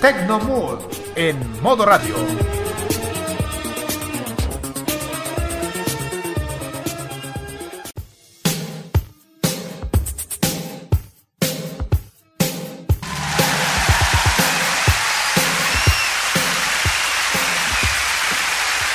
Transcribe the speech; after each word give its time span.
Tecnomood 0.00 0.78
en 1.14 1.36
modo 1.60 1.84
radio. 1.84 2.14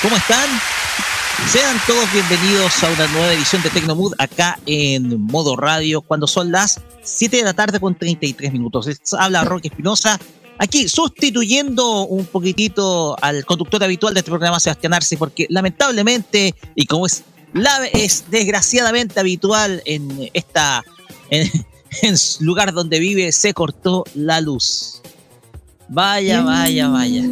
¿Cómo 0.02 0.18
están? 0.18 0.50
Sean 1.48 1.80
todos 1.86 2.12
bienvenidos 2.12 2.84
a 2.84 2.90
una 2.90 3.08
nueva 3.10 3.34
edición 3.34 3.62
de 3.62 3.70
Tecnomood 3.70 4.14
acá 4.18 4.58
en 4.66 5.22
modo 5.22 5.56
radio 5.56 6.02
cuando 6.02 6.26
son 6.26 6.52
las 6.52 6.82
7 7.04 7.38
de 7.38 7.44
la 7.44 7.54
tarde 7.54 7.80
con 7.80 7.96
33 7.96 8.52
minutos. 8.52 8.90
Habla 9.18 9.44
Roque 9.44 9.68
Espinosa, 9.68 10.20
aquí 10.58 10.88
sustituyendo 10.88 12.06
un 12.06 12.26
poquitito 12.26 13.16
al 13.22 13.46
conductor 13.46 13.84
habitual 13.84 14.14
de 14.14 14.20
este 14.20 14.32
programa, 14.32 14.60
Sebastián 14.60 14.94
Arce, 14.94 15.18
porque 15.18 15.48
lamentablemente, 15.50 16.56
y 16.76 16.86
como 16.86 17.06
es, 17.06 17.24
es 17.94 18.26
desgraciadamente 18.30 19.20
habitual 19.20 19.82
en 19.86 20.30
esta 20.34 20.84
en, 21.30 21.50
lugar 22.40 22.74
donde 22.74 23.00
vive, 23.00 23.32
se 23.32 23.54
cortó 23.54 24.04
la 24.14 24.42
luz. 24.42 25.02
Vaya, 25.88 26.42
vaya, 26.42 26.90
vaya. 26.90 27.24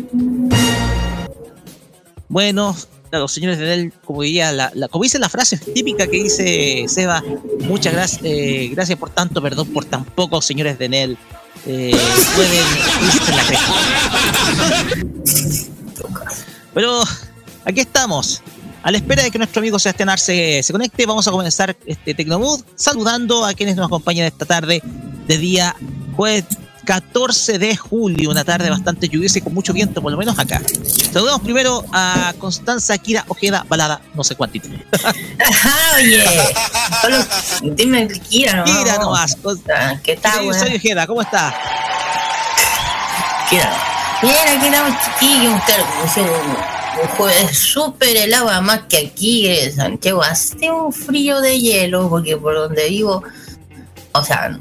Bueno, 2.29 2.75
los 3.11 3.31
señores 3.31 3.57
de 3.57 3.73
él, 3.73 3.93
como 4.05 4.21
diría, 4.21 4.51
la, 4.51 4.71
la, 4.75 4.87
como 4.87 5.03
dice 5.03 5.19
la 5.19 5.29
frase 5.29 5.57
típica 5.57 6.07
que 6.07 6.23
dice 6.23 6.85
Seba, 6.87 7.23
muchas 7.61 7.93
gracias, 7.93 8.21
eh, 8.23 8.69
gracias 8.71 8.97
por 8.97 9.09
tanto, 9.09 9.41
perdón 9.41 9.67
por 9.73 9.85
tan 9.85 10.05
poco, 10.05 10.41
señores 10.41 10.77
de 10.77 10.89
Nel. 10.89 11.17
Eh, 11.65 11.97
pueden 12.35 12.65
irse 13.05 13.31
la 13.31 13.43
Pero 16.73 17.03
aquí 17.65 17.79
estamos. 17.79 18.41
A 18.81 18.91
la 18.91 18.97
espera 18.97 19.23
de 19.23 19.31
que 19.31 19.37
nuestro 19.37 19.61
amigo 19.61 19.79
Sebastián 19.79 20.09
Arce 20.09 20.61
se 20.61 20.73
conecte, 20.73 21.05
vamos 21.05 21.25
a 21.27 21.31
comenzar 21.31 21.77
este 21.85 22.13
Tecnomood 22.13 22.61
saludando 22.75 23.45
a 23.45 23.53
quienes 23.53 23.77
nos 23.77 23.85
acompañan 23.85 24.25
esta 24.25 24.45
tarde 24.45 24.83
de 25.25 25.37
día 25.37 25.73
jueves 26.17 26.43
14 26.85 27.59
de 27.59 27.75
julio, 27.75 28.29
una 28.29 28.43
tarde 28.43 28.69
bastante 28.69 29.07
lluviosa 29.07 29.39
y 29.39 29.41
con 29.41 29.53
mucho 29.53 29.73
viento, 29.73 30.01
por 30.01 30.11
lo 30.11 30.17
menos 30.17 30.37
acá. 30.37 30.61
Saludamos 31.11 31.41
primero 31.41 31.85
a 31.91 32.33
Constanza 32.37 32.97
Kira 32.97 33.25
Ojeda 33.27 33.65
Balada, 33.67 34.01
no 34.13 34.23
sé 34.23 34.35
cuántito. 34.35 34.67
Oye, 35.95 36.23
solo 37.01 37.17
dime 37.75 38.07
Kira 38.07 38.55
nomás. 38.57 38.77
Kira 38.77 38.97
nomás. 38.97 39.37
¿Qué 40.03 40.17
tal, 40.17 40.45
güey? 40.45 40.59
Soy 40.59 40.75
Ojeda, 40.75 41.07
¿cómo 41.07 41.21
está? 41.21 41.53
Kira. 43.49 43.71
Bien, 44.21 44.57
aquí 44.57 44.65
estamos 44.67 44.95
chiquillos, 45.03 45.61
un, 46.17 47.01
un 47.01 47.07
jueves 47.17 47.57
súper 47.57 48.15
helado, 48.15 48.61
más 48.61 48.83
que 48.83 48.97
aquí 48.97 49.47
en 49.47 49.75
Santiago 49.75 50.23
hace 50.23 50.71
un 50.71 50.93
frío 50.93 51.41
de 51.41 51.59
hielo, 51.59 52.09
porque 52.09 52.37
por 52.37 52.55
donde 52.55 52.87
vivo, 52.87 53.21
o 54.13 54.23
sea, 54.23 54.57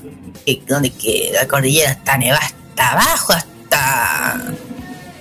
donde 0.66 0.90
que 0.90 1.30
la 1.34 1.46
cordillera 1.46 1.92
está 1.92 2.16
nevada 2.18 2.44
hasta 2.44 2.92
abajo, 2.92 3.32
hasta 3.32 4.54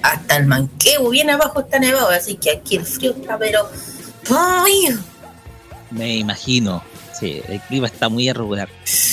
hasta 0.02 0.38
el 0.38 0.48
manquebo, 0.48 1.10
bien 1.10 1.30
abajo 1.30 1.62
está 1.62 1.80
nevado, 1.80 2.10
así 2.10 2.36
que 2.36 2.52
aquí 2.52 2.76
el 2.76 2.86
frío 2.86 3.12
está, 3.12 3.38
pero. 3.38 3.70
Me 5.92 6.18
imagino, 6.18 6.84
sí, 7.18 7.42
el 7.48 7.60
clima 7.62 7.88
está 7.88 8.10
muy 8.10 8.30
irregular. 8.30 8.70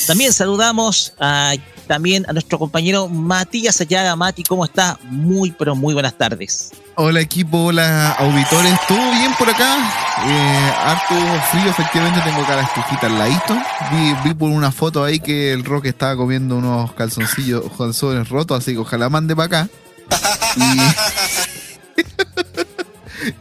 También 0.06 0.32
saludamos 0.32 1.14
a, 1.19 1.54
también 1.88 2.25
a 2.28 2.32
nuestro 2.32 2.59
compañero 2.59 3.09
Matías 3.09 3.81
Ayaga. 3.81 4.15
Mati, 4.15 4.44
¿cómo 4.44 4.65
está? 4.65 4.99
Muy, 5.04 5.50
pero 5.50 5.75
muy 5.75 5.94
buenas 5.94 6.16
tardes. 6.16 6.71
Hola 6.94 7.21
equipo, 7.21 7.65
hola 7.65 8.12
auditores, 8.12 8.78
¿todo 8.87 9.10
bien 9.12 9.32
por 9.38 9.49
acá? 9.49 9.78
Eh, 10.27 10.72
harto 10.78 11.15
frío, 11.50 11.71
efectivamente 11.71 12.21
tengo 12.25 12.43
acá 12.43 12.56
la 12.56 12.62
estufita 12.62 13.06
al 13.06 13.19
ladito. 13.19 13.56
Vi, 13.91 14.15
vi, 14.28 14.34
por 14.34 14.50
una 14.50 14.71
foto 14.71 15.03
ahí 15.03 15.19
que 15.19 15.53
el 15.53 15.65
Rock 15.65 15.87
estaba 15.87 16.16
comiendo 16.16 16.56
unos 16.56 16.93
calzoncillos, 16.93 17.65
calzones 17.77 18.28
rotos, 18.28 18.59
así 18.59 18.72
que 18.72 18.78
ojalá 18.78 19.09
mande 19.09 19.34
para 19.34 19.47
acá. 19.47 19.69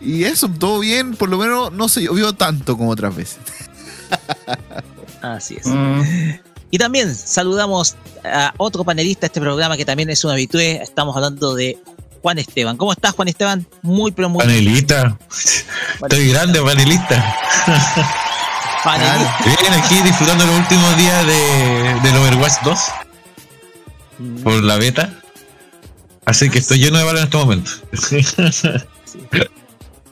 Y, 0.02 0.12
y, 0.20 0.24
eso, 0.24 0.50
todo 0.50 0.80
bien, 0.80 1.16
por 1.16 1.30
lo 1.30 1.38
menos 1.38 1.72
no 1.74 1.90
se 1.90 2.04
llovió 2.04 2.34
tanto 2.34 2.78
como 2.78 2.92
otras 2.92 3.16
veces. 3.16 3.40
Así 5.22 5.56
es. 5.56 5.66
Mm. 5.66 6.47
Y 6.70 6.78
también 6.78 7.16
saludamos 7.16 7.96
a 8.24 8.54
otro 8.58 8.84
panelista 8.84 9.22
de 9.22 9.28
este 9.28 9.42
programa 9.42 9.78
que 9.78 9.86
también 9.86 10.10
es 10.10 10.24
un 10.24 10.32
habitué. 10.32 10.82
Estamos 10.82 11.16
hablando 11.16 11.56
de 11.56 11.78
Juan 12.22 12.40
Esteban. 12.40 12.78
¿Cómo 12.78 12.92
estás, 12.92 13.14
Juan 13.14 13.30
Esteban? 13.30 13.66
Muy, 13.82 14.12
pero 14.12 14.30
muy 14.30 14.42
Panelista. 14.42 15.18
Estoy 16.02 16.30
grande, 16.30 16.62
panelista. 16.62 17.36
panelista. 18.84 19.38
Bien, 19.46 19.74
aquí 19.74 19.96
disfrutando 20.02 20.46
los 20.46 20.58
últimos 20.58 20.98
días 20.98 21.26
de, 21.26 22.00
del 22.04 22.18
Overwatch 22.18 22.62
2. 22.64 22.80
Mm. 24.20 24.44
Por 24.44 24.64
la 24.64 24.78
beta. 24.78 25.22
Así 26.26 26.50
que 26.50 26.60
estoy 26.60 26.80
lleno 26.80 26.98
de 26.98 27.06
balas 27.06 27.22
en 27.22 27.28
este 27.28 27.38
momento. 27.38 27.72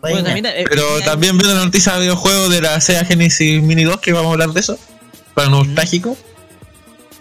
Bueno, 0.02 0.24
también, 0.24 0.46
eh, 0.46 0.66
Pero 0.70 1.02
también 1.02 1.36
viendo 1.38 1.56
la 1.56 1.66
noticia 1.66 1.94
de 1.94 2.02
videojuegos 2.02 2.52
de 2.52 2.62
la 2.62 2.80
Sega 2.80 3.06
Genesis 3.06 3.62
Mini 3.64 3.84
2, 3.86 4.00
que 4.00 4.14
vamos 4.14 4.30
a 4.30 4.34
hablar 4.34 4.50
de 4.52 4.60
eso, 4.60 4.78
para 5.34 5.50
nostálgico. 5.50 6.16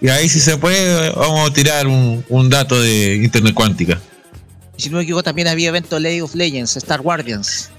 Y 0.00 0.08
ahí 0.08 0.28
si 0.28 0.40
se 0.40 0.56
puede, 0.56 1.10
vamos 1.10 1.50
a 1.50 1.52
tirar 1.52 1.86
un, 1.86 2.24
un 2.28 2.50
dato 2.50 2.80
de 2.80 3.16
Internet 3.16 3.54
cuántica. 3.54 4.00
Si 4.76 4.90
no 4.90 4.98
me 4.98 5.04
equivoco, 5.04 5.22
también 5.22 5.48
había 5.48 5.68
evento 5.68 5.98
League 5.98 6.22
of 6.22 6.34
Legends, 6.34 6.76
Star 6.76 7.00
Guardians. 7.00 7.70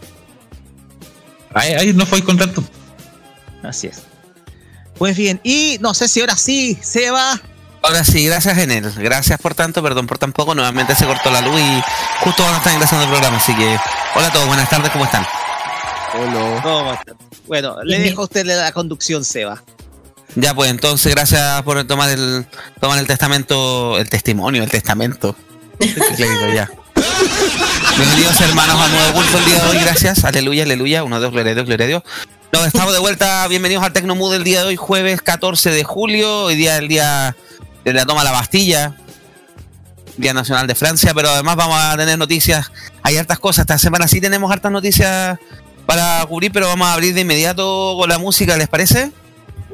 Ahí, 1.54 1.74
ahí 1.74 1.94
no 1.94 2.06
fue 2.06 2.24
contacto. 2.24 2.64
Así 3.64 3.88
es. 3.88 4.04
Pues 4.98 5.18
bien, 5.18 5.42
y 5.44 5.78
no 5.82 5.94
sé 5.94 6.08
si 6.08 6.22
ahora 6.22 6.38
sí 6.38 6.78
se 6.82 7.12
va. 7.12 7.42
Ahora 7.84 8.04
sí, 8.04 8.26
gracias 8.26 8.58
Enel. 8.58 8.92
Gracias 8.98 9.40
por 9.40 9.54
tanto, 9.54 9.84
perdón 9.84 10.08
por 10.08 10.18
tan 10.18 10.32
poco. 10.32 10.56
Nuevamente 10.56 10.96
se 10.96 11.06
cortó 11.06 11.30
la 11.30 11.42
luz 11.42 11.60
y 11.60 11.82
justo 12.24 12.44
cuando 12.44 12.58
están 12.58 12.74
ingresando 12.74 13.04
el 13.04 13.12
programa. 13.12 13.38
Así 13.38 13.54
que, 13.56 13.78
hola 14.16 14.28
a 14.28 14.32
todos, 14.32 14.48
buenas 14.48 14.70
tardes, 14.70 14.90
¿cómo 14.92 15.06
están? 15.06 15.26
Hola. 16.18 16.62
¿Cómo 16.64 16.94
están? 16.94 17.18
Bueno, 17.46 17.84
le 17.84 18.00
dejo 18.00 18.22
a 18.22 18.26
usted 18.26 18.46
la 18.46 18.72
conducción, 18.72 19.24
Seba. 19.24 19.62
Ya, 20.36 20.54
pues 20.54 20.70
entonces, 20.70 21.14
gracias 21.16 21.62
por 21.64 21.86
tomar 21.86 22.10
el, 22.10 22.46
tomar 22.82 23.00
el 23.00 23.08
testamento, 23.08 23.98
el 23.98 24.10
testimonio, 24.10 24.64
el 24.64 24.70
testamento. 24.70 25.36
ya. 26.54 26.70
Bienvenidos 27.98 28.42
hermanos 28.42 28.76
a 28.82 28.88
Nuevo 28.90 29.14
Culto 29.14 29.38
el 29.38 29.46
día 29.46 29.64
de 29.64 29.70
hoy, 29.70 29.78
gracias. 29.78 30.26
Aleluya, 30.26 30.64
aleluya. 30.64 31.04
Uno, 31.06 31.22
dos, 31.22 31.32
gloria 31.32 31.54
a 31.54 31.56
Dios, 31.56 31.66
gloria 31.66 31.86
a 31.86 31.88
Dios. 31.88 32.04
Nos 32.52 32.68
estamos 32.68 32.92
de 32.92 33.00
vuelta, 33.00 33.48
bienvenidos 33.48 33.86
al 33.86 33.94
Tecnomood 33.94 34.34
del 34.34 34.44
día 34.44 34.60
de 34.62 34.68
hoy, 34.68 34.76
jueves 34.76 35.22
14 35.22 35.72
de 35.72 35.84
julio. 35.86 36.44
Hoy 36.44 36.56
día 36.56 36.78
el 36.78 36.90
día 36.90 37.34
de 37.86 37.94
la 37.94 38.06
toma 38.06 38.22
de 38.22 38.26
la 38.26 38.32
Bastilla, 38.32 38.94
Día 40.18 40.34
Nacional 40.34 40.68
de 40.68 40.76
Francia, 40.76 41.14
pero 41.14 41.30
además 41.30 41.56
vamos 41.56 41.78
a 41.80 41.96
tener 41.96 42.18
noticias. 42.18 42.74
Hay 43.04 43.16
hartas 43.16 43.40
cosas, 43.40 43.62
esta 43.62 43.78
semana 43.78 44.10
sí 44.10 44.20
tenemos 44.20 44.52
hartas 44.52 44.72
noticias 44.72 45.40
para 45.86 46.26
cubrir, 46.26 46.52
pero 46.52 46.68
vamos 46.68 46.88
a 46.88 46.94
abrir 46.94 47.14
de 47.14 47.22
inmediato 47.22 47.96
con 47.98 48.10
la 48.10 48.18
música, 48.18 48.58
¿les 48.58 48.68
parece? 48.68 49.14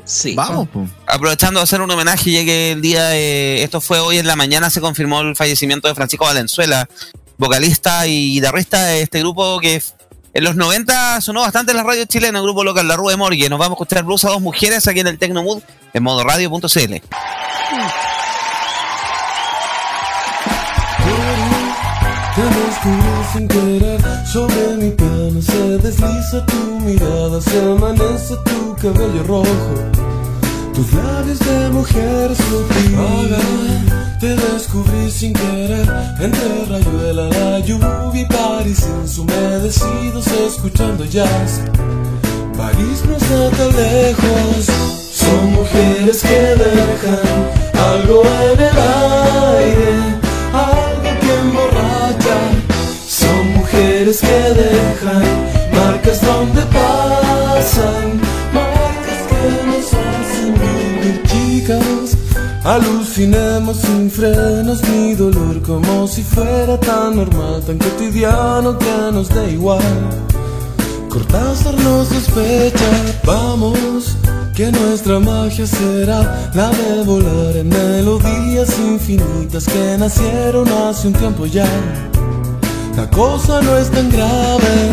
Sí. 0.06 0.36
Vamos. 0.36 0.68
Aprovechando 1.08 1.60
de 1.60 1.64
hacer 1.64 1.82
un 1.82 1.92
homenaje, 1.92 2.32
ya 2.32 2.44
que 2.44 2.72
el 2.74 2.82
día, 2.82 3.10
de, 3.10 3.64
esto 3.64 3.82
fue 3.82 4.00
hoy 4.00 4.18
en 4.18 4.28
la 4.28 4.36
mañana, 4.36 4.70
se 4.70 4.82
confirmó 4.82 5.22
el 5.22 5.36
fallecimiento 5.36 5.88
de 5.88 5.96
Francisco 5.96 6.26
Valenzuela, 6.26 6.88
vocalista 7.38 8.08
y 8.08 8.34
guitarrista 8.34 8.86
de 8.86 9.02
este 9.02 9.20
grupo 9.20 9.60
que 9.60 9.82
En 10.34 10.44
los 10.44 10.56
90 10.56 11.22
sonó 11.22 11.42
bastante 11.42 11.72
en 11.72 11.78
la 11.78 11.84
radio 11.84 12.06
chilena, 12.06 12.40
el 12.40 12.44
grupo 12.44 12.64
local 12.64 12.88
La 12.88 12.96
Rue 12.96 13.12
de 13.12 13.18
Morgue. 13.18 13.50
Nos 13.50 13.60
vamos 13.60 13.78
a 13.78 13.84
escuchar 13.84 14.04
blues 14.04 14.24
a 14.26 14.30
dos 14.30 14.42
mujeres 14.42 14.88
aquí 14.88 15.02
en 15.02 15.08
el 15.08 15.18
Tecnomood 15.18 15.62
en 15.94 16.04
modo 16.04 16.24
Te 22.42 22.48
descubrí 22.48 23.24
sin 23.34 23.48
querer. 23.48 24.02
Sobre 24.26 24.76
mi 24.78 24.90
piano 24.90 25.42
Se 25.42 25.78
desliza 25.78 26.44
tu 26.48 26.80
mirada, 26.80 27.40
se 27.40 27.60
amanece 27.60 28.36
tu 28.46 28.76
cabello 28.82 29.24
rojo. 29.28 29.74
Tus 30.74 30.92
labios 30.94 31.38
de 31.38 31.70
mujer 31.70 32.36
sutil 32.36 32.96
Ahora 32.98 33.38
Te 34.20 34.36
descubrí 34.36 35.12
sin 35.12 35.34
querer 35.34 35.88
Entre 36.20 36.66
rayuela, 36.66 37.28
la 37.28 37.60
lluvia 37.60 38.22
y 38.22 38.26
París 38.26 38.88
Insumedecidos 39.04 40.26
escuchando 40.28 41.06
jazz. 41.06 41.62
París 42.58 43.04
no 43.08 43.18
está 43.18 43.50
tan 43.52 43.76
lejos. 43.76 44.66
Son 45.12 45.52
mujeres 45.52 46.22
que 46.24 46.40
dejan 46.64 47.20
algo 47.78 48.24
en 48.24 48.60
el 48.60 48.78
aire 48.80 50.31
que 54.20 54.28
dejan 54.28 55.24
marcas 55.74 56.20
donde 56.22 56.62
pasan 56.64 58.20
Marcas 58.54 59.22
que 59.30 59.44
nos 59.68 59.94
hacen 59.94 60.54
vivir 60.54 61.24
chicas 61.24 62.18
Alucinemos 62.66 63.78
sin 63.78 64.12
frenos 64.12 64.84
ni 64.90 65.16
dolor 65.16 65.62
Como 65.62 66.08
si 66.08 66.24
fuera 66.24 66.78
tan 66.78 67.16
normal, 67.16 67.64
tan 67.66 67.78
cotidiano 67.78 68.78
que 68.78 69.12
nos 69.14 69.30
da 69.30 69.46
igual 69.48 69.82
Cortázar 71.10 71.76
nos 71.76 72.08
sospecha, 72.08 72.90
vamos, 73.26 74.16
que 74.56 74.72
nuestra 74.72 75.20
magia 75.20 75.68
será 75.68 76.52
la 76.54 76.70
de 76.70 77.04
volar 77.04 77.58
en 77.58 77.68
melodías 77.68 78.80
infinitas 78.80 79.66
que 79.66 79.98
nacieron 79.98 80.70
hace 80.70 81.08
un 81.08 81.14
tiempo 81.14 81.46
ya. 81.48 81.68
La 82.96 83.08
cosa 83.10 83.62
no 83.62 83.78
es 83.78 83.90
tan 83.90 84.10
grave, 84.12 84.92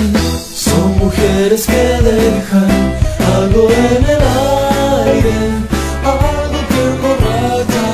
son 0.55 0.99
mujeres 0.99 1.67
que 1.67 1.73
dejan 1.73 2.95
algo 3.37 3.69
en 3.71 4.05
el 4.05 4.23
aire, 5.05 5.39
algo 6.05 6.61
que 6.69 6.81
emborracha. 6.95 7.87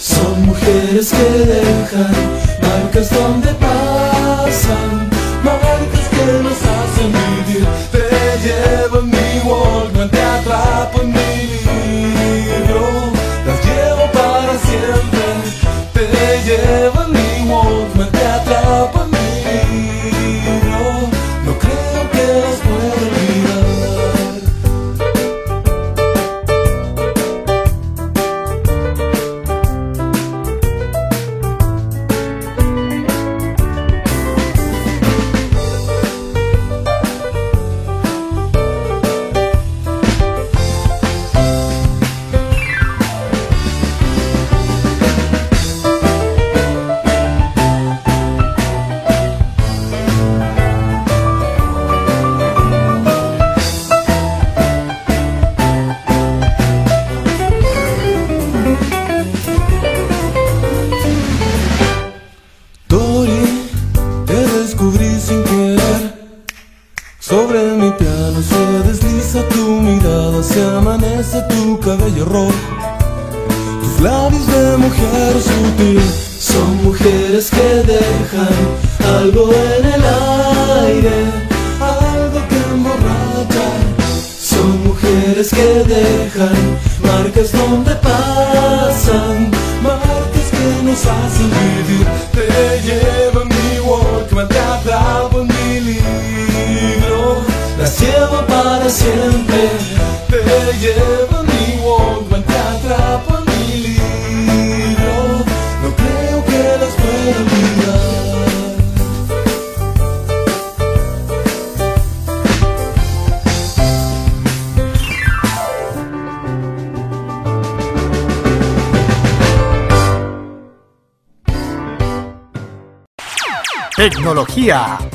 Son 0.00 0.46
mujeres 0.46 1.10
que 1.10 1.30
dejan 1.54 2.14
marcas 2.62 3.10
donde 3.10 3.52
pasan, 3.54 5.10
marcas 5.42 6.06
que 6.10 6.42
nos 6.42 6.58
hacen 6.76 7.10
vivir. 7.20 7.66
Te 7.92 8.04
llevo 8.44 8.98
en 9.00 9.10
mi 9.10 9.40
Walkman, 9.44 10.10
te 10.10 10.22
atrapo 10.22 11.02
en 11.02 11.12
mi 11.12 11.69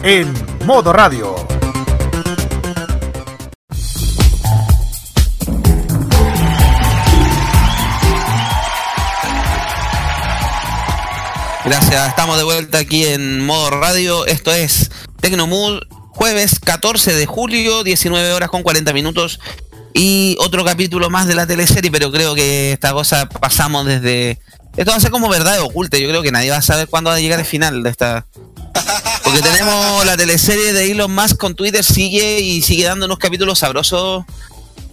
en 0.06 0.32
modo 0.68 0.94
radio. 0.94 1.34
Gracias, 11.66 12.10
estamos 12.10 12.38
de 12.38 12.44
vuelta 12.44 12.78
aquí 12.78 13.08
en 13.08 13.44
modo 13.44 13.72
radio. 13.72 14.28
Esto 14.28 14.54
es 14.54 14.92
Tecnomood, 15.22 15.82
jueves 16.10 16.60
14 16.60 17.16
de 17.16 17.26
julio, 17.26 17.84
19 17.84 18.32
horas 18.34 18.52
con 18.52 18.62
40 18.62 18.94
minutos. 18.94 19.40
Y 19.96 20.38
otro 20.40 20.64
capítulo 20.64 21.10
más 21.10 21.26
de 21.26 21.34
la 21.34 21.48
teleserie, 21.48 21.90
pero 21.90 22.12
creo 22.12 22.36
que 22.36 22.74
esta 22.74 22.94
cosa 22.94 23.28
pasamos 23.28 23.88
desde. 23.88 24.40
Esto 24.78 24.92
va 24.92 24.98
a 24.98 25.00
ser 25.00 25.10
como 25.10 25.30
verdad 25.30 25.62
oculta. 25.62 25.98
Yo 25.98 26.08
creo 26.10 26.22
que 26.22 26.32
nadie 26.32 26.52
va 26.52 26.58
a 26.58 26.62
saber 26.62 26.88
cuándo 26.88 27.10
va 27.10 27.16
a 27.16 27.20
llegar 27.20 27.40
el 27.40 27.46
final 27.46 27.82
de 27.82 27.90
esta. 27.90 28.28
Porque 29.36 29.50
tenemos 29.50 30.06
la 30.06 30.16
teleserie 30.16 30.72
de 30.72 30.92
Elon 30.92 31.14
Musk 31.14 31.36
con 31.36 31.56
Twitter, 31.56 31.84
sigue 31.84 32.40
y 32.40 32.62
sigue 32.62 32.86
dando 32.86 33.06
unos 33.06 33.18
capítulos 33.18 33.60
sabrosos. 33.60 34.24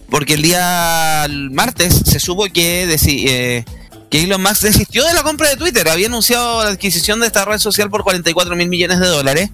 Porque 0.09 0.33
el 0.33 0.41
día 0.41 1.27
martes 1.51 2.01
se 2.05 2.19
supo 2.19 2.43
que, 2.51 2.83
eh, 2.83 3.65
que 4.09 4.23
Elon 4.23 4.43
Musk 4.43 4.63
desistió 4.63 5.05
de 5.05 5.13
la 5.13 5.23
compra 5.23 5.47
de 5.47 5.55
Twitter. 5.55 5.87
Había 5.87 6.07
anunciado 6.07 6.61
la 6.61 6.71
adquisición 6.71 7.21
de 7.21 7.27
esta 7.27 7.45
red 7.45 7.57
social 7.57 7.89
por 7.89 8.03
44 8.03 8.53
mil 8.57 8.67
millones 8.67 8.99
de 8.99 9.07
dólares. 9.07 9.49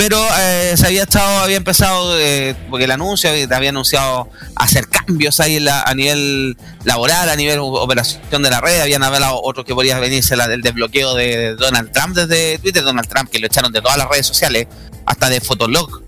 Pero 0.00 0.18
eh, 0.38 0.72
se 0.78 0.86
había 0.86 1.02
estado, 1.02 1.40
había 1.40 1.58
empezado, 1.58 2.18
eh, 2.18 2.54
porque 2.70 2.86
el 2.86 2.90
anuncio 2.90 3.28
había 3.54 3.68
anunciado 3.68 4.30
hacer 4.56 4.88
cambios 4.88 5.40
ahí 5.40 5.56
en 5.56 5.66
la- 5.66 5.82
a 5.82 5.92
nivel 5.94 6.56
laboral, 6.84 7.28
a 7.28 7.36
nivel 7.36 7.58
operación 7.60 8.42
de 8.42 8.48
la 8.48 8.62
red. 8.62 8.80
Habían 8.80 9.02
hablado 9.02 9.38
otros 9.42 9.66
que 9.66 9.74
podría 9.74 9.98
venirse 9.98 10.36
la, 10.36 10.46
el 10.46 10.62
desbloqueo 10.62 11.14
de 11.14 11.54
Donald 11.54 11.92
Trump 11.92 12.16
desde 12.16 12.58
Twitter. 12.60 12.82
Donald 12.82 13.08
Trump, 13.10 13.28
que 13.30 13.38
lo 13.40 13.46
echaron 13.46 13.72
de 13.74 13.82
todas 13.82 13.98
las 13.98 14.08
redes 14.08 14.26
sociales, 14.26 14.68
hasta 15.04 15.28
de 15.28 15.42
Fotolog. 15.42 16.00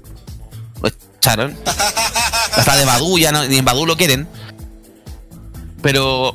Lo 0.81 0.89
echaron. 1.19 1.55
hasta 2.57 2.77
de 2.79 2.87
Badu, 2.87 3.19
ya 3.19 3.31
no, 3.31 3.45
ni 3.45 3.59
en 3.59 3.65
Badu 3.67 3.85
lo 3.85 3.99
quieren. 3.99 4.27
Pero 5.83 6.35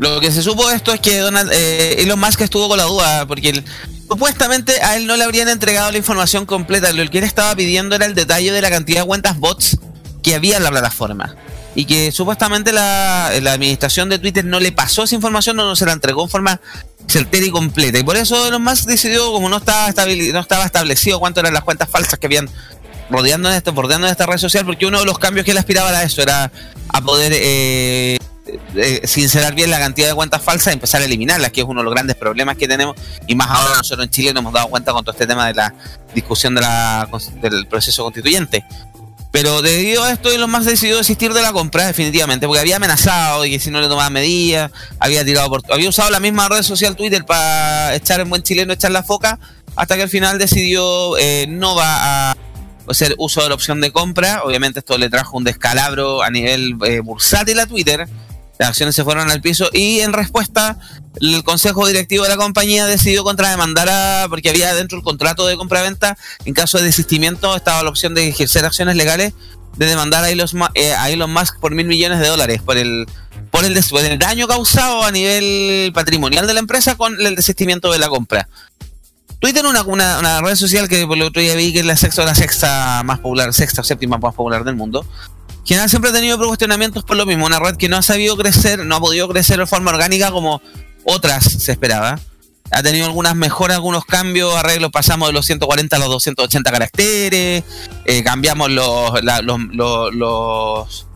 lo 0.00 0.18
que 0.18 0.32
se 0.32 0.42
supo 0.42 0.68
de 0.68 0.74
esto 0.74 0.92
es 0.92 0.98
que 0.98 1.18
Donald, 1.18 1.48
eh, 1.52 2.02
Elon 2.02 2.18
Musk 2.18 2.40
estuvo 2.40 2.66
con 2.68 2.76
la 2.76 2.84
duda, 2.86 3.26
porque 3.26 3.50
él- 3.50 3.64
supuestamente 4.10 4.82
a 4.82 4.96
él 4.96 5.06
no 5.06 5.16
le 5.16 5.22
habrían 5.22 5.48
entregado 5.48 5.92
la 5.92 5.98
información 5.98 6.44
completa. 6.44 6.92
Lo 6.92 7.08
que 7.08 7.18
él 7.18 7.24
estaba 7.24 7.54
pidiendo 7.54 7.94
era 7.94 8.06
el 8.06 8.14
detalle 8.14 8.50
de 8.50 8.60
la 8.60 8.68
cantidad 8.68 9.02
de 9.02 9.06
cuentas 9.06 9.38
bots 9.38 9.78
que 10.22 10.34
había 10.34 10.56
en 10.56 10.64
la 10.64 10.70
plataforma. 10.70 11.36
Y 11.76 11.84
que 11.84 12.10
supuestamente 12.10 12.72
la, 12.72 13.28
administración 13.28 14.08
de 14.08 14.18
Twitter 14.18 14.44
no 14.44 14.58
le 14.58 14.72
pasó 14.72 15.04
esa 15.04 15.14
información, 15.14 15.56
no, 15.56 15.64
no 15.64 15.76
se 15.76 15.86
la 15.86 15.92
entregó 15.92 16.24
en 16.24 16.28
forma 16.28 16.60
certera 17.06 17.46
y 17.46 17.50
completa. 17.50 18.00
Y 18.00 18.02
por 18.02 18.16
eso 18.16 18.48
Elon 18.48 18.62
Musk 18.62 18.86
decidió, 18.86 19.30
como 19.30 19.48
no 19.48 19.58
estaba, 19.58 19.92
no 20.32 20.40
estaba 20.40 20.64
establecido 20.64 21.20
cuánto 21.20 21.38
eran 21.38 21.54
las 21.54 21.62
cuentas 21.62 21.88
falsas 21.88 22.18
que 22.18 22.26
habían 22.26 22.50
rodeando 23.10 23.48
esta, 23.50 23.70
bordeando 23.70 24.08
red 24.08 24.38
social, 24.38 24.64
porque 24.64 24.86
uno 24.86 24.98
de 24.98 25.04
los 25.04 25.20
cambios 25.20 25.44
que 25.44 25.52
él 25.52 25.58
aspiraba 25.58 25.90
era 25.90 26.02
eso, 26.02 26.20
era 26.22 26.50
a 26.88 27.00
poder 27.00 27.32
eh, 27.34 28.18
eh, 28.74 29.00
sincerar 29.04 29.54
bien 29.54 29.70
la 29.70 29.78
cantidad 29.78 30.08
de 30.08 30.14
cuentas 30.14 30.42
falsas 30.42 30.72
y 30.72 30.74
empezar 30.74 31.02
a 31.02 31.04
eliminarlas, 31.04 31.50
que 31.52 31.60
es 31.60 31.66
uno 31.66 31.80
de 31.80 31.84
los 31.84 31.92
grandes 31.92 32.16
problemas 32.16 32.56
que 32.56 32.66
tenemos, 32.66 32.96
y 33.26 33.34
más 33.34 33.48
ahora 33.50 33.76
nosotros 33.76 34.06
en 34.06 34.10
Chile 34.10 34.32
nos 34.32 34.42
hemos 34.42 34.52
dado 34.52 34.68
cuenta 34.68 34.92
con 34.92 35.04
todo 35.04 35.12
este 35.12 35.26
tema 35.26 35.46
de 35.46 35.54
la 35.54 35.74
discusión 36.14 36.54
de 36.54 36.60
la, 36.60 37.08
del 37.40 37.66
proceso 37.66 38.02
constituyente. 38.02 38.64
Pero 39.32 39.62
debido 39.62 40.02
a 40.02 40.10
esto, 40.10 40.30
Elon 40.30 40.50
Musk 40.50 40.64
decidió 40.64 40.96
desistir 40.96 41.32
de 41.32 41.40
la 41.40 41.52
compra, 41.52 41.86
definitivamente, 41.86 42.46
porque 42.46 42.60
había 42.60 42.76
amenazado 42.76 43.44
y 43.44 43.50
que 43.52 43.60
si 43.60 43.70
no 43.70 43.80
le 43.80 43.86
tomaba 43.86 44.10
medidas, 44.10 44.72
había 44.98 45.24
tirado 45.24 45.48
por, 45.48 45.62
había 45.72 45.88
usado 45.88 46.10
la 46.10 46.18
misma 46.18 46.48
red 46.48 46.62
social 46.62 46.96
Twitter 46.96 47.24
para 47.24 47.94
echar 47.94 48.20
en 48.20 48.28
buen 48.28 48.42
chileno, 48.42 48.72
echar 48.72 48.90
la 48.90 49.04
foca, 49.04 49.38
hasta 49.76 49.94
que 49.96 50.02
al 50.02 50.08
final 50.08 50.38
decidió 50.38 51.16
eh, 51.18 51.46
no 51.48 51.76
va 51.76 52.30
a 52.30 52.36
hacer 52.88 53.14
uso 53.18 53.42
de 53.42 53.48
la 53.48 53.54
opción 53.54 53.80
de 53.80 53.92
compra. 53.92 54.42
Obviamente 54.44 54.80
esto 54.80 54.98
le 54.98 55.08
trajo 55.08 55.36
un 55.36 55.44
descalabro 55.44 56.22
a 56.22 56.30
nivel 56.30 56.76
eh, 56.84 56.98
bursátil 57.00 57.60
a 57.60 57.66
Twitter. 57.66 58.08
Las 58.60 58.68
acciones 58.68 58.94
se 58.94 59.04
fueron 59.04 59.30
al 59.30 59.40
piso 59.40 59.70
y 59.72 60.00
en 60.00 60.12
respuesta 60.12 60.76
el 61.18 61.42
consejo 61.44 61.86
directivo 61.86 62.24
de 62.24 62.28
la 62.28 62.36
compañía 62.36 62.84
decidió 62.84 63.24
contrademandar 63.24 63.88
a, 63.88 64.26
porque 64.28 64.50
había 64.50 64.74
dentro 64.74 64.98
el 64.98 65.02
contrato 65.02 65.46
de 65.46 65.56
compra-venta, 65.56 66.18
en 66.44 66.52
caso 66.52 66.76
de 66.76 66.84
desistimiento 66.84 67.56
estaba 67.56 67.82
la 67.82 67.88
opción 67.88 68.14
de 68.14 68.28
ejercer 68.28 68.66
acciones 68.66 68.96
legales 68.96 69.32
de 69.78 69.86
demandar 69.86 70.24
a 70.24 70.28
Elon, 70.28 70.46
eh, 70.74 70.92
a 70.92 71.08
Elon 71.08 71.32
Musk 71.32 71.58
por 71.58 71.74
mil 71.74 71.86
millones 71.86 72.20
de 72.20 72.28
dólares 72.28 72.60
por 72.60 72.76
el 72.76 73.06
por 73.50 73.64
el, 73.64 74.18
daño 74.18 74.46
causado 74.46 75.04
a 75.04 75.10
nivel 75.10 75.90
patrimonial 75.94 76.46
de 76.46 76.52
la 76.52 76.60
empresa 76.60 76.96
con 76.96 77.18
el 77.18 77.36
desistimiento 77.36 77.90
de 77.90 77.98
la 77.98 78.10
compra. 78.10 78.46
Twitter 79.38 79.64
una, 79.64 79.84
una, 79.84 80.18
una 80.18 80.42
red 80.42 80.54
social 80.54 80.86
que 80.86 81.06
por 81.06 81.16
el 81.16 81.22
otro 81.22 81.40
día 81.40 81.54
vi 81.54 81.72
que 81.72 81.80
es 81.80 81.86
la 81.86 81.96
sexta, 81.96 82.26
la 82.26 82.34
sexta 82.34 83.00
más 83.06 83.20
popular, 83.20 83.54
sexta 83.54 83.80
o 83.80 83.84
séptima 83.84 84.18
más 84.18 84.34
popular 84.34 84.64
del 84.64 84.76
mundo. 84.76 85.06
Que 85.64 85.88
siempre 85.88 86.10
ha 86.10 86.12
tenido 86.12 86.38
cuestionamientos 86.38 87.04
por 87.04 87.16
lo 87.16 87.26
mismo, 87.26 87.46
una 87.46 87.58
red 87.58 87.76
que 87.76 87.88
no 87.88 87.96
ha 87.96 88.02
sabido 88.02 88.36
crecer, 88.36 88.84
no 88.84 88.96
ha 88.96 89.00
podido 89.00 89.28
crecer 89.28 89.58
de 89.58 89.66
forma 89.66 89.90
orgánica 89.90 90.30
como 90.30 90.60
otras 91.04 91.44
se 91.44 91.72
esperaba. 91.72 92.18
Ha 92.72 92.82
tenido 92.82 93.06
algunas 93.06 93.34
mejoras, 93.34 93.76
algunos 93.76 94.04
cambios, 94.04 94.54
arreglos, 94.54 94.90
pasamos 94.92 95.28
de 95.28 95.32
los 95.32 95.44
140 95.46 95.96
a 95.96 95.98
los 95.98 96.08
280 96.08 96.70
caracteres, 96.70 97.64
eh, 98.04 98.22
cambiamos 98.22 98.70
los, 98.70 99.12
los, 100.12 101.06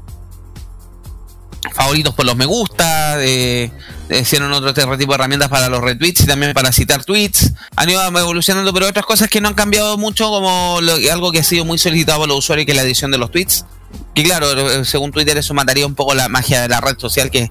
favoritos 1.72 2.12
por 2.14 2.26
los 2.26 2.36
me 2.36 2.44
gusta, 2.44 3.22
eh, 3.24 3.70
hicieron 4.10 4.52
otro 4.52 4.74
tipo 4.74 5.12
de 5.12 5.14
herramientas 5.14 5.48
para 5.48 5.68
los 5.68 5.80
retweets 5.80 6.22
y 6.22 6.26
también 6.26 6.52
para 6.54 6.72
citar 6.72 7.04
tweets. 7.04 7.52
Han 7.76 7.88
ido 7.88 8.04
evolucionando, 8.04 8.72
pero 8.74 8.88
otras 8.88 9.06
cosas 9.06 9.28
que 9.28 9.40
no 9.40 9.48
han 9.48 9.54
cambiado 9.54 9.96
mucho, 9.96 10.28
como 10.28 10.78
algo 11.10 11.30
que 11.30 11.38
ha 11.38 11.44
sido 11.44 11.64
muy 11.64 11.78
solicitado 11.78 12.18
por 12.20 12.28
los 12.28 12.38
usuarios, 12.38 12.66
que 12.66 12.72
es 12.72 12.76
la 12.76 12.82
edición 12.82 13.12
de 13.12 13.18
los 13.18 13.30
tweets. 13.30 13.64
Y 14.14 14.22
claro, 14.22 14.50
eh, 14.70 14.84
según 14.84 15.10
Twitter 15.10 15.36
eso 15.36 15.54
mataría 15.54 15.86
un 15.86 15.94
poco 15.94 16.14
la 16.14 16.28
magia 16.28 16.62
de 16.62 16.68
la 16.68 16.80
red 16.80 16.96
social, 16.98 17.30
que 17.30 17.40
es 17.44 17.50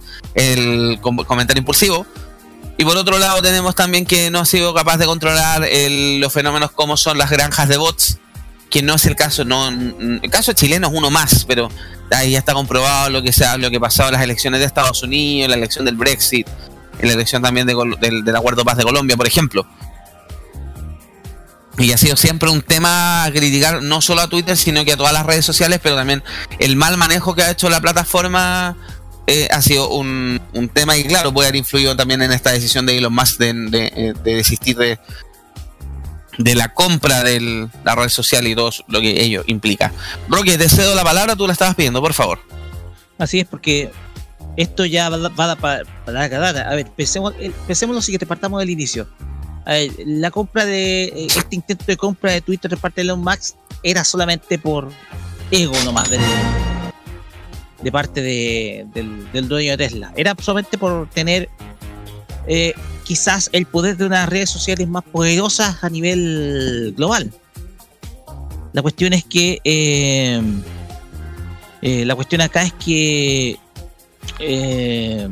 el 0.58 1.00
com- 1.02 1.18
comentario 1.26 1.60
impulsivo. 1.60 2.06
Y 2.78 2.86
por 2.86 2.98
otro 2.98 3.20
lado 3.20 3.42
tenemos 3.42 3.76
también 3.76 4.06
que 4.06 4.32
no 4.32 4.40
ha 4.40 4.46
sido 4.46 4.74
capaz 4.74 4.98
de 4.98 5.06
controlar 5.06 5.64
el- 5.66 6.20
los 6.20 6.32
fenómenos 6.34 6.72
como 6.72 6.98
son 6.98 7.18
las 7.18 7.30
granjas 7.30 7.68
de 7.70 7.78
bots, 7.78 8.18
que 8.70 8.82
no 8.82 8.96
es 8.96 9.06
el 9.06 9.16
caso, 9.16 9.46
no, 9.46 9.68
el 9.70 10.30
caso 10.32 10.54
chileno 10.54 10.88
es 10.88 10.94
uno 10.96 11.12
más, 11.12 11.46
pero 11.46 11.70
ahí 12.12 12.32
ya 12.32 12.40
está 12.40 12.54
comprobado 12.54 13.10
lo 13.12 13.22
que 13.22 13.32
sea, 13.32 13.58
lo 13.58 13.70
que 13.70 13.80
pasó 13.80 14.06
en 14.08 14.14
las 14.14 14.22
elecciones 14.24 14.60
de 14.60 14.66
Estados 14.66 15.04
Unidos, 15.04 15.50
la 15.50 15.56
elección 15.58 15.86
del 15.86 15.96
Brexit, 15.96 16.48
en 17.00 17.08
la 17.08 17.14
elección 17.14 17.42
también 17.44 17.68
de 17.68 17.76
del, 18.00 18.24
del 18.24 18.36
Acuerdo 18.36 18.62
de 18.62 18.66
Paz 18.66 18.78
de 18.78 18.84
Colombia, 18.84 19.16
por 19.18 19.28
ejemplo. 19.28 19.68
Y 21.78 21.92
ha 21.92 21.98
sido 21.98 22.16
siempre 22.16 22.50
un 22.52 22.62
tema 22.62 23.24
a 23.24 23.32
criticar 23.32 23.82
no 23.82 24.00
solo 24.02 24.22
a 24.22 24.28
Twitter, 24.28 24.56
sino 24.56 24.86
que 24.86 24.94
a 24.94 24.98
todas 24.98 25.12
las 25.14 25.26
redes 25.26 25.44
sociales, 25.46 25.80
pero 25.82 25.96
también 25.96 26.24
el 26.60 26.76
mal 26.76 26.98
manejo 26.98 27.34
que 27.34 27.42
ha 27.44 27.50
hecho 27.52 27.68
la 27.70 27.82
plataforma 27.82 28.76
eh, 29.26 29.48
ha 29.52 29.62
sido 29.62 29.90
un, 29.90 30.40
un 30.54 30.70
tema 30.70 30.96
y 30.98 31.04
claro, 31.06 31.34
puede 31.34 31.48
haber 31.48 31.58
influido 31.58 31.96
también 31.96 32.22
en 32.22 32.32
esta 32.32 32.52
decisión 32.52 32.86
de 32.86 32.98
Elon 32.98 33.14
Musk 33.14 33.40
de, 33.40 33.54
de- 33.54 33.88
eh, 33.96 34.14
de 34.24 34.36
desistir 34.36 34.78
de, 34.78 35.00
de 36.38 36.56
la 36.56 36.74
compra 36.74 37.24
de 37.24 37.68
la 37.84 37.96
red 37.96 38.10
social 38.10 38.46
y 38.48 38.54
todo 38.54 38.70
lo 38.88 39.02
que 39.02 39.24
ello 39.24 39.44
implica. 39.48 39.92
Roque, 40.30 40.58
te 40.60 40.70
cedo 40.70 40.94
la 40.94 41.04
palabra, 41.04 41.36
tú 41.36 41.48
la 41.48 41.54
estabas 41.54 41.74
pidiendo, 41.76 42.02
por 42.02 42.14
favor. 42.14 42.40
Así 43.18 43.40
es, 43.40 43.48
porque 43.48 43.92
esto 44.58 44.86
ya 44.86 45.10
va, 45.10 45.18
va 45.30 45.56
para 45.56 45.84
larga 46.06 46.38
data. 46.38 46.70
A 46.70 46.76
ver, 46.76 46.92
pensemos, 46.96 47.34
eh, 47.40 47.52
pensemos 47.66 47.96
lo 47.96 48.02
siguiente, 48.02 48.28
partamos 48.28 48.60
del 48.60 48.70
inicio. 48.70 49.08
Ver, 49.66 49.92
la 50.06 50.30
compra 50.32 50.66
de 50.66 51.04
eh, 51.06 51.28
este 51.28 51.56
intento 51.56 51.86
de 51.88 51.98
compra 51.98 52.32
de 52.32 52.42
Twitter 52.42 52.70
de 52.70 52.78
parte 52.78 53.02
de 53.02 53.06
Elon 53.06 53.22
Musk 53.22 53.56
era 53.82 54.04
solamente 54.04 54.58
por 54.60 54.90
ego 55.52 55.74
nomás 55.86 56.10
del, 56.10 56.22
de 57.82 57.92
parte 57.92 58.22
de- 58.22 58.86
del, 58.94 59.48
dueño 59.48 59.72
de 59.72 59.78
Tesla. 59.78 60.12
Era 60.16 60.36
solamente 60.40 60.78
por 60.78 61.10
tener 61.10 61.50
eh, 62.48 62.74
quizás 63.06 63.50
el 63.54 63.66
poder 63.66 63.98
de 63.98 64.06
unas 64.06 64.28
redes 64.30 64.50
sociales 64.50 64.88
más 64.88 65.04
poderosas 65.04 65.84
a 65.84 65.90
nivel 65.90 66.94
global. 66.98 67.32
La 68.74 68.82
cuestión 68.82 69.14
es 69.14 69.24
que 69.24 69.60
eh, 69.64 70.42
eh, 71.82 72.06
la 72.06 72.16
cuestión 72.16 72.42
acá 72.42 72.64
es 72.64 72.74
que 72.74 73.58
eh, 74.40 75.30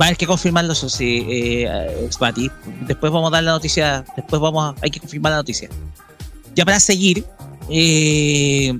va 0.00 0.04
a 0.04 0.08
haber 0.08 0.16
que 0.16 0.26
confirmarlo, 0.26 0.72
eso 0.72 0.88
sí, 0.88 1.26
eh, 1.28 2.04
Exbati. 2.04 2.50
Después 2.86 3.10
vamos 3.12 3.28
a 3.32 3.36
dar 3.36 3.44
la 3.44 3.52
noticia, 3.52 4.04
después 4.16 4.40
vamos 4.40 4.64
a, 4.64 4.74
hay 4.82 4.90
que 4.90 5.00
confirmar 5.00 5.32
la 5.32 5.38
noticia. 5.38 5.68
Ya 6.54 6.64
para 6.64 6.78
seguir, 6.80 7.24
eh, 7.70 8.78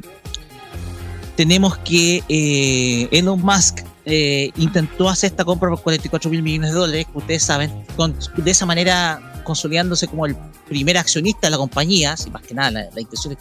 tenemos 1.37 1.77
que 1.79 2.23
eh, 2.29 3.09
Elon 3.13 3.41
Musk 3.41 3.81
eh, 4.05 4.51
intentó 4.57 5.09
hacer 5.09 5.31
esta 5.31 5.45
compra 5.45 5.69
por 5.71 5.83
44 5.83 6.31
mil 6.31 6.43
millones 6.43 6.73
de 6.73 6.79
dólares, 6.79 7.07
que 7.13 7.19
ustedes 7.19 7.43
saben, 7.43 7.71
con- 7.97 8.17
de 8.37 8.51
esa 8.51 8.65
manera 8.67 9.43
consolidándose 9.45 10.07
como 10.09 10.27
el 10.27 10.37
primer 10.69 10.99
accionista 10.99 11.47
de 11.47 11.51
la 11.53 11.57
compañía, 11.59 12.17
si 12.17 12.31
más 12.31 12.43
que 12.43 12.55
nada 12.55 12.71
la, 12.71 12.81
la 12.95 13.01
intención 13.01 13.35
es 13.35 13.39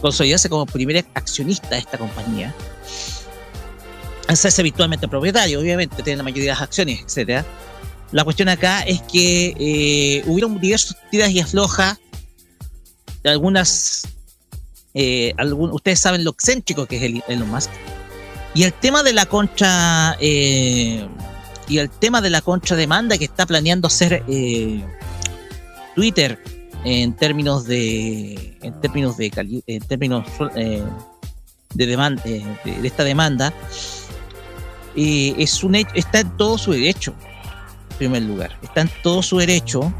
consolidarse 0.00 0.48
como 0.48 0.66
primer 0.66 1.04
accionista 1.14 1.68
de 1.70 1.78
esta 1.78 1.98
compañía 1.98 2.54
hacerse 4.28 4.62
virtualmente 4.62 5.08
propietario, 5.08 5.58
obviamente, 5.60 6.02
tiene 6.02 6.18
la 6.18 6.22
mayoría 6.22 6.44
de 6.44 6.50
las 6.50 6.62
acciones, 6.62 7.00
etcétera. 7.04 7.44
La 8.12 8.24
cuestión 8.24 8.48
acá 8.48 8.82
es 8.82 9.02
que 9.02 9.54
eh, 9.58 10.22
hubieron 10.26 10.58
diversos 10.60 10.96
tiras 11.10 11.30
y 11.30 11.40
aflojas, 11.40 11.98
algunas, 13.24 14.06
eh, 14.94 15.34
algún- 15.36 15.70
ustedes 15.72 16.00
saben 16.00 16.24
lo 16.24 16.30
excéntrico 16.30 16.86
que 16.86 16.96
es 16.96 17.02
el, 17.02 17.22
Elon 17.28 17.50
Musk. 17.50 17.70
Y 18.54 18.62
el 18.62 18.72
tema 18.72 19.02
de 19.02 19.12
la 19.12 19.26
contra, 19.26 20.16
eh, 20.20 21.06
y 21.68 21.78
el 21.78 21.90
tema 21.90 22.20
de 22.22 22.30
la 22.30 22.40
contrademanda 22.40 23.18
que 23.18 23.24
está 23.26 23.44
planeando 23.44 23.88
hacer 23.88 24.24
eh, 24.28 24.82
Twitter 25.94 26.42
en 26.84 27.14
términos 27.14 27.66
de, 27.66 28.56
en 28.62 28.80
términos 28.80 29.16
de, 29.18 29.62
en 29.66 29.80
términos 29.82 30.26
eh, 30.56 30.82
de 31.74 31.86
demanda, 31.86 32.22
de, 32.24 32.42
de 32.64 32.88
esta 32.88 33.04
demanda, 33.04 33.52
eh, 34.98 35.34
es 35.38 35.62
un 35.62 35.76
está 35.76 36.20
en 36.20 36.36
todo 36.36 36.58
su 36.58 36.72
derecho, 36.72 37.14
en 37.90 37.96
primer 37.98 38.22
lugar. 38.22 38.58
Está 38.62 38.80
en 38.80 38.90
todo 39.02 39.22
su 39.22 39.38
derecho 39.38 39.92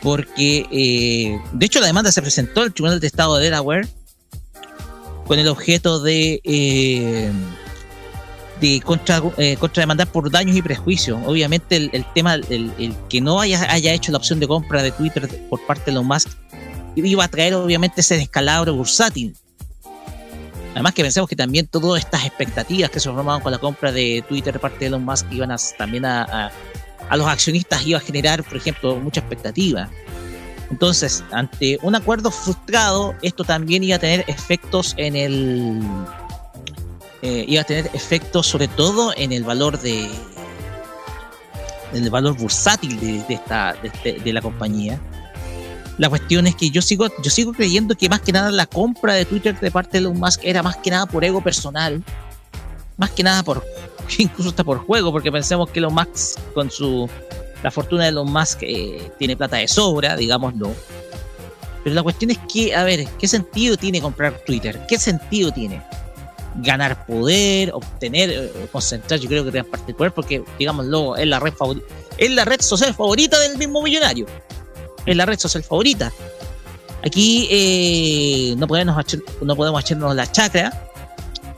porque, 0.00 0.66
eh, 0.70 1.40
de 1.52 1.66
hecho, 1.66 1.80
la 1.80 1.86
demanda 1.86 2.12
se 2.12 2.22
presentó 2.22 2.62
al 2.62 2.72
Tribunal 2.72 3.00
de 3.00 3.06
Estado 3.08 3.36
de 3.36 3.44
Delaware 3.44 3.88
con 5.26 5.38
el 5.38 5.48
objeto 5.48 6.00
de, 6.00 6.40
eh, 6.44 7.32
de 8.60 8.80
contra, 8.80 9.22
eh, 9.38 9.56
contrademandar 9.58 10.06
por 10.06 10.30
daños 10.30 10.56
y 10.56 10.62
prejuicios. 10.62 11.20
Obviamente, 11.26 11.76
el, 11.76 12.06
tema, 12.14 12.34
el, 12.34 12.72
el 12.78 12.94
que 13.08 13.20
no 13.20 13.40
haya, 13.40 13.72
haya 13.72 13.92
hecho 13.92 14.12
la 14.12 14.18
opción 14.18 14.38
de 14.38 14.46
compra 14.46 14.82
de 14.82 14.92
Twitter 14.92 15.28
por 15.48 15.64
parte 15.66 15.86
de 15.86 15.92
los 15.92 16.04
Musk 16.04 16.28
iba 16.94 17.24
a 17.24 17.28
traer, 17.28 17.54
obviamente, 17.54 18.02
ese 18.02 18.16
descalabro 18.16 18.74
bursátil. 18.74 19.34
Además 20.72 20.94
que 20.94 21.02
pensemos 21.02 21.28
que 21.28 21.36
también 21.36 21.66
todas 21.66 22.02
estas 22.02 22.24
expectativas 22.24 22.90
que 22.90 22.98
se 22.98 23.10
formaban 23.10 23.40
con 23.40 23.52
la 23.52 23.58
compra 23.58 23.92
de 23.92 24.24
Twitter 24.26 24.54
de 24.54 24.58
parte 24.58 24.78
de 24.80 24.86
Elon 24.86 25.04
Musk 25.04 25.26
iban 25.30 25.50
a, 25.50 25.56
también 25.76 26.04
a, 26.06 26.50
a, 27.08 27.16
los 27.16 27.26
accionistas 27.26 27.86
iba 27.86 27.98
a 27.98 28.00
generar, 28.00 28.42
por 28.42 28.56
ejemplo, 28.56 28.96
mucha 28.96 29.20
expectativa. 29.20 29.90
Entonces, 30.70 31.22
ante 31.30 31.78
un 31.82 31.94
acuerdo 31.94 32.30
frustrado, 32.30 33.14
esto 33.20 33.44
también 33.44 33.84
iba 33.84 33.96
a 33.96 33.98
tener 33.98 34.24
efectos 34.26 34.94
en 34.96 35.14
el... 35.16 35.82
eh, 37.20 37.44
iba 37.46 37.60
a 37.60 37.64
tener 37.64 37.90
efectos 37.92 38.46
sobre 38.46 38.68
todo 38.68 39.12
en 39.14 39.32
el 39.32 39.44
valor 39.44 39.78
de... 39.78 40.08
en 41.92 42.02
el 42.04 42.08
valor 42.08 42.34
bursátil 42.38 42.98
de, 42.98 43.34
esta, 43.34 43.76
este- 43.82 44.14
de 44.20 44.32
la 44.32 44.40
compañía. 44.40 44.98
La 45.98 46.08
cuestión 46.08 46.46
es 46.46 46.56
que 46.56 46.70
yo 46.70 46.80
sigo, 46.80 47.08
yo 47.22 47.30
sigo 47.30 47.52
creyendo 47.52 47.94
que 47.94 48.08
más 48.08 48.20
que 48.20 48.32
nada 48.32 48.50
la 48.50 48.66
compra 48.66 49.14
de 49.14 49.24
Twitter 49.24 49.58
de 49.58 49.70
parte 49.70 49.92
de 49.92 49.98
Elon 49.98 50.18
Musk 50.18 50.40
era 50.42 50.62
más 50.62 50.76
que 50.76 50.90
nada 50.90 51.06
por 51.06 51.24
ego 51.24 51.42
personal, 51.42 52.02
más 52.96 53.10
que 53.10 53.22
nada 53.22 53.42
por, 53.42 53.64
incluso 54.18 54.50
hasta 54.50 54.64
por 54.64 54.78
juego, 54.78 55.12
porque 55.12 55.30
pensemos 55.30 55.70
que 55.70 55.80
Elon 55.80 55.94
Musk 55.94 56.40
con 56.54 56.70
su, 56.70 57.08
la 57.62 57.70
fortuna 57.70 58.04
de 58.04 58.08
Elon 58.08 58.32
Musk 58.32 58.62
eh, 58.62 59.10
tiene 59.18 59.36
plata 59.36 59.58
de 59.58 59.68
sobra, 59.68 60.16
digámoslo. 60.16 60.72
Pero 61.84 61.94
la 61.94 62.02
cuestión 62.02 62.30
es 62.30 62.38
que, 62.52 62.74
a 62.74 62.84
ver, 62.84 63.06
¿qué 63.18 63.26
sentido 63.26 63.76
tiene 63.76 64.00
comprar 64.00 64.38
Twitter? 64.46 64.80
¿Qué 64.88 64.98
sentido 64.98 65.52
tiene? 65.52 65.82
Ganar 66.56 67.06
poder, 67.06 67.70
obtener, 67.72 68.30
eh, 68.30 68.52
concentrar, 68.70 69.18
yo 69.18 69.28
creo 69.28 69.44
que 69.44 69.50
gran 69.50 69.66
parte 69.66 69.86
del 69.86 69.96
poder, 69.96 70.12
porque, 70.12 70.42
digámoslo, 70.58 71.16
es 71.16 71.26
la 71.26 71.40
red 71.40 71.54
es 72.18 72.30
la 72.30 72.44
red 72.44 72.60
social 72.60 72.94
favorita 72.94 73.38
del 73.40 73.58
mismo 73.58 73.82
millonario. 73.82 74.26
Es 75.06 75.16
la 75.16 75.26
red 75.26 75.38
social 75.38 75.62
favorita. 75.64 76.12
Aquí 77.04 77.48
eh, 77.50 78.54
no, 78.56 78.66
podemos 78.68 78.96
no 79.40 79.56
podemos 79.56 79.80
echarnos 79.82 80.14
la 80.14 80.30
chacra. 80.30 80.88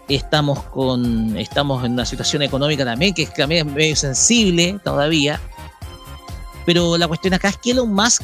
Estamos 0.09 0.63
con 0.65 1.37
estamos 1.39 1.85
en 1.85 1.93
una 1.93 2.05
situación 2.05 2.43
económica 2.43 2.85
también 2.85 3.15
que 3.15 3.23
es 3.23 3.35
también 3.35 3.73
medio 3.75 3.97
sensible 3.97 4.79
todavía. 4.85 5.41
Pero 6.67 6.97
la 6.97 7.07
cuestión 7.09 7.35
acá 7.35 7.49
es 7.49 7.57
que 7.59 7.73
Elon 7.73 7.93
Musk 7.93 8.23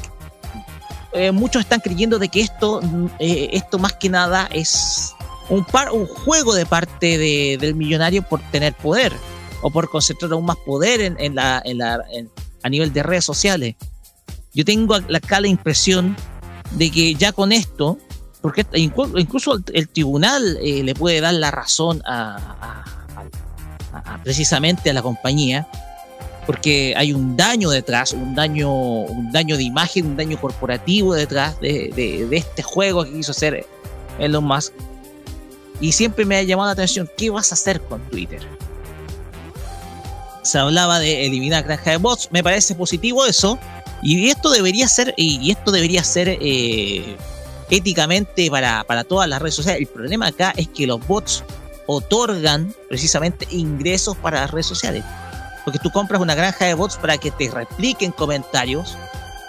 eh, 1.12 1.31
muchos 1.33 1.61
están 1.62 1.81
creyendo 1.81 2.19
de 2.19 2.29
que 2.29 2.41
esto, 2.41 2.81
eh, 3.19 3.50
esto 3.53 3.79
más 3.79 3.95
que 3.95 4.09
nada 4.09 4.49
es 4.53 5.12
un, 5.49 5.65
juego 6.07 6.55
de 6.55 6.65
parte 6.65 7.19
de- 7.19 7.59
del 7.61 7.75
millonario 7.75 8.23
por 8.23 8.41
tener 8.50 8.75
poder 8.75 9.12
o 9.61 9.71
por 9.71 9.91
concentrar 9.91 10.33
aún 10.33 10.45
más 10.47 10.57
poder 10.65 11.00
en, 11.00 11.17
en 11.19 11.35
en 11.65 11.79
la, 11.79 12.00
en- 12.12 12.31
a 12.62 12.69
nivel 12.69 12.93
de 12.93 13.03
redes 13.03 13.25
sociales. 13.25 13.75
Yo 14.54 14.64
tengo 14.64 14.95
acá 14.95 15.40
la 15.40 15.49
impresión 15.49 16.16
de 16.73 16.90
que 16.90 17.14
ya 17.14 17.33
con 17.33 17.52
esto, 17.52 17.99
porque 18.40 18.66
inclu- 18.73 19.19
incluso 19.21 19.59
el, 19.73 19.88
tribunal 19.88 20.59
eh, 20.62 20.83
le 20.83 20.95
puede 20.95 21.21
dar 21.21 21.35
la 21.35 21.50
razón 21.50 22.02
a, 22.07 22.37
a- 23.92 24.14
a- 24.14 24.23
precisamente 24.23 24.90
a 24.90 24.92
la 24.92 25.02
compañía, 25.02 25.69
porque 26.47 26.95
hay 26.97 27.12
un 27.12 27.37
daño 27.37 27.71
detrás, 27.71 28.12
un 28.12 28.35
daño, 28.35 28.73
un 28.73 29.30
daño 29.30 29.57
de 29.57 29.62
imagen, 29.62 30.07
un 30.07 30.16
daño 30.16 30.40
corporativo 30.40 31.14
detrás 31.14 31.61
de, 31.61 31.92
de- 31.95 32.26
de 32.26 32.37
este 32.37 32.62
juego 32.62 33.04
que 33.04 33.12
quiso 33.12 33.30
hacer 33.33 33.66
Elon 34.19 34.45
Musk. 34.45 34.73
Y 35.80 35.92
siempre 35.92 36.25
me 36.25 36.37
ha 36.37 36.42
llamado 36.42 36.66
la 36.69 36.73
atención, 36.73 37.09
¿qué 37.16 37.30
vas 37.30 37.52
a 37.52 37.54
hacer 37.54 37.80
con 37.80 38.00
Twitter? 38.11 38.40
Se 40.42 40.59
hablaba 40.59 40.99
de 40.99 41.26
eliminar 41.26 41.64
granja 41.64 41.90
de 41.92 41.97
bots, 41.99 42.28
me 42.33 42.42
parece 42.42 42.75
positivo 42.75 43.26
eso, 43.26 43.59
y 44.02 44.28
esto 44.28 44.50
debería 44.50 44.88
ser, 44.88 45.14
y 45.16 45.50
esto 45.50 45.71
debería 45.71 46.02
ser 46.04 46.28
eh, 46.40 47.16
éticamente 47.71 48.50
para, 48.50 48.85
para 48.85 49.04
todas 49.04 49.28
las 49.28 49.40
redes 49.40 49.54
sociales. 49.54 49.80
El 49.83 49.88
problema 49.88 50.28
acá 50.28 50.52
es 50.57 50.69
que 50.69 50.87
los 50.87 51.07
bots 51.07 51.45
otorgan 51.87 52.75
precisamente 52.88 53.47
ingresos 53.50 54.16
para 54.16 54.40
las 54.40 54.50
redes 54.50 54.66
sociales. 54.66 55.04
Porque 55.64 55.78
tú 55.78 55.90
compras 55.90 56.21
una 56.21 56.35
granja 56.35 56.64
de 56.64 56.75
bots 56.75 56.97
para 56.97 57.19
que 57.19 57.30
te 57.30 57.50
repliquen 57.50 58.12
comentarios, 58.12 58.97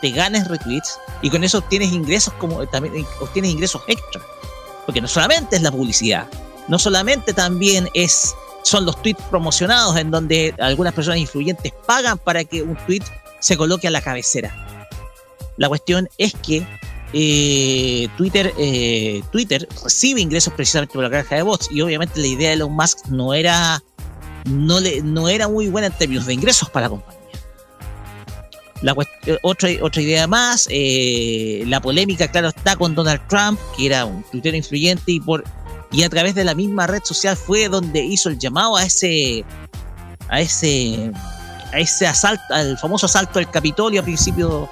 te 0.02 0.10
ganes 0.12 0.48
retweets 0.48 0.98
y 1.22 1.30
con 1.30 1.44
eso 1.44 1.60
obtienes 1.60 1.92
ingresos 1.92 2.34
como 2.34 2.66
también 2.68 3.06
obtienes 3.20 3.52
ingresos 3.52 3.82
extra. 3.88 4.22
Porque 4.86 5.02
no 5.02 5.08
solamente 5.08 5.56
es 5.56 5.62
la 5.62 5.72
publicidad, 5.72 6.28
no 6.68 6.80
solamente 6.80 7.34
también 7.34 7.88
es 7.94 8.36
son 8.64 8.86
los 8.86 9.02
tweets 9.02 9.22
promocionados 9.30 9.98
en 9.98 10.12
donde 10.12 10.54
algunas 10.60 10.94
personas 10.94 11.20
influyentes 11.20 11.74
pagan 11.86 12.18
para 12.18 12.44
que 12.44 12.62
un 12.62 12.76
tweet 12.86 13.02
se 13.42 13.58
coloque 13.58 13.88
a 13.88 13.92
la 13.92 14.02
cabecera. 14.02 14.56
La 15.58 15.68
cuestión 15.68 16.08
es 16.18 16.34
que 16.34 16.66
eh, 17.14 18.08
Twitter, 18.16 18.54
eh, 18.58 19.22
Twitter 19.32 19.68
recibe 19.84 20.22
ingresos 20.22 20.54
precisamente 20.54 20.94
por 20.94 21.04
la 21.04 21.10
granja 21.10 21.36
de 21.36 21.42
bots 21.42 21.70
y 21.70 21.82
obviamente 21.82 22.22
la 22.22 22.28
idea 22.28 22.50
de 22.50 22.54
Elon 22.56 22.74
Musk 22.74 23.08
no 23.08 23.34
era 23.34 23.84
no, 24.46 24.80
le, 24.80 25.02
no 25.02 25.28
era 25.28 25.50
muy 25.50 25.68
buena 25.68 25.88
en 25.88 25.94
términos 25.94 26.26
de 26.26 26.34
ingresos 26.34 26.70
para 26.70 26.86
la 26.86 26.90
compañía. 26.92 27.20
La 28.82 28.96
eh, 29.26 29.38
otra, 29.44 29.70
otra 29.82 30.02
idea 30.02 30.26
más, 30.26 30.68
la 30.72 31.82
polémica, 31.82 32.32
claro, 32.32 32.48
está 32.48 32.76
con 32.76 32.96
Donald 32.96 33.22
Trump, 33.28 33.60
que 33.76 33.88
era 33.88 34.06
un 34.06 34.24
tuitero 34.32 34.56
influyente 34.56 35.12
y 35.12 35.20
por 35.20 35.44
y 35.92 36.04
a 36.04 36.10
través 36.10 36.36
de 36.36 36.46
la 36.46 36.56
misma 36.56 36.88
red 36.88 37.02
social 37.04 37.36
fue 37.36 37.68
donde 37.68 38.02
hizo 38.02 38.30
el 38.30 38.40
llamado 38.40 38.78
a 38.78 38.86
ese 38.86 39.44
a 40.30 40.40
ese 40.40 41.12
a 41.74 41.80
ese 41.80 42.06
asalto, 42.08 42.44
al 42.54 42.78
famoso 42.78 43.06
asalto 43.06 43.40
al 43.40 43.50
Capitolio 43.50 44.02
a 44.02 44.04
principios 44.04 44.68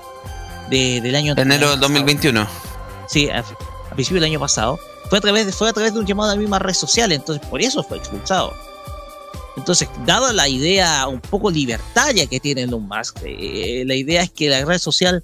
de- 0.70 1.02
del 1.02 1.16
año 1.16 1.34
Enero 1.38 1.72
del 1.72 1.80
2021. 1.80 2.48
Sí, 3.08 3.30
a, 3.30 3.40
a 3.40 3.94
principios 3.96 4.22
del 4.22 4.32
año 4.32 4.40
pasado. 4.40 4.80
Fue 5.10 5.18
a 5.18 5.22
través 5.22 5.46
de, 5.48 5.52
fue 5.52 5.70
a 5.70 5.74
través 5.74 5.94
de 5.94 6.00
un 6.00 6.06
llamado 6.06 6.32
a 6.32 6.36
la 6.36 6.40
misma 6.40 6.60
red 6.60 6.74
social, 6.74 7.12
entonces 7.12 7.46
por 7.48 7.62
eso 7.62 7.84
fue 7.84 7.98
expulsado. 7.98 8.54
Entonces, 9.58 9.90
dado 10.06 10.32
la 10.32 10.48
idea 10.48 11.06
un 11.08 11.20
poco 11.20 11.50
libertaria 11.52 12.28
que 12.28 12.40
tiene 12.40 12.62
Elon 12.64 12.88
Musk, 12.88 13.18
eh, 13.26 13.84
la 13.86 13.96
idea 13.96 14.22
es 14.22 14.30
que 14.32 14.48
la 14.50 14.64
red 14.64 14.78
social 14.78 15.24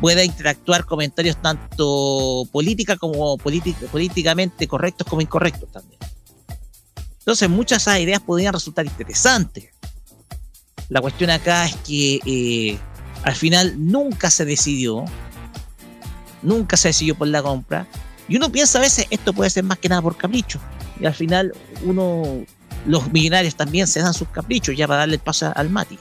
pueda 0.00 0.24
interactuar 0.24 0.84
comentarios 0.86 1.36
tanto 1.40 2.48
política 2.50 2.96
como 2.96 3.36
política- 3.36 3.86
políticamente 3.92 4.66
correctos 4.66 5.06
como 5.06 5.20
incorrectos 5.22 5.70
también. 5.70 6.00
Entonces, 7.18 7.48
muchas 7.48 7.84
de 7.84 7.90
esas 7.92 8.00
ideas 8.00 8.20
podrían 8.20 8.54
resultar 8.54 8.86
interesantes. 8.86 9.66
La 10.88 11.00
cuestión 11.00 11.30
acá 11.30 11.66
es 11.66 11.76
que 11.76 12.20
eh, 12.24 12.78
al 13.24 13.34
final 13.34 13.74
nunca 13.76 14.30
se 14.30 14.44
decidió, 14.44 15.04
nunca 16.42 16.76
se 16.76 16.88
decidió 16.88 17.16
por 17.16 17.28
la 17.28 17.42
compra. 17.42 17.86
Y 18.28 18.36
uno 18.36 18.50
piensa 18.50 18.78
a 18.78 18.82
veces 18.82 19.06
esto 19.10 19.32
puede 19.32 19.50
ser 19.50 19.64
más 19.64 19.78
que 19.78 19.88
nada 19.88 20.02
por 20.02 20.16
capricho. 20.16 20.60
Y 21.00 21.06
al 21.06 21.14
final 21.14 21.54
uno, 21.84 22.44
los 22.86 23.12
millonarios 23.12 23.56
también 23.56 23.86
se 23.86 24.00
dan 24.00 24.14
sus 24.14 24.28
caprichos 24.28 24.76
ya 24.76 24.86
para 24.86 25.00
darle 25.00 25.16
el 25.16 25.20
paso 25.20 25.52
al 25.54 25.70
Mati. 25.70 25.98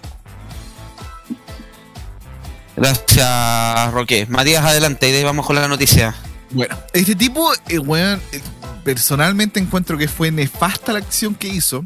Gracias, 2.76 3.94
Roque. 3.94 4.26
Matías, 4.28 4.66
adelante, 4.66 5.08
y 5.08 5.12
de 5.12 5.20
ahí 5.20 5.24
vamos 5.24 5.46
con 5.46 5.56
la 5.56 5.68
noticia. 5.68 6.14
Bueno, 6.52 6.78
este 6.94 7.16
tipo, 7.16 7.52
eh, 7.70 7.80
weón, 7.80 8.22
eh, 8.32 8.42
personalmente 8.84 9.60
encuentro 9.60 9.98
que 9.98 10.08
fue 10.08 10.32
nefasta 10.32 10.94
la 10.94 11.00
acción 11.00 11.36
que 11.36 11.48
hizo. 11.48 11.86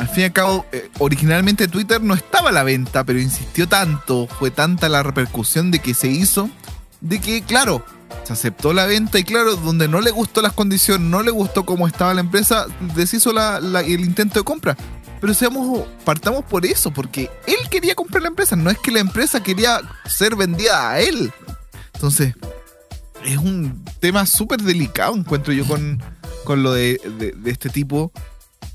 Al 0.00 0.08
fin 0.08 0.22
y 0.22 0.24
al 0.24 0.32
cabo, 0.32 0.64
eh, 0.72 0.88
originalmente 0.98 1.68
Twitter 1.68 2.00
no 2.02 2.14
estaba 2.14 2.48
a 2.48 2.52
la 2.52 2.62
venta, 2.62 3.04
pero 3.04 3.20
insistió 3.20 3.68
tanto, 3.68 4.26
fue 4.26 4.50
tanta 4.50 4.88
la 4.88 5.02
repercusión 5.02 5.70
de 5.70 5.78
que 5.80 5.92
se 5.92 6.08
hizo, 6.08 6.48
de 7.02 7.20
que, 7.20 7.42
claro, 7.42 7.84
se 8.24 8.32
aceptó 8.32 8.72
la 8.72 8.86
venta 8.86 9.18
y, 9.18 9.24
claro, 9.24 9.56
donde 9.56 9.88
no 9.88 10.00
le 10.00 10.10
gustó 10.10 10.40
las 10.40 10.54
condiciones, 10.54 11.06
no 11.06 11.22
le 11.22 11.30
gustó 11.30 11.66
cómo 11.66 11.86
estaba 11.86 12.14
la 12.14 12.22
empresa, 12.22 12.64
deshizo 12.96 13.32
la- 13.34 13.60
la- 13.60 13.82
el 13.82 14.00
intento 14.00 14.40
de 14.40 14.44
compra. 14.44 14.74
Pero 15.20 15.34
seamos, 15.34 15.84
partamos 16.06 16.44
por 16.46 16.64
eso, 16.64 16.90
porque 16.90 17.30
él 17.46 17.58
quería 17.70 17.94
comprar 17.94 18.22
la 18.22 18.28
empresa, 18.28 18.56
no 18.56 18.70
es 18.70 18.78
que 18.78 18.90
la 18.90 19.00
empresa 19.00 19.42
quería 19.42 19.82
ser 20.06 20.34
vendida 20.34 20.90
a 20.92 21.00
él. 21.00 21.30
Entonces, 21.92 22.34
es 23.22 23.36
un 23.36 23.84
tema 24.00 24.24
súper 24.24 24.62
delicado, 24.62 25.14
encuentro 25.14 25.52
yo 25.52 25.66
con, 25.66 26.02
con 26.44 26.62
lo 26.62 26.72
de, 26.72 26.98
de- 27.18 27.32
de 27.32 27.50
este 27.50 27.68
tipo. 27.68 28.12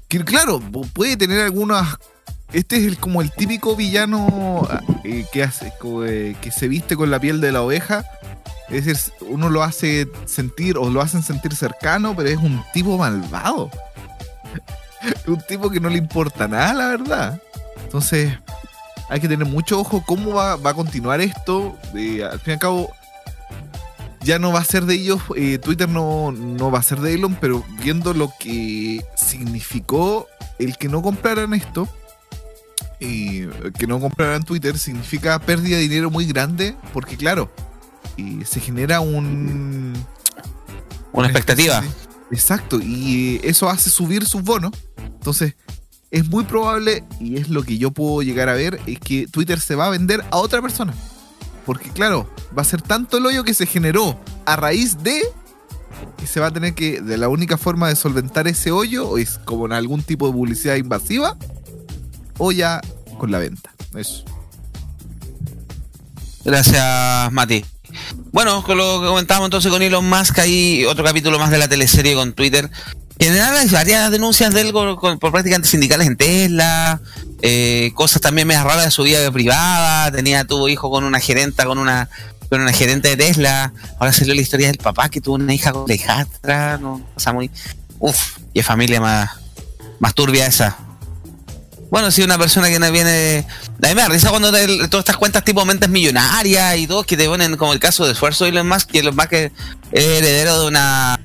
Que 0.07 0.23
claro, 0.23 0.59
pu- 0.59 0.89
puede 0.91 1.17
tener 1.17 1.41
algunas. 1.41 1.97
Este 2.53 2.77
es 2.77 2.83
el, 2.83 2.97
como 2.97 3.21
el 3.21 3.31
típico 3.31 3.75
villano 3.75 4.67
eh, 5.03 5.25
que, 5.33 5.43
hace, 5.43 5.73
eh, 6.05 6.35
que 6.41 6.51
se 6.51 6.67
viste 6.67 6.95
con 6.95 7.09
la 7.11 7.19
piel 7.19 7.41
de 7.41 7.51
la 7.51 7.61
oveja. 7.63 8.05
Es 8.69 8.85
decir, 8.85 9.13
uno 9.27 9.49
lo 9.49 9.61
hace 9.63 10.07
sentir 10.25 10.77
o 10.77 10.89
lo 10.89 11.01
hacen 11.01 11.21
sentir 11.23 11.55
cercano, 11.55 12.15
pero 12.15 12.29
es 12.29 12.37
un 12.37 12.63
tipo 12.73 12.97
malvado. 12.97 13.69
un 15.27 15.41
tipo 15.47 15.69
que 15.69 15.79
no 15.79 15.89
le 15.89 15.97
importa 15.97 16.47
nada, 16.47 16.73
la 16.73 16.87
verdad. 16.87 17.41
Entonces, 17.83 18.31
hay 19.09 19.19
que 19.19 19.27
tener 19.27 19.45
mucho 19.47 19.79
ojo 19.79 20.03
cómo 20.05 20.33
va, 20.33 20.55
va 20.55 20.71
a 20.71 20.73
continuar 20.73 21.21
esto. 21.21 21.77
Eh, 21.95 22.23
al 22.23 22.39
fin 22.39 22.51
y 22.51 22.53
al 22.53 22.59
cabo, 22.59 22.91
ya 24.25 24.39
no 24.39 24.51
va 24.51 24.59
a 24.59 24.65
ser 24.65 24.85
de 24.85 24.95
ellos, 24.95 25.21
eh, 25.35 25.59
Twitter 25.59 25.87
no, 25.87 26.31
no 26.31 26.71
va 26.71 26.79
a 26.79 26.83
ser 26.83 26.99
de 26.99 27.13
Elon, 27.13 27.37
pero 27.39 27.63
viendo 27.81 28.13
lo 28.13 28.33
que 28.39 29.05
significó 29.15 30.27
el 30.57 30.77
que 30.77 30.89
no 30.89 31.01
compraran 31.03 31.53
esto, 31.53 31.87
eh, 32.99 33.49
que 33.77 33.87
no 33.87 33.99
compraran 33.99 34.43
Twitter, 34.43 34.77
significa 34.79 35.37
pérdida 35.39 35.77
de 35.77 35.83
dinero 35.83 36.09
muy 36.09 36.25
grande, 36.25 36.75
porque 36.91 37.17
claro, 37.17 37.51
eh, 38.17 38.41
se 38.45 38.59
genera 38.59 38.99
un... 38.99 39.93
Una 41.11 41.27
expectativa. 41.27 41.83
Exacto, 42.31 42.79
y 42.81 43.35
eh, 43.35 43.41
eso 43.43 43.69
hace 43.69 43.89
subir 43.89 44.25
sus 44.25 44.41
bonos. 44.41 44.71
Entonces, 44.97 45.55
es 46.09 46.27
muy 46.27 46.45
probable, 46.45 47.03
y 47.19 47.37
es 47.37 47.49
lo 47.49 47.63
que 47.63 47.77
yo 47.77 47.91
puedo 47.91 48.23
llegar 48.23 48.49
a 48.49 48.53
ver, 48.53 48.79
es 48.87 48.99
que 48.99 49.27
Twitter 49.27 49.59
se 49.59 49.75
va 49.75 49.85
a 49.85 49.89
vender 49.91 50.25
a 50.31 50.37
otra 50.37 50.61
persona. 50.61 50.93
Porque 51.65 51.89
claro, 51.89 52.29
va 52.57 52.61
a 52.61 52.65
ser 52.65 52.81
tanto 52.81 53.17
el 53.17 53.25
hoyo 53.25 53.43
que 53.43 53.53
se 53.53 53.65
generó 53.65 54.19
a 54.45 54.55
raíz 54.55 55.01
de 55.03 55.21
que 56.17 56.27
se 56.27 56.39
va 56.39 56.47
a 56.47 56.51
tener 56.51 56.73
que, 56.73 57.01
de 57.01 57.17
la 57.17 57.29
única 57.29 57.57
forma 57.57 57.87
de 57.89 57.95
solventar 57.95 58.47
ese 58.47 58.71
hoyo, 58.71 59.17
es 59.17 59.39
como 59.45 59.65
en 59.65 59.73
algún 59.73 60.03
tipo 60.03 60.27
de 60.27 60.33
publicidad 60.33 60.75
invasiva, 60.75 61.37
o 62.37 62.51
ya 62.51 62.81
con 63.17 63.31
la 63.31 63.39
venta. 63.39 63.73
Eso. 63.95 64.23
Gracias, 66.43 67.31
Mati. 67.31 67.65
Bueno, 68.31 68.63
con 68.63 68.77
lo 68.77 69.01
que 69.01 69.07
comentábamos 69.07 69.47
entonces 69.47 69.71
con 69.71 69.81
Elon 69.81 70.07
Musk, 70.07 70.39
hay 70.39 70.85
otro 70.85 71.03
capítulo 71.03 71.39
más 71.39 71.49
de 71.49 71.57
la 71.57 71.67
teleserie 71.67 72.13
con 72.13 72.33
Twitter. 72.33 72.69
En 73.19 73.27
general 73.29 73.55
hay 73.55 73.67
varias 73.69 74.11
denuncias 74.11 74.53
de 74.53 74.61
él 74.61 74.73
con- 74.73 74.95
con- 74.97 75.19
por 75.19 75.31
prácticas 75.31 75.67
sindicales 75.67 76.05
en 76.07 76.17
Tesla, 76.17 76.99
eh, 77.41 77.91
cosas 77.95 78.21
también 78.21 78.47
medias 78.47 78.63
raras 78.65 78.85
de 78.85 78.91
su 78.91 79.03
vida 79.03 79.31
privada, 79.31 80.11
tenía, 80.11 80.43
tuvo 80.45 80.67
hijo 80.67 80.89
con 80.91 81.03
una 81.03 81.19
gerenta, 81.19 81.65
con 81.65 81.77
una 81.77 82.09
Fue 82.47 82.59
una 82.59 82.71
gerente 82.71 83.07
de 83.09 83.17
Tesla. 83.17 83.73
Ahora 83.99 84.13
salió 84.13 84.35
la 84.35 84.41
historia 84.41 84.67
del 84.67 84.77
papá 84.77 85.09
que 85.09 85.19
tuvo 85.19 85.33
una 85.33 85.51
hija 85.51 85.71
con 85.71 85.85
Alejandra. 85.85 86.77
No, 86.77 87.01
o 87.15 87.19
sea, 87.19 87.33
muy. 87.33 87.49
Uf, 87.97 88.37
y 88.53 88.59
es 88.59 88.65
familia 88.65 89.01
más, 89.01 89.31
más 89.99 90.13
turbia 90.13 90.45
esa. 90.45 90.77
Bueno, 91.89 92.11
sí, 92.11 92.21
una 92.21 92.37
persona 92.37 92.67
que 92.69 92.77
no 92.77 92.91
viene. 92.91 93.47
A 93.81 93.87
mí 93.87 93.95
me 93.95 94.01
da 94.01 94.09
risa 94.09 94.29
cuando 94.29 94.51
te- 94.51 94.67
todas 94.89 95.01
estas 95.05 95.17
cuentas 95.17 95.43
tipo 95.43 95.65
mentes 95.65 95.89
millonarias 95.89 96.77
y 96.77 96.85
todo, 96.85 97.03
que 97.03 97.17
te 97.17 97.25
ponen 97.27 97.57
como 97.57 97.73
el 97.73 97.79
caso 97.79 98.05
de 98.05 98.11
esfuerzo 98.11 98.45
y 98.45 98.49
Elon 98.49 98.67
Musk, 98.67 98.91
que 98.91 98.99
Elon 98.99 99.15
Musk 99.15 99.33
es 99.33 99.51
heredero 99.91 100.59
de 100.61 100.67
una. 100.67 101.19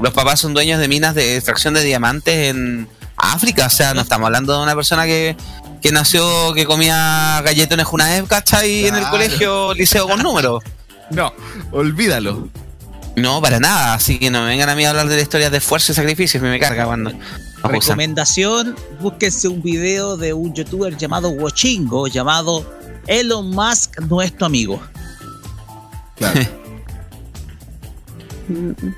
Los 0.00 0.12
papás 0.12 0.40
son 0.40 0.54
dueños 0.54 0.80
de 0.80 0.88
minas 0.88 1.14
de 1.14 1.36
extracción 1.36 1.74
de 1.74 1.82
diamantes 1.82 2.50
en 2.50 2.88
África. 3.16 3.66
O 3.66 3.70
sea, 3.70 3.94
no 3.94 4.00
estamos 4.00 4.26
hablando 4.26 4.56
de 4.56 4.62
una 4.62 4.74
persona 4.74 5.04
que, 5.04 5.36
que 5.80 5.92
nació, 5.92 6.52
que 6.54 6.64
comía 6.66 7.40
galletones 7.44 7.86
Junaev, 7.86 8.26
¿cachai? 8.26 8.86
En 8.86 8.94
el 8.94 9.00
Claro. 9.00 9.10
colegio, 9.10 9.74
liceo 9.74 10.08
con 10.08 10.20
números. 10.22 10.62
No, 11.10 11.32
olvídalo. 11.72 12.48
No, 13.16 13.40
para 13.40 13.60
nada. 13.60 13.94
Así 13.94 14.18
que 14.18 14.30
no 14.30 14.40
me 14.42 14.48
vengan 14.48 14.68
a 14.68 14.74
mí 14.74 14.84
a 14.84 14.90
hablar 14.90 15.06
de 15.06 15.16
la 15.16 15.22
historia 15.22 15.48
de 15.50 15.58
esfuerzo 15.58 15.92
y 15.92 15.94
sacrificios. 15.94 16.42
Me, 16.42 16.50
me 16.50 16.58
carga 16.58 16.86
cuando. 16.86 17.12
Recomendación, 17.62 18.76
búsquense 19.00 19.48
un 19.48 19.62
video 19.62 20.16
de 20.18 20.32
un 20.34 20.52
youtuber 20.52 20.96
llamado 20.96 21.30
Wochingo, 21.30 22.08
llamado 22.08 22.68
Elon 23.06 23.50
Musk, 23.50 24.00
nuestro 24.00 24.46
amigo. 24.46 24.82
Claro. 26.16 26.40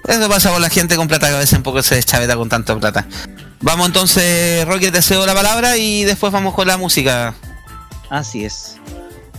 Eso 0.08 0.28
pasa 0.28 0.50
con 0.50 0.60
la 0.60 0.70
gente 0.70 0.96
con 0.96 1.08
plata 1.08 1.28
que 1.28 1.34
a 1.34 1.38
veces 1.38 1.56
un 1.56 1.62
poco 1.62 1.82
se 1.82 1.94
deschaveta 1.94 2.36
con 2.36 2.48
tanta 2.48 2.78
plata. 2.78 3.06
Vamos 3.60 3.86
entonces, 3.86 4.66
Rocky, 4.66 4.90
te 4.90 5.02
cedo 5.02 5.26
la 5.26 5.34
palabra 5.34 5.76
y 5.76 6.04
después 6.04 6.32
vamos 6.32 6.54
con 6.54 6.66
la 6.66 6.76
música. 6.76 7.34
Así 8.10 8.44
es. 8.44 8.76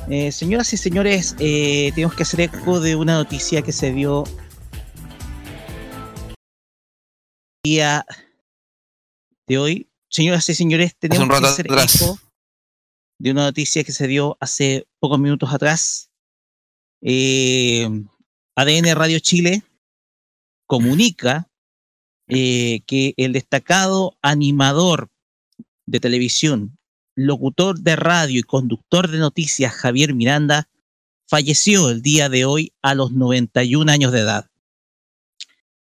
Eh, 0.09 0.31
señoras 0.31 0.71
y 0.73 0.77
señores, 0.77 1.35
eh, 1.39 1.91
tenemos 1.93 2.15
que 2.15 2.23
hacer 2.23 2.41
eco 2.41 2.79
de 2.79 2.95
una 2.95 3.15
noticia 3.15 3.61
que 3.61 3.73
se 3.73 3.91
dio 3.91 4.23
día 7.63 8.05
de 9.47 9.57
hoy. 9.57 9.89
Señoras 10.09 10.47
y 10.49 10.55
señores, 10.55 10.95
tenemos 10.97 11.23
un 11.23 11.29
rato 11.29 11.43
que 11.43 11.47
hacer 11.49 11.71
atrás. 11.71 12.01
eco 12.01 12.19
de 13.19 13.31
una 13.31 13.43
noticia 13.43 13.83
que 13.83 13.91
se 13.91 14.07
dio 14.07 14.37
hace 14.39 14.87
pocos 14.99 15.19
minutos 15.19 15.53
atrás. 15.53 16.09
Eh, 17.01 17.87
ADN 18.55 18.95
Radio 18.95 19.19
Chile 19.19 19.63
comunica 20.67 21.49
eh, 22.27 22.81
que 22.85 23.13
el 23.17 23.33
destacado 23.33 24.17
animador 24.21 25.09
de 25.85 25.99
televisión, 25.99 26.77
locutor 27.15 27.79
de 27.79 27.95
radio 27.95 28.39
y 28.39 28.43
conductor 28.43 29.09
de 29.09 29.17
noticias 29.17 29.73
Javier 29.73 30.13
Miranda 30.13 30.69
falleció 31.27 31.89
el 31.89 32.01
día 32.01 32.29
de 32.29 32.45
hoy 32.45 32.73
a 32.81 32.93
los 32.93 33.11
91 33.11 33.91
años 33.91 34.11
de 34.11 34.19
edad. 34.19 34.49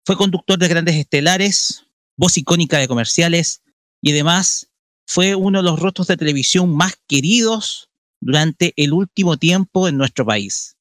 Fue 0.07 0.17
conductor 0.17 0.59
de 0.59 0.69
grandes 0.69 0.97
estelares, 0.97 1.85
voz 2.17 2.39
icónica 2.39 2.79
de 2.79 2.89
comerciales 2.89 3.63
y 4.01 4.13
además 4.13 4.71
fue 5.07 5.35
uno 5.35 5.59
de 5.59 5.65
los 5.65 5.81
rostros 5.81 6.07
de 6.07 6.17
televisión 6.17 6.75
más 6.75 6.95
queridos 7.07 7.91
durante 8.21 8.73
el 8.77 8.93
último 8.93 9.37
tiempo 9.37 9.89
en 9.89 9.97
nuestro 9.97 10.25
país. 10.25 10.77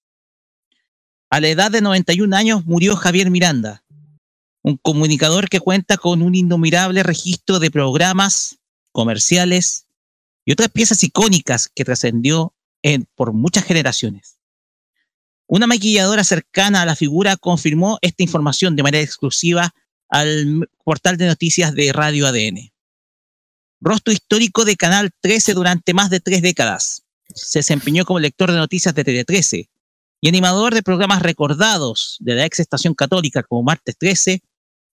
A 1.30 1.42
la 1.42 1.50
edad 1.50 1.72
de 1.72 1.82
91 1.82 2.36
años 2.36 2.66
murió 2.66 2.96
Javier 2.96 3.30
Miranda, 3.30 3.84
un 4.68 4.76
comunicador 4.76 5.48
que 5.48 5.62
cuenta 5.62 5.96
con 5.96 6.22
un 6.22 6.36
innumerable 6.36 7.02
registro 7.02 7.60
de 7.60 7.72
programas, 7.72 8.58
comerciales 8.92 9.88
y 10.44 10.52
otras 10.52 10.70
piezas 10.70 11.02
icónicas 11.06 11.70
que 11.74 11.86
trascendió 11.86 12.54
en- 12.82 13.08
por 13.16 13.32
muchas 13.32 13.64
generaciones. 13.64 14.40
Una 15.48 15.68
maquilladora 15.68 16.26
cercana 16.26 16.82
a 16.82 16.86
la 16.86 16.98
figura 16.98 17.38
confirmó 17.38 17.98
esta 18.02 18.24
información 18.24 18.76
de 18.76 18.84
manera 18.84 19.04
exclusiva 19.04 19.74
al 20.10 20.70
portal 20.84 21.16
de 21.16 21.28
noticias 21.28 21.74
de 21.74 21.94
Radio 21.94 22.28
ADN. 22.28 22.74
Rostro 23.80 24.12
histórico 24.12 24.66
de 24.66 24.76
Canal 24.76 25.12
13 25.22 25.54
durante 25.54 25.94
más 25.94 26.10
de 26.10 26.20
tres 26.20 26.42
décadas. 26.42 27.04
Se 27.34 27.60
desempeñó 27.60 28.04
como 28.04 28.20
lector 28.20 28.52
de 28.52 28.58
noticias 28.58 28.94
de 28.94 29.06
Tele 29.06 29.24
13 29.24 29.70
y 30.20 30.28
animador 30.28 30.74
de 30.74 30.84
programas 30.84 31.22
recordados 31.22 32.18
de 32.20 32.36
la 32.36 32.46
ex 32.46 32.60
estación 32.60 32.94
católica 32.96 33.44
como 33.44 33.64
Martes 33.64 33.96
13, 33.98 34.42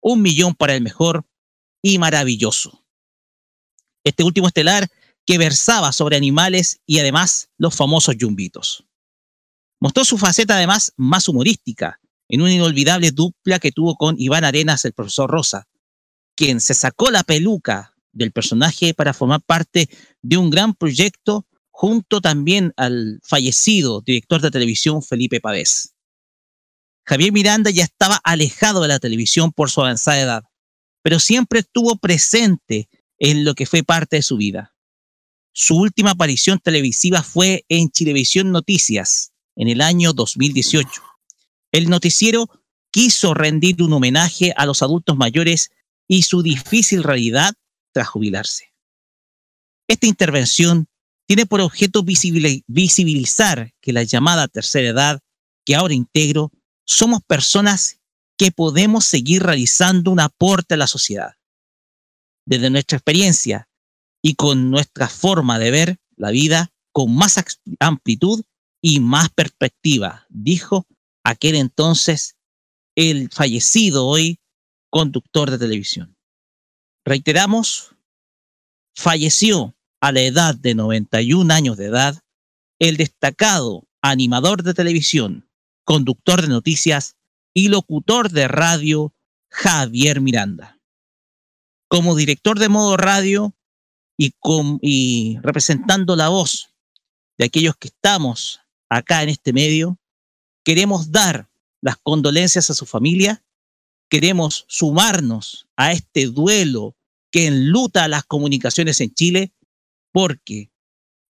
Un 0.06 0.22
Millón 0.22 0.54
para 0.54 0.76
el 0.76 0.82
Mejor 0.82 1.26
y 1.82 1.98
Maravilloso. 1.98 2.84
Este 4.04 4.24
último 4.24 4.48
estelar 4.48 4.90
que 5.26 5.38
versaba 5.38 5.94
sobre 5.94 6.18
animales 6.18 6.82
y 6.86 7.00
además 7.00 7.50
los 7.58 7.74
famosos 7.74 8.18
yumbitos. 8.18 8.84
Mostró 9.80 10.04
su 10.04 10.18
faceta 10.18 10.56
además 10.56 10.92
más 10.98 11.30
humorística 11.30 12.02
en 12.28 12.42
una 12.42 12.52
inolvidable 12.52 13.12
dupla 13.12 13.60
que 13.60 13.72
tuvo 13.72 13.96
con 13.96 14.20
Iván 14.20 14.44
Arenas, 14.44 14.84
el 14.84 14.92
profesor 14.92 15.32
Rosa, 15.32 15.70
quien 16.36 16.60
se 16.60 16.74
sacó 16.74 17.10
la 17.10 17.24
peluca 17.24 17.96
del 18.12 18.34
personaje 18.34 18.94
para 18.94 19.14
formar 19.14 19.42
parte 19.42 19.88
de 20.22 20.36
un 20.36 20.50
gran 20.50 20.74
proyecto 20.74 21.48
junto 21.70 22.20
también 22.20 22.74
al 22.76 23.22
fallecido 23.24 24.02
director 24.02 24.42
de 24.42 24.52
televisión 24.52 25.02
Felipe 25.02 25.40
Pavés. 25.40 25.93
Javier 27.06 27.32
Miranda 27.32 27.70
ya 27.70 27.84
estaba 27.84 28.20
alejado 28.24 28.82
de 28.82 28.88
la 28.88 29.00
televisión 29.00 29.52
por 29.52 29.70
su 29.70 29.82
avanzada 29.82 30.20
edad, 30.22 30.44
pero 31.02 31.20
siempre 31.20 31.60
estuvo 31.60 31.98
presente 31.98 32.90
en 33.20 33.44
lo 33.44 33.56
que 33.56 33.66
fue 33.66 33.84
parte 33.84 34.18
de 34.18 34.22
su 34.22 34.38
vida. 34.38 34.76
Su 35.54 35.78
última 35.78 36.12
aparición 36.12 36.60
televisiva 36.60 37.22
fue 37.22 37.66
en 37.70 37.90
Chilevisión 37.92 38.52
Noticias 38.52 39.34
en 39.56 39.68
el 39.68 39.82
año 39.82 40.14
2018. 40.14 40.90
El 41.72 41.90
noticiero 41.90 42.50
quiso 42.92 43.34
rendir 43.34 43.82
un 43.84 43.94
homenaje 43.94 44.54
a 44.56 44.66
los 44.66 44.82
adultos 44.82 45.18
mayores 45.18 45.72
y 46.08 46.24
su 46.24 46.42
difícil 46.42 47.04
realidad 47.04 47.54
tras 47.92 48.08
jubilarse. 48.08 48.74
Esta 49.88 50.08
intervención 50.08 50.88
tiene 51.28 51.46
por 51.46 51.62
objeto 51.62 52.04
visibili- 52.04 52.64
visibilizar 52.68 53.74
que 53.82 53.94
la 53.94 54.04
llamada 54.04 54.48
tercera 54.48 54.90
edad 54.90 55.20
que 55.66 55.76
ahora 55.76 55.94
integro 55.94 56.52
somos 56.86 57.22
personas 57.24 58.00
que 58.38 58.52
podemos 58.52 59.06
seguir 59.06 59.44
realizando 59.44 60.12
un 60.12 60.20
aporte 60.20 60.74
a 60.74 60.78
la 60.78 60.88
sociedad. 60.88 61.36
Desde 62.46 62.70
nuestra 62.70 62.98
experiencia 62.98 63.70
y 64.22 64.36
con 64.36 64.70
nuestra 64.70 65.08
forma 65.08 65.60
de 65.60 65.72
ver 65.72 65.98
la 66.16 66.32
vida 66.32 66.72
con 66.92 67.16
más 67.16 67.44
amplitud 67.80 68.44
y 68.82 69.00
más 69.00 69.30
perspectiva, 69.30 70.26
dijo 70.30 70.86
aquel 71.24 71.56
entonces 71.56 72.36
el 72.96 73.30
fallecido 73.32 74.06
hoy 74.06 74.40
conductor 74.90 75.50
de 75.50 75.58
televisión. 75.58 76.16
Reiteramos, 77.06 77.96
falleció 78.96 79.76
a 80.02 80.12
la 80.12 80.22
edad 80.22 80.56
de 80.56 80.76
91 80.76 81.54
años 81.54 81.78
de 81.78 81.86
edad 81.86 82.20
el 82.80 82.98
destacado 82.98 83.88
animador 84.02 84.64
de 84.64 84.74
televisión, 84.74 85.50
conductor 85.84 86.42
de 86.42 86.48
noticias 86.48 87.18
y 87.54 87.68
locutor 87.70 88.30
de 88.30 88.48
radio 88.48 89.14
Javier 89.50 90.22
Miranda. 90.22 90.80
Como 91.88 92.16
director 92.16 92.58
de 92.58 92.70
modo 92.70 92.98
radio 92.98 93.56
y, 94.18 95.38
representando 95.42 96.16
la 96.16 96.30
voz 96.30 96.74
de 97.38 97.46
aquellos 97.46 97.76
que 97.76 97.90
estamos 97.90 98.62
acá 98.90 99.24
en 99.24 99.30
este 99.30 99.54
medio, 99.54 100.00
queremos 100.64 101.12
dar 101.12 101.50
las 101.82 101.98
condolencias 101.98 102.70
a 102.70 102.74
su 102.74 102.86
familia, 102.86 103.44
queremos 104.10 104.66
sumarnos 104.68 105.68
a 105.76 105.92
este 105.92 106.28
duelo 106.28 106.96
que 107.32 107.48
enluta 107.48 108.08
las 108.08 108.24
comunicaciones 108.24 109.02
en 109.02 109.14
Chile, 109.14 109.54
porque 110.12 110.72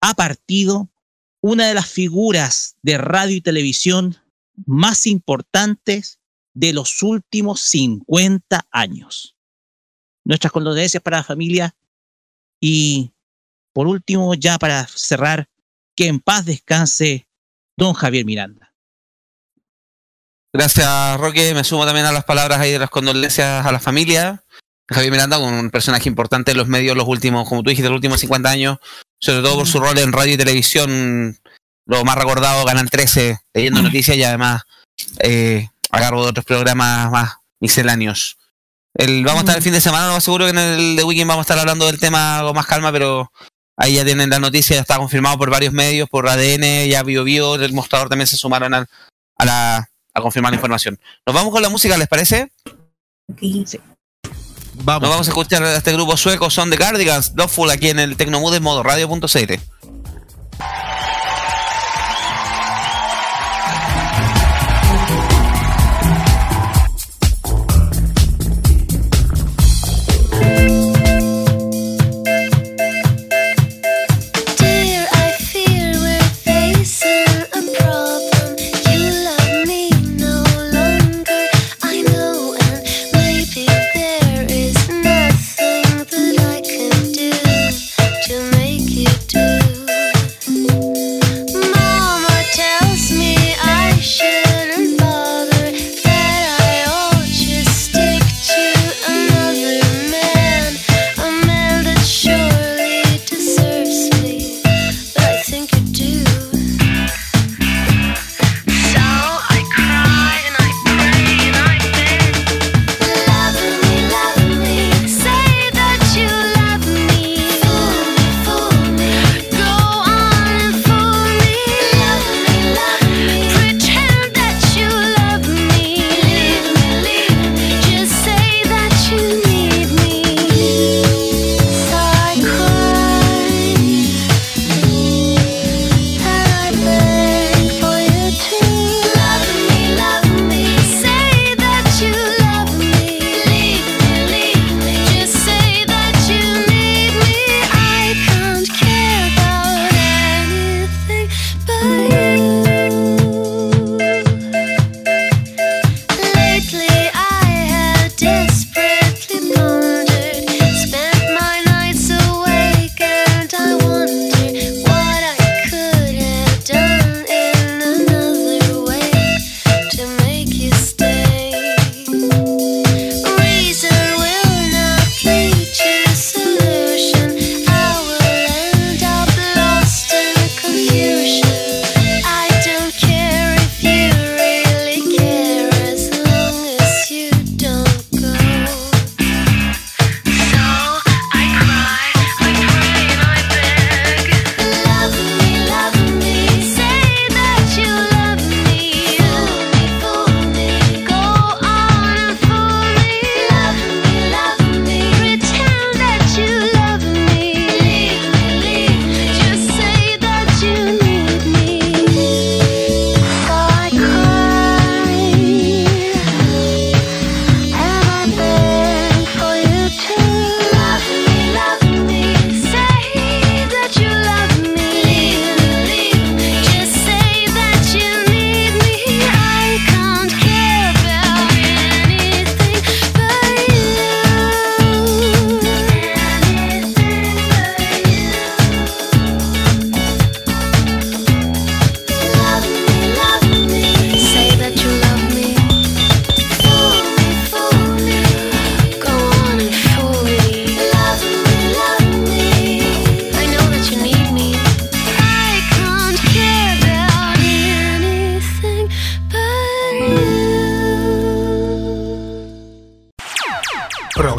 ha 0.01 0.13
partido 0.15 0.89
una 1.41 1.67
de 1.67 1.73
las 1.73 1.87
figuras 1.87 2.75
de 2.81 2.97
radio 2.97 3.37
y 3.37 3.41
televisión 3.41 4.17
más 4.65 5.07
importantes 5.07 6.19
de 6.53 6.73
los 6.73 7.01
últimos 7.03 7.61
50 7.61 8.67
años. 8.71 9.35
Nuestras 10.23 10.51
condolencias 10.51 11.01
para 11.01 11.17
la 11.17 11.23
familia 11.23 11.75
y 12.59 13.11
por 13.73 13.87
último, 13.87 14.33
ya 14.33 14.57
para 14.57 14.85
cerrar, 14.87 15.49
que 15.95 16.07
en 16.07 16.19
paz 16.19 16.45
descanse 16.45 17.27
don 17.77 17.93
Javier 17.93 18.25
Miranda. 18.25 18.73
Gracias, 20.53 21.19
Roque. 21.19 21.53
Me 21.53 21.63
sumo 21.63 21.85
también 21.85 22.05
a 22.05 22.11
las 22.11 22.25
palabras 22.25 22.59
ahí 22.59 22.71
de 22.71 22.79
las 22.79 22.89
condolencias 22.89 23.65
a 23.65 23.71
la 23.71 23.79
familia. 23.79 24.43
Javier 24.89 25.11
Miranda, 25.11 25.37
un 25.37 25.69
personaje 25.71 26.09
importante 26.09 26.51
en 26.51 26.57
los 26.57 26.67
medios 26.67 26.97
los 26.97 27.07
últimos, 27.07 27.47
como 27.47 27.63
tú 27.63 27.69
dijiste, 27.69 27.87
los 27.87 27.95
últimos 27.95 28.19
50 28.19 28.49
años, 28.49 28.77
sobre 29.19 29.41
todo 29.41 29.59
por 29.59 29.67
su 29.67 29.79
rol 29.79 29.97
en 29.97 30.11
radio 30.11 30.33
y 30.33 30.37
televisión, 30.37 31.39
lo 31.85 32.03
más 32.05 32.15
recordado, 32.15 32.65
Canal 32.65 32.89
13, 32.89 33.39
leyendo 33.53 33.81
noticias 33.83 34.17
y 34.17 34.23
además 34.23 34.63
eh, 35.19 35.69
a 35.91 35.99
cargo 35.99 36.23
de 36.23 36.29
otros 36.29 36.45
programas 36.45 37.11
más 37.11 37.33
misceláneos. 37.59 38.37
El, 38.93 39.23
vamos 39.23 39.39
a 39.39 39.41
estar 39.41 39.57
el 39.57 39.63
fin 39.63 39.73
de 39.73 39.81
semana, 39.81 40.07
lo 40.07 40.13
más 40.13 40.23
seguro 40.23 40.45
que 40.45 40.51
en 40.51 40.57
el 40.57 40.95
de 40.95 41.03
Weekend 41.03 41.29
vamos 41.29 41.43
a 41.43 41.47
estar 41.47 41.59
hablando 41.59 41.85
del 41.85 41.99
tema 41.99 42.41
con 42.43 42.55
más 42.55 42.65
calma, 42.65 42.91
pero 42.91 43.31
Ahí 43.81 43.95
ya 43.95 44.05
tienen 44.05 44.29
la 44.29 44.37
noticia, 44.37 44.75
ya 44.75 44.81
está 44.81 44.97
confirmado 44.97 45.39
por 45.39 45.49
varios 45.49 45.73
medios, 45.73 46.07
por 46.07 46.27
ADN, 46.27 46.87
ya 46.87 47.01
BioBio, 47.01 47.55
el 47.55 47.73
mostrador 47.73 48.09
también 48.09 48.27
se 48.27 48.37
sumaron 48.37 48.75
a, 48.75 48.85
a, 49.37 49.45
la, 49.45 49.89
a 50.13 50.21
confirmar 50.21 50.51
la 50.51 50.57
información. 50.57 50.99
Nos 51.25 51.33
vamos 51.33 51.51
con 51.51 51.63
la 51.63 51.69
música, 51.69 51.97
¿les 51.97 52.07
parece? 52.07 52.51
Vamos. 54.83 55.01
Nos 55.01 55.09
vamos 55.09 55.27
a 55.27 55.31
escuchar 55.31 55.63
a 55.63 55.75
este 55.77 55.93
grupo 55.93 56.15
sueco, 56.15 56.51
son 56.51 56.69
The 56.69 56.77
Cardigans, 56.77 57.33
Loveful, 57.35 57.71
aquí 57.71 57.89
en 57.89 57.97
el 57.97 58.17
Tecnomood 58.17 58.53
en 58.53 58.61
modo 58.61 58.83
radio.cl. 58.83 59.53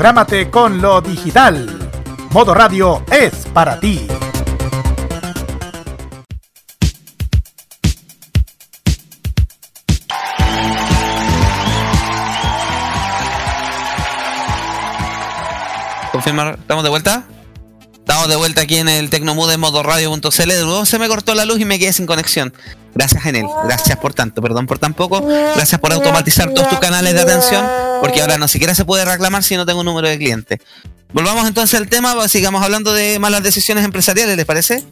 Prográmate 0.03 0.51
con 0.51 0.83
lo 0.83 1.01
digital. 1.01 1.79
Modo 2.33 2.53
Radio 2.55 3.05
es 3.09 3.47
para 3.55 3.79
ti. 3.79 4.09
Confirmar, 16.11 16.57
¿estamos 16.59 16.83
de 16.83 16.91
vuelta? 16.91 17.23
Estamos 18.03 18.29
de 18.29 18.37
vuelta 18.37 18.63
aquí 18.63 18.77
en 18.77 18.89
el 18.89 19.11
Tecnomood 19.11 19.51
en 19.53 19.61
modo 19.61 19.83
radio.cl. 19.83 20.49
De 20.49 20.65
nuevo 20.65 20.85
se 20.85 20.99
me 20.99 21.09
cortó 21.09 21.35
la 21.35 21.45
luz 21.45 21.61
y 21.61 21.65
me 21.65 21.79
quedé 21.79 21.93
sin 21.93 22.05
conexión. 22.07 22.53
Gracias, 22.95 23.25
Enel. 23.25 23.47
Gracias 23.65 23.97
por 23.99 24.13
tanto. 24.13 24.43
Perdón 24.43 24.67
por 24.67 24.79
tan 24.79 24.93
poco. 24.93 25.23
Gracias 25.55 25.81
por 25.81 25.93
automatizar 25.93 26.53
todos 26.53 26.69
tus 26.69 26.79
canales 26.81 27.15
de 27.15 27.21
atención. 27.21 27.65
Porque 28.01 28.21
ahora 28.21 28.39
no 28.39 28.49
siquiera 28.49 28.75
se 28.75 28.85
puede 28.85 29.05
reclamar 29.05 29.45
si 29.45 29.57
no 29.57 29.65
tengo 29.65 29.81
un 29.81 29.87
número 29.87 30.09
de 30.09 30.19
cliente. 30.19 30.61
Volvamos 31.13 31.47
entonces 31.47 31.79
al 31.79 31.89
tema. 31.89 32.15
pues, 32.15 32.31
Sigamos 32.33 32.63
hablando 32.63 32.93
de 32.93 33.19
malas 33.19 33.43
decisiones 33.45 33.85
empresariales, 33.85 34.37
¿les 34.37 34.45
parece? 34.47 34.85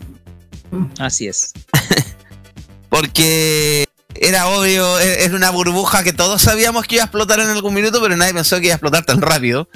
Así 0.98 1.26
es. 1.26 1.52
Porque 2.88 3.86
era 4.14 4.46
obvio, 4.48 4.98
e- 5.00 5.24
era 5.24 5.34
una 5.34 5.50
burbuja 5.50 6.04
que 6.04 6.12
todos 6.12 6.42
sabíamos 6.42 6.86
que 6.86 6.94
iba 6.96 7.04
a 7.04 7.06
explotar 7.06 7.40
en 7.40 7.48
algún 7.48 7.74
minuto, 7.74 8.00
pero 8.00 8.16
nadie 8.16 8.32
pensó 8.34 8.58
que 8.60 8.66
iba 8.66 8.74
a 8.74 8.76
explotar 8.76 9.04
tan 9.04 9.20
rápido. 9.20 9.68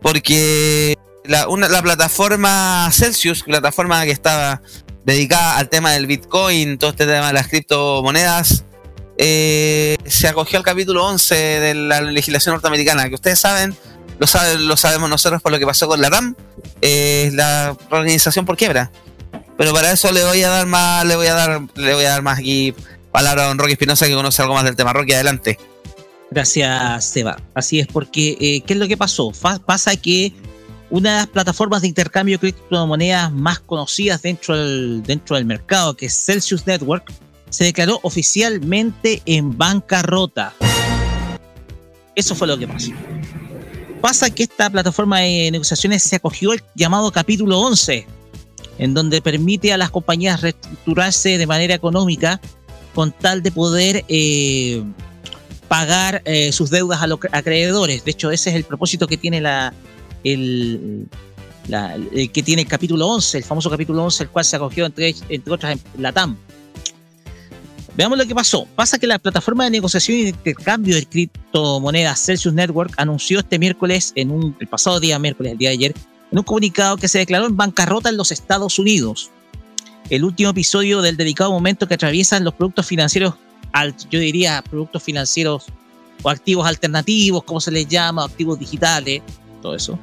Porque 0.00 0.96
la, 1.24 1.48
una- 1.48 1.68
la 1.68 1.82
plataforma 1.82 2.88
Celsius, 2.92 3.42
plataforma 3.42 4.04
que 4.04 4.10
estaba 4.10 4.60
dedicada 5.04 5.58
al 5.58 5.68
tema 5.68 5.92
del 5.92 6.06
Bitcoin, 6.06 6.78
todo 6.78 6.90
este 6.90 7.06
tema 7.06 7.28
de 7.28 7.32
las 7.32 7.48
criptomonedas, 7.48 8.64
eh, 9.18 9.96
se 10.06 10.28
acogió 10.28 10.58
al 10.58 10.64
capítulo 10.64 11.04
11 11.06 11.34
de 11.34 11.74
la 11.74 12.00
legislación 12.00 12.54
norteamericana, 12.54 13.08
que 13.08 13.14
ustedes 13.14 13.38
saben, 13.38 13.76
lo, 14.18 14.26
saben, 14.26 14.66
lo 14.66 14.76
sabemos 14.76 15.10
nosotros 15.10 15.42
por 15.42 15.52
lo 15.52 15.58
que 15.58 15.66
pasó 15.66 15.86
con 15.88 16.00
la 16.00 16.08
RAM, 16.10 16.34
eh, 16.80 17.30
la 17.34 17.76
organización 17.90 18.44
por 18.46 18.56
quiebra. 18.56 18.90
Pero 19.58 19.72
para 19.72 19.92
eso 19.92 20.10
le 20.12 20.24
voy 20.24 20.42
a 20.42 20.48
dar 20.48 20.66
más, 20.66 21.04
le 21.04 21.14
voy 21.16 21.26
a 21.26 21.34
dar, 21.34 21.60
le 21.74 21.94
voy 21.94 22.04
a 22.04 22.10
dar 22.10 22.22
más 22.22 22.38
aquí 22.38 22.74
palabra 23.12 23.44
a 23.44 23.48
don 23.48 23.58
Rocky 23.58 23.72
Espinosa 23.72 24.06
que 24.06 24.14
conoce 24.14 24.40
algo 24.42 24.54
más 24.54 24.64
del 24.64 24.74
tema. 24.76 24.92
Rocky, 24.92 25.12
adelante. 25.12 25.58
Gracias, 26.30 27.04
Seba. 27.04 27.36
Así 27.54 27.78
es, 27.80 27.86
porque 27.86 28.36
eh, 28.40 28.62
¿qué 28.66 28.72
es 28.72 28.78
lo 28.78 28.88
que 28.88 28.96
pasó? 28.96 29.30
Pasa 29.66 29.94
que 29.96 30.32
Una 30.92 31.12
de 31.12 31.16
las 31.20 31.26
plataformas 31.28 31.80
de 31.80 31.88
intercambio 31.88 32.36
de 32.36 32.52
criptomonedas 32.52 33.32
más 33.32 33.60
conocidas 33.60 34.20
dentro 34.20 34.54
del, 34.54 35.02
dentro 35.02 35.36
del 35.36 35.46
mercado, 35.46 35.96
que 35.96 36.04
es 36.04 36.14
Celsius 36.14 36.66
Network, 36.66 37.10
se 37.48 37.64
declaró 37.64 37.98
oficialmente 38.02 39.22
en 39.24 39.56
bancarrota. 39.56 40.52
Eso 42.14 42.34
fue 42.34 42.46
lo 42.46 42.58
que 42.58 42.68
pasó. 42.68 42.92
Pasa 44.02 44.28
que 44.28 44.42
esta 44.42 44.68
plataforma 44.68 45.20
de 45.20 45.50
negociaciones 45.50 46.02
se 46.02 46.16
acogió 46.16 46.52
al 46.52 46.62
llamado 46.74 47.10
capítulo 47.10 47.58
11, 47.60 48.06
en 48.76 48.92
donde 48.92 49.22
permite 49.22 49.72
a 49.72 49.78
las 49.78 49.88
compañías 49.88 50.42
reestructurarse 50.42 51.38
de 51.38 51.46
manera 51.46 51.74
económica 51.74 52.38
con 52.94 53.12
tal 53.12 53.42
de 53.42 53.50
poder 53.50 54.04
eh, 54.08 54.82
pagar 55.68 56.20
eh, 56.26 56.52
sus 56.52 56.68
deudas 56.68 57.00
a 57.00 57.06
los 57.06 57.18
acreedores. 57.32 58.04
De 58.04 58.10
hecho, 58.10 58.30
ese 58.30 58.50
es 58.50 58.56
el 58.56 58.64
propósito 58.64 59.06
que 59.06 59.16
tiene 59.16 59.40
la, 59.40 59.72
el, 60.24 61.08
que 62.32 62.42
tiene 62.42 62.62
el 62.62 62.68
capítulo 62.68 63.06
11, 63.08 63.38
el 63.38 63.44
famoso 63.44 63.70
capítulo 63.70 64.04
11, 64.04 64.24
el 64.24 64.30
cual 64.30 64.44
se 64.44 64.56
acogió 64.56 64.86
entre, 64.86 65.14
entre 65.28 65.52
otras 65.52 65.78
en 65.94 66.02
la 66.02 66.12
TAM. 66.12 66.36
Veamos 67.94 68.16
lo 68.16 68.26
que 68.26 68.34
pasó. 68.34 68.66
Pasa 68.74 68.98
que 68.98 69.06
la 69.06 69.18
plataforma 69.18 69.64
de 69.64 69.70
negociación 69.70 70.16
y 70.16 70.28
intercambio 70.28 70.94
de 70.94 71.04
criptomonedas 71.04 72.20
Celsius 72.24 72.54
Network 72.54 72.92
anunció 72.96 73.40
este 73.40 73.58
miércoles, 73.58 74.12
en 74.14 74.30
un, 74.30 74.56
el 74.60 74.66
pasado 74.66 74.98
día 74.98 75.18
miércoles, 75.18 75.52
el 75.52 75.58
día 75.58 75.68
de 75.68 75.74
ayer, 75.74 75.94
en 76.30 76.38
un 76.38 76.44
comunicado 76.44 76.96
que 76.96 77.08
se 77.08 77.18
declaró 77.18 77.46
en 77.46 77.56
bancarrota 77.56 78.08
en 78.08 78.16
los 78.16 78.32
Estados 78.32 78.78
Unidos. 78.78 79.30
El 80.08 80.24
último 80.24 80.50
episodio 80.50 81.02
del 81.02 81.16
delicado 81.16 81.50
momento 81.50 81.86
que 81.86 81.94
atraviesan 81.94 82.44
los 82.44 82.54
productos 82.54 82.86
financieros, 82.86 83.34
yo 84.10 84.18
diría 84.18 84.62
productos 84.68 85.02
financieros 85.02 85.66
o 86.22 86.30
activos 86.30 86.66
alternativos, 86.66 87.44
como 87.44 87.60
se 87.60 87.70
les 87.70 87.86
llama, 87.88 88.24
activos 88.24 88.58
digitales, 88.58 89.22
todo 89.62 89.74
eso, 89.74 89.98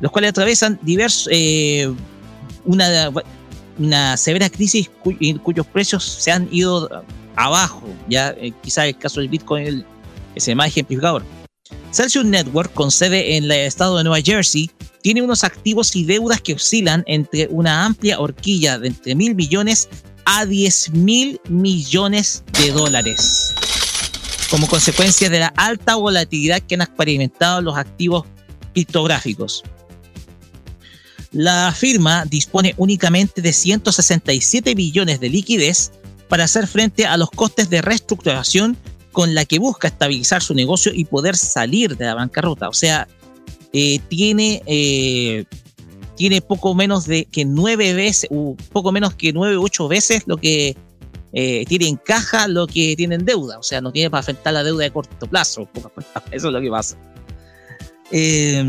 los 0.00 0.12
cuales 0.12 0.30
atraviesan 0.30 0.78
diversos, 0.82 1.28
eh, 1.30 1.90
una, 2.64 3.10
una 3.78 4.16
severa 4.16 4.50
crisis 4.50 4.90
cuyos 5.42 5.66
precios 5.66 6.04
se 6.04 6.30
han 6.30 6.48
ido 6.50 7.04
abajo. 7.36 7.88
Ya 8.08 8.30
eh, 8.30 8.52
quizás 8.62 8.86
el 8.86 8.98
caso 8.98 9.20
del 9.20 9.28
Bitcoin 9.28 9.84
es 10.34 10.48
el 10.48 10.56
más 10.56 10.68
ejemplificador. 10.68 11.24
Celsius 11.92 12.24
Network, 12.24 12.72
con 12.74 12.90
sede 12.90 13.36
en 13.36 13.44
el 13.44 13.52
estado 13.52 13.96
de 13.96 14.04
Nueva 14.04 14.20
Jersey, 14.22 14.70
tiene 15.02 15.22
unos 15.22 15.44
activos 15.44 15.94
y 15.96 16.04
deudas 16.04 16.40
que 16.40 16.54
oscilan 16.54 17.04
entre 17.06 17.46
una 17.50 17.84
amplia 17.84 18.20
horquilla 18.20 18.78
de 18.78 18.88
entre 18.88 19.14
mil 19.14 19.34
millones 19.34 19.88
a 20.24 20.46
10 20.46 20.90
mil 20.90 21.40
millones 21.48 22.42
de 22.58 22.70
dólares. 22.72 23.54
Como 24.50 24.66
consecuencia 24.66 25.28
de 25.28 25.40
la 25.40 25.52
alta 25.56 25.96
volatilidad 25.96 26.60
que 26.60 26.74
han 26.74 26.82
experimentado 26.82 27.60
los 27.60 27.76
activos 27.76 28.26
criptográficos. 28.74 29.62
La 31.32 31.72
firma 31.76 32.24
dispone 32.26 32.74
únicamente 32.76 33.42
de 33.42 33.52
167 33.52 34.74
billones 34.74 35.18
de 35.18 35.28
liquidez 35.30 35.90
para 36.28 36.44
hacer 36.44 36.66
frente 36.66 37.06
a 37.06 37.16
los 37.16 37.30
costes 37.30 37.70
de 37.70 37.82
reestructuración 37.82 38.76
con 39.10 39.34
la 39.34 39.44
que 39.44 39.58
busca 39.58 39.88
estabilizar 39.88 40.42
su 40.42 40.54
negocio 40.54 40.92
y 40.94 41.04
poder 41.04 41.36
salir 41.36 41.96
de 41.96 42.04
la 42.04 42.14
bancarrota. 42.14 42.68
O 42.68 42.72
sea, 42.72 43.08
eh, 43.72 43.98
tiene, 44.08 44.62
eh, 44.66 45.44
tiene 46.16 46.40
poco 46.40 46.74
menos 46.74 47.06
de 47.06 47.24
que 47.24 47.44
nueve 47.44 47.94
veces, 47.94 48.28
u 48.30 48.56
poco 48.72 48.92
menos 48.92 49.14
que 49.14 49.32
nueve, 49.32 49.56
ocho 49.56 49.88
veces 49.88 50.22
lo 50.26 50.36
que 50.36 50.76
eh, 51.32 51.64
tiene 51.66 51.88
en 51.88 51.96
caja 51.96 52.46
lo 52.46 52.68
que 52.68 52.94
tiene 52.96 53.16
en 53.16 53.24
deuda. 53.24 53.58
O 53.58 53.62
sea, 53.62 53.80
no 53.80 53.90
tiene 53.90 54.10
para 54.10 54.20
enfrentar 54.20 54.52
la 54.54 54.62
deuda 54.62 54.84
de 54.84 54.92
corto 54.92 55.26
plazo. 55.26 55.68
Eso 56.30 56.46
es 56.46 56.52
lo 56.52 56.60
que 56.60 56.70
pasa. 56.70 56.96
Eh, 58.16 58.62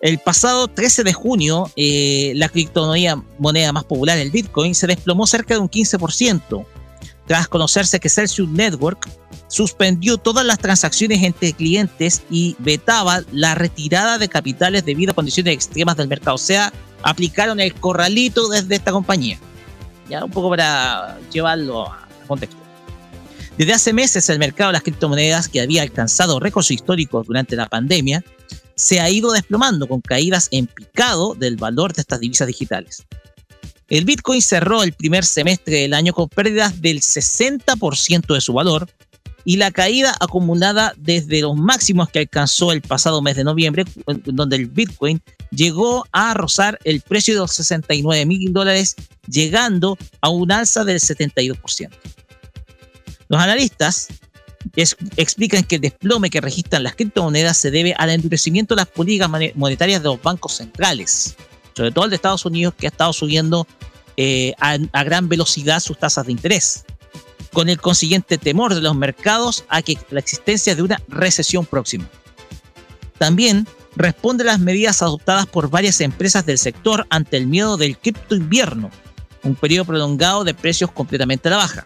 el 0.00 0.18
pasado 0.18 0.68
13 0.68 1.02
de 1.02 1.12
junio, 1.12 1.68
eh, 1.74 2.32
la 2.36 2.48
criptomoneda 2.48 3.20
moneda 3.38 3.72
más 3.72 3.84
popular, 3.84 4.18
el 4.18 4.30
Bitcoin, 4.30 4.74
se 4.76 4.86
desplomó 4.86 5.26
cerca 5.26 5.54
de 5.54 5.60
un 5.60 5.68
15%, 5.68 6.64
tras 7.26 7.48
conocerse 7.48 7.98
que 7.98 8.08
Celsius 8.08 8.48
Network 8.48 9.08
suspendió 9.48 10.16
todas 10.16 10.46
las 10.46 10.58
transacciones 10.58 11.24
entre 11.24 11.54
clientes 11.54 12.22
y 12.30 12.54
vetaba 12.60 13.22
la 13.32 13.56
retirada 13.56 14.18
de 14.18 14.28
capitales 14.28 14.84
debido 14.84 15.10
a 15.10 15.14
condiciones 15.14 15.54
extremas 15.54 15.96
del 15.96 16.06
mercado. 16.06 16.36
O 16.36 16.38
sea, 16.38 16.72
aplicaron 17.02 17.58
el 17.58 17.74
corralito 17.74 18.48
desde 18.48 18.76
esta 18.76 18.92
compañía. 18.92 19.38
Ya 20.08 20.24
un 20.24 20.30
poco 20.30 20.50
para 20.50 21.18
llevarlo 21.32 21.88
a 21.88 22.06
contexto. 22.28 22.63
Desde 23.56 23.72
hace 23.72 23.92
meses 23.92 24.28
el 24.30 24.40
mercado 24.40 24.70
de 24.70 24.74
las 24.74 24.82
criptomonedas, 24.82 25.48
que 25.48 25.60
había 25.60 25.82
alcanzado 25.82 26.40
récords 26.40 26.72
históricos 26.72 27.26
durante 27.26 27.54
la 27.54 27.66
pandemia, 27.66 28.24
se 28.74 28.98
ha 28.98 29.08
ido 29.08 29.30
desplomando 29.30 29.86
con 29.86 30.00
caídas 30.00 30.48
en 30.50 30.66
picado 30.66 31.34
del 31.34 31.56
valor 31.56 31.92
de 31.92 32.00
estas 32.00 32.18
divisas 32.18 32.48
digitales. 32.48 33.04
El 33.88 34.04
Bitcoin 34.04 34.42
cerró 34.42 34.82
el 34.82 34.92
primer 34.92 35.24
semestre 35.24 35.82
del 35.82 35.94
año 35.94 36.12
con 36.12 36.28
pérdidas 36.28 36.80
del 36.80 37.00
60% 37.00 38.34
de 38.34 38.40
su 38.40 38.52
valor 38.52 38.88
y 39.44 39.56
la 39.56 39.70
caída 39.70 40.16
acumulada 40.18 40.94
desde 40.96 41.42
los 41.42 41.54
máximos 41.54 42.08
que 42.08 42.20
alcanzó 42.20 42.72
el 42.72 42.80
pasado 42.80 43.22
mes 43.22 43.36
de 43.36 43.44
noviembre, 43.44 43.84
donde 44.24 44.56
el 44.56 44.66
Bitcoin 44.66 45.22
llegó 45.50 46.06
a 46.10 46.34
rozar 46.34 46.80
el 46.82 47.02
precio 47.02 47.34
de 47.34 47.40
los 47.40 47.52
69 47.52 48.26
mil 48.26 48.52
dólares, 48.52 48.96
llegando 49.28 49.96
a 50.22 50.30
un 50.30 50.50
alza 50.50 50.82
del 50.84 50.98
72%. 50.98 51.90
Los 53.34 53.42
analistas 53.42 54.06
explican 55.16 55.64
que 55.64 55.74
el 55.74 55.80
desplome 55.80 56.30
que 56.30 56.40
registran 56.40 56.84
las 56.84 56.94
criptomonedas 56.94 57.56
se 57.56 57.72
debe 57.72 57.92
al 57.98 58.10
endurecimiento 58.10 58.76
de 58.76 58.82
las 58.82 58.86
políticas 58.86 59.28
monetarias 59.56 60.00
de 60.00 60.08
los 60.08 60.22
bancos 60.22 60.52
centrales, 60.52 61.34
sobre 61.72 61.90
todo 61.90 62.04
el 62.04 62.10
de 62.10 62.14
Estados 62.14 62.44
Unidos, 62.44 62.74
que 62.78 62.86
ha 62.86 62.90
estado 62.90 63.12
subiendo 63.12 63.66
eh, 64.16 64.54
a, 64.60 64.78
a 64.92 65.02
gran 65.02 65.28
velocidad 65.28 65.80
sus 65.80 65.98
tasas 65.98 66.26
de 66.26 66.30
interés, 66.30 66.84
con 67.52 67.68
el 67.68 67.80
consiguiente 67.80 68.38
temor 68.38 68.72
de 68.72 68.82
los 68.82 68.94
mercados 68.94 69.64
a 69.68 69.82
que 69.82 69.98
la 70.10 70.20
existencia 70.20 70.76
de 70.76 70.82
una 70.82 71.02
recesión 71.08 71.66
próxima. 71.66 72.08
También 73.18 73.66
responde 73.96 74.44
a 74.44 74.46
las 74.46 74.60
medidas 74.60 75.02
adoptadas 75.02 75.46
por 75.46 75.70
varias 75.70 76.00
empresas 76.00 76.46
del 76.46 76.58
sector 76.58 77.04
ante 77.10 77.36
el 77.36 77.48
miedo 77.48 77.76
del 77.78 77.98
cripto 77.98 78.36
invierno, 78.36 78.92
un 79.42 79.56
periodo 79.56 79.86
prolongado 79.86 80.44
de 80.44 80.54
precios 80.54 80.92
completamente 80.92 81.48
a 81.48 81.50
la 81.50 81.56
baja 81.56 81.84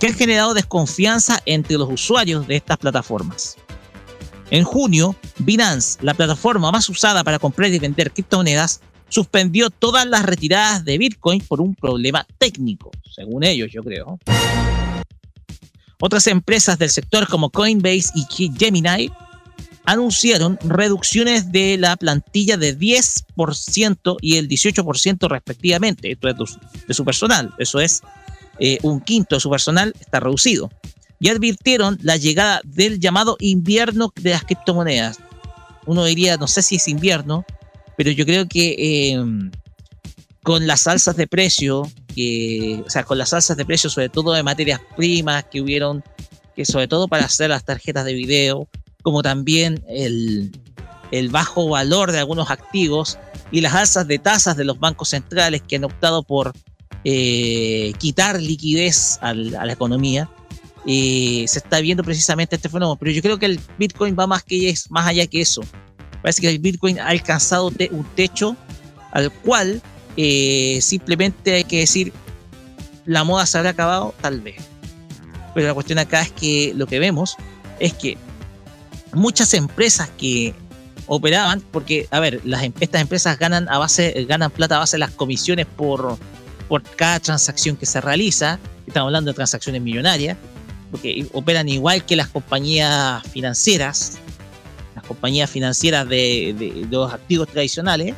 que 0.00 0.06
han 0.06 0.14
generado 0.14 0.54
desconfianza 0.54 1.40
entre 1.44 1.76
los 1.76 1.88
usuarios 1.92 2.48
de 2.48 2.56
estas 2.56 2.78
plataformas. 2.78 3.56
En 4.50 4.64
junio, 4.64 5.14
Binance, 5.38 5.98
la 6.02 6.14
plataforma 6.14 6.72
más 6.72 6.88
usada 6.88 7.22
para 7.22 7.38
comprar 7.38 7.70
y 7.70 7.78
vender 7.78 8.10
criptomonedas, 8.10 8.80
suspendió 9.10 9.70
todas 9.70 10.06
las 10.06 10.24
retiradas 10.24 10.84
de 10.84 10.98
Bitcoin 10.98 11.40
por 11.42 11.60
un 11.60 11.74
problema 11.74 12.26
técnico, 12.38 12.90
según 13.14 13.44
ellos, 13.44 13.70
yo 13.70 13.82
creo. 13.82 14.18
Otras 16.00 16.26
empresas 16.28 16.78
del 16.78 16.88
sector 16.88 17.28
como 17.28 17.50
Coinbase 17.50 18.10
y 18.14 18.26
Gemini 18.58 19.12
anunciaron 19.84 20.58
reducciones 20.62 21.52
de 21.52 21.76
la 21.76 21.96
plantilla 21.96 22.56
de 22.56 22.78
10% 22.78 24.16
y 24.20 24.36
el 24.36 24.48
18% 24.48 25.28
respectivamente. 25.28 26.12
Esto 26.12 26.28
es 26.28 26.36
de 26.86 26.94
su 26.94 27.04
personal. 27.04 27.52
Eso 27.58 27.80
es 27.80 28.02
eh, 28.58 28.78
un 28.82 29.00
quinto 29.00 29.36
de 29.36 29.40
su 29.40 29.50
personal 29.50 29.94
está 30.00 30.20
reducido. 30.20 30.70
Y 31.18 31.28
advirtieron 31.28 31.98
la 32.02 32.16
llegada 32.16 32.60
del 32.64 32.98
llamado 32.98 33.36
invierno 33.40 34.12
de 34.16 34.30
las 34.30 34.44
criptomonedas. 34.44 35.18
Uno 35.86 36.04
diría, 36.04 36.36
no 36.36 36.46
sé 36.46 36.62
si 36.62 36.76
es 36.76 36.88
invierno, 36.88 37.44
pero 37.96 38.10
yo 38.10 38.24
creo 38.24 38.48
que 38.48 38.76
eh, 38.78 39.50
con 40.42 40.66
las 40.66 40.86
alzas 40.86 41.16
de 41.16 41.26
precio, 41.26 41.80
o 41.82 42.90
sea, 42.90 43.04
con 43.04 43.18
las 43.18 43.32
alzas 43.32 43.56
de 43.56 43.66
precio, 43.66 43.90
sobre 43.90 44.08
todo 44.08 44.32
de 44.32 44.42
materias 44.42 44.80
primas 44.96 45.44
que 45.44 45.60
hubieron, 45.60 46.02
que 46.56 46.64
sobre 46.64 46.88
todo 46.88 47.08
para 47.08 47.26
hacer 47.26 47.50
las 47.50 47.64
tarjetas 47.64 48.04
de 48.04 48.14
video, 48.14 48.68
como 49.02 49.22
también 49.22 49.84
el, 49.88 50.50
el 51.10 51.28
bajo 51.28 51.68
valor 51.68 52.12
de 52.12 52.18
algunos 52.18 52.50
activos 52.50 53.18
y 53.50 53.60
las 53.60 53.74
alzas 53.74 54.06
de 54.06 54.18
tasas 54.18 54.56
de 54.56 54.64
los 54.64 54.78
bancos 54.78 55.10
centrales 55.10 55.62
que 55.62 55.76
han 55.76 55.84
optado 55.84 56.22
por 56.22 56.52
eh, 57.04 57.92
quitar 57.98 58.40
liquidez 58.40 59.18
a 59.20 59.34
la 59.34 59.72
economía, 59.72 60.28
eh, 60.86 61.44
se 61.46 61.58
está 61.58 61.80
viendo 61.80 62.02
precisamente 62.02 62.56
este 62.56 62.68
fenómeno. 62.68 62.96
Pero 62.98 63.12
yo 63.12 63.22
creo 63.22 63.38
que 63.38 63.46
el 63.46 63.60
Bitcoin 63.78 64.16
va 64.18 64.26
más, 64.26 64.42
que 64.42 64.70
es, 64.70 64.90
más 64.90 65.06
allá 65.06 65.26
que 65.26 65.40
eso. 65.40 65.62
Parece 66.22 66.42
que 66.42 66.48
el 66.48 66.58
Bitcoin 66.58 66.98
ha 66.98 67.08
alcanzado 67.08 67.70
un 67.90 68.04
techo 68.14 68.56
al 69.12 69.32
cual 69.32 69.82
eh, 70.16 70.78
simplemente 70.82 71.54
hay 71.54 71.64
que 71.64 71.80
decir, 71.80 72.12
la 73.06 73.24
moda 73.24 73.46
se 73.46 73.58
habrá 73.58 73.70
acabado, 73.70 74.14
tal 74.20 74.40
vez. 74.40 74.56
Pero 75.54 75.66
la 75.66 75.74
cuestión 75.74 75.98
acá 75.98 76.22
es 76.22 76.30
que 76.30 76.72
lo 76.76 76.86
que 76.86 76.98
vemos 76.98 77.36
es 77.78 77.92
que 77.94 78.16
muchas 79.12 79.54
empresas 79.54 80.08
que 80.16 80.54
operaban, 81.06 81.60
porque, 81.72 82.06
a 82.10 82.20
ver, 82.20 82.40
em- 82.44 82.72
estas 82.80 83.00
empresas 83.00 83.38
ganan 83.38 83.68
a 83.68 83.78
base, 83.78 84.26
ganan 84.28 84.50
plata 84.50 84.76
a 84.76 84.80
base 84.80 84.96
de 84.96 85.00
las 85.00 85.10
comisiones 85.10 85.66
por, 85.66 86.18
por 86.70 86.84
cada 86.84 87.18
transacción 87.18 87.76
que 87.76 87.84
se 87.84 88.00
realiza. 88.00 88.60
Estamos 88.86 89.08
hablando 89.08 89.32
de 89.32 89.34
transacciones 89.34 89.82
millonarias, 89.82 90.38
porque 90.92 91.26
operan 91.32 91.68
igual 91.68 92.06
que 92.06 92.14
las 92.14 92.28
compañías 92.28 93.24
financieras. 93.26 94.18
Las 94.94 95.04
compañías 95.04 95.50
financieras 95.50 96.08
de, 96.08 96.86
los 96.88 97.12
activos 97.12 97.48
tradicionales. 97.48 98.14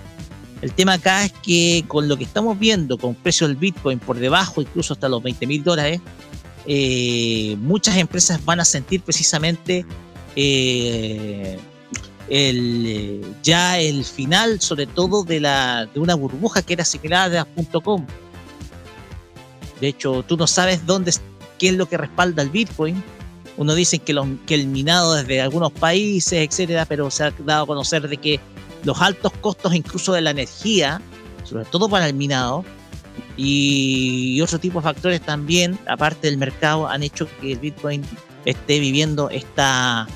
El 0.61 0.71
tema 0.75 0.93
acá 0.93 1.25
es 1.25 1.33
que 1.43 1.83
con 1.89 2.09
lo 2.09 2.19
que 2.19 2.25
estamos 2.25 2.59
viendo, 2.59 2.99
con 2.99 3.15
precio 3.15 3.49
del 3.49 3.57
Bitcoin 3.57 3.99
por 3.99 4.19
debajo, 4.19 4.61
incluso 4.61 4.93
hasta 4.93 5.09
los 5.09 5.23
20 5.23 5.47
mil 5.47 5.65
dólares, 5.65 6.03
eh, 6.67 7.57
muchas 7.59 7.97
empresas 7.97 8.45
van 8.45 8.61
a 8.61 8.67
sentir 8.67 9.01
precisamente 9.01 9.87
eh, 10.37 11.59
el, 12.29 13.25
ya 13.43 13.79
el 13.79 14.05
final, 14.05 14.61
sobre 14.61 14.87
todo 14.87 15.25
de, 15.25 15.41
la, 15.41 15.87
de 15.87 15.99
una 16.01 16.15
burbuja 16.17 16.61
que 16.61 16.75
era 16.75 16.85
similar 16.85 17.35
a 17.35 17.47
las 17.47 17.47
.com. 17.83 18.07
De 19.83 19.89
hecho, 19.89 20.23
tú 20.23 20.37
no 20.37 20.47
sabes 20.47 20.87
dónde, 20.87 21.13
qué 21.59 21.71
es 21.71 21.75
lo 21.75 21.89
que 21.89 21.97
respalda 21.97 22.41
el 22.41 22.51
Bitcoin. 22.51 23.03
Uno 23.57 23.75
dice 23.75 23.99
que, 23.99 24.15
que 24.47 24.55
el 24.55 24.69
minado 24.69 25.15
desde 25.15 25.41
algunos 25.41 25.73
países, 25.73 26.35
etcétera, 26.35 26.87
pero 26.87 27.11
se 27.11 27.25
ha 27.25 27.33
dado 27.45 27.65
a 27.65 27.67
conocer 27.67 28.09
de 28.09 28.17
que 28.17 28.39
los 28.85 29.03
altos 29.03 29.33
costos 29.41 29.75
incluso 29.75 30.13
de 30.13 30.21
la 30.21 30.31
energía, 30.31 31.01
sobre 31.43 31.65
todo 31.65 31.89
para 31.89 32.07
el 32.07 32.15
minado, 32.15 32.65
y 33.37 34.41
otro 34.41 34.61
tipo 34.61 34.79
de 34.79 34.85
factores 34.85 35.21
también, 35.21 35.77
aparte 35.89 36.29
del 36.29 36.39
mercado, 36.39 36.87
han 36.87 37.03
hecho 37.03 37.27
que 37.41 37.55
el 37.55 37.59
Bitcoin 37.59 38.05
esté 38.45 38.79
viviendo 38.79 39.31
esta 39.31 40.07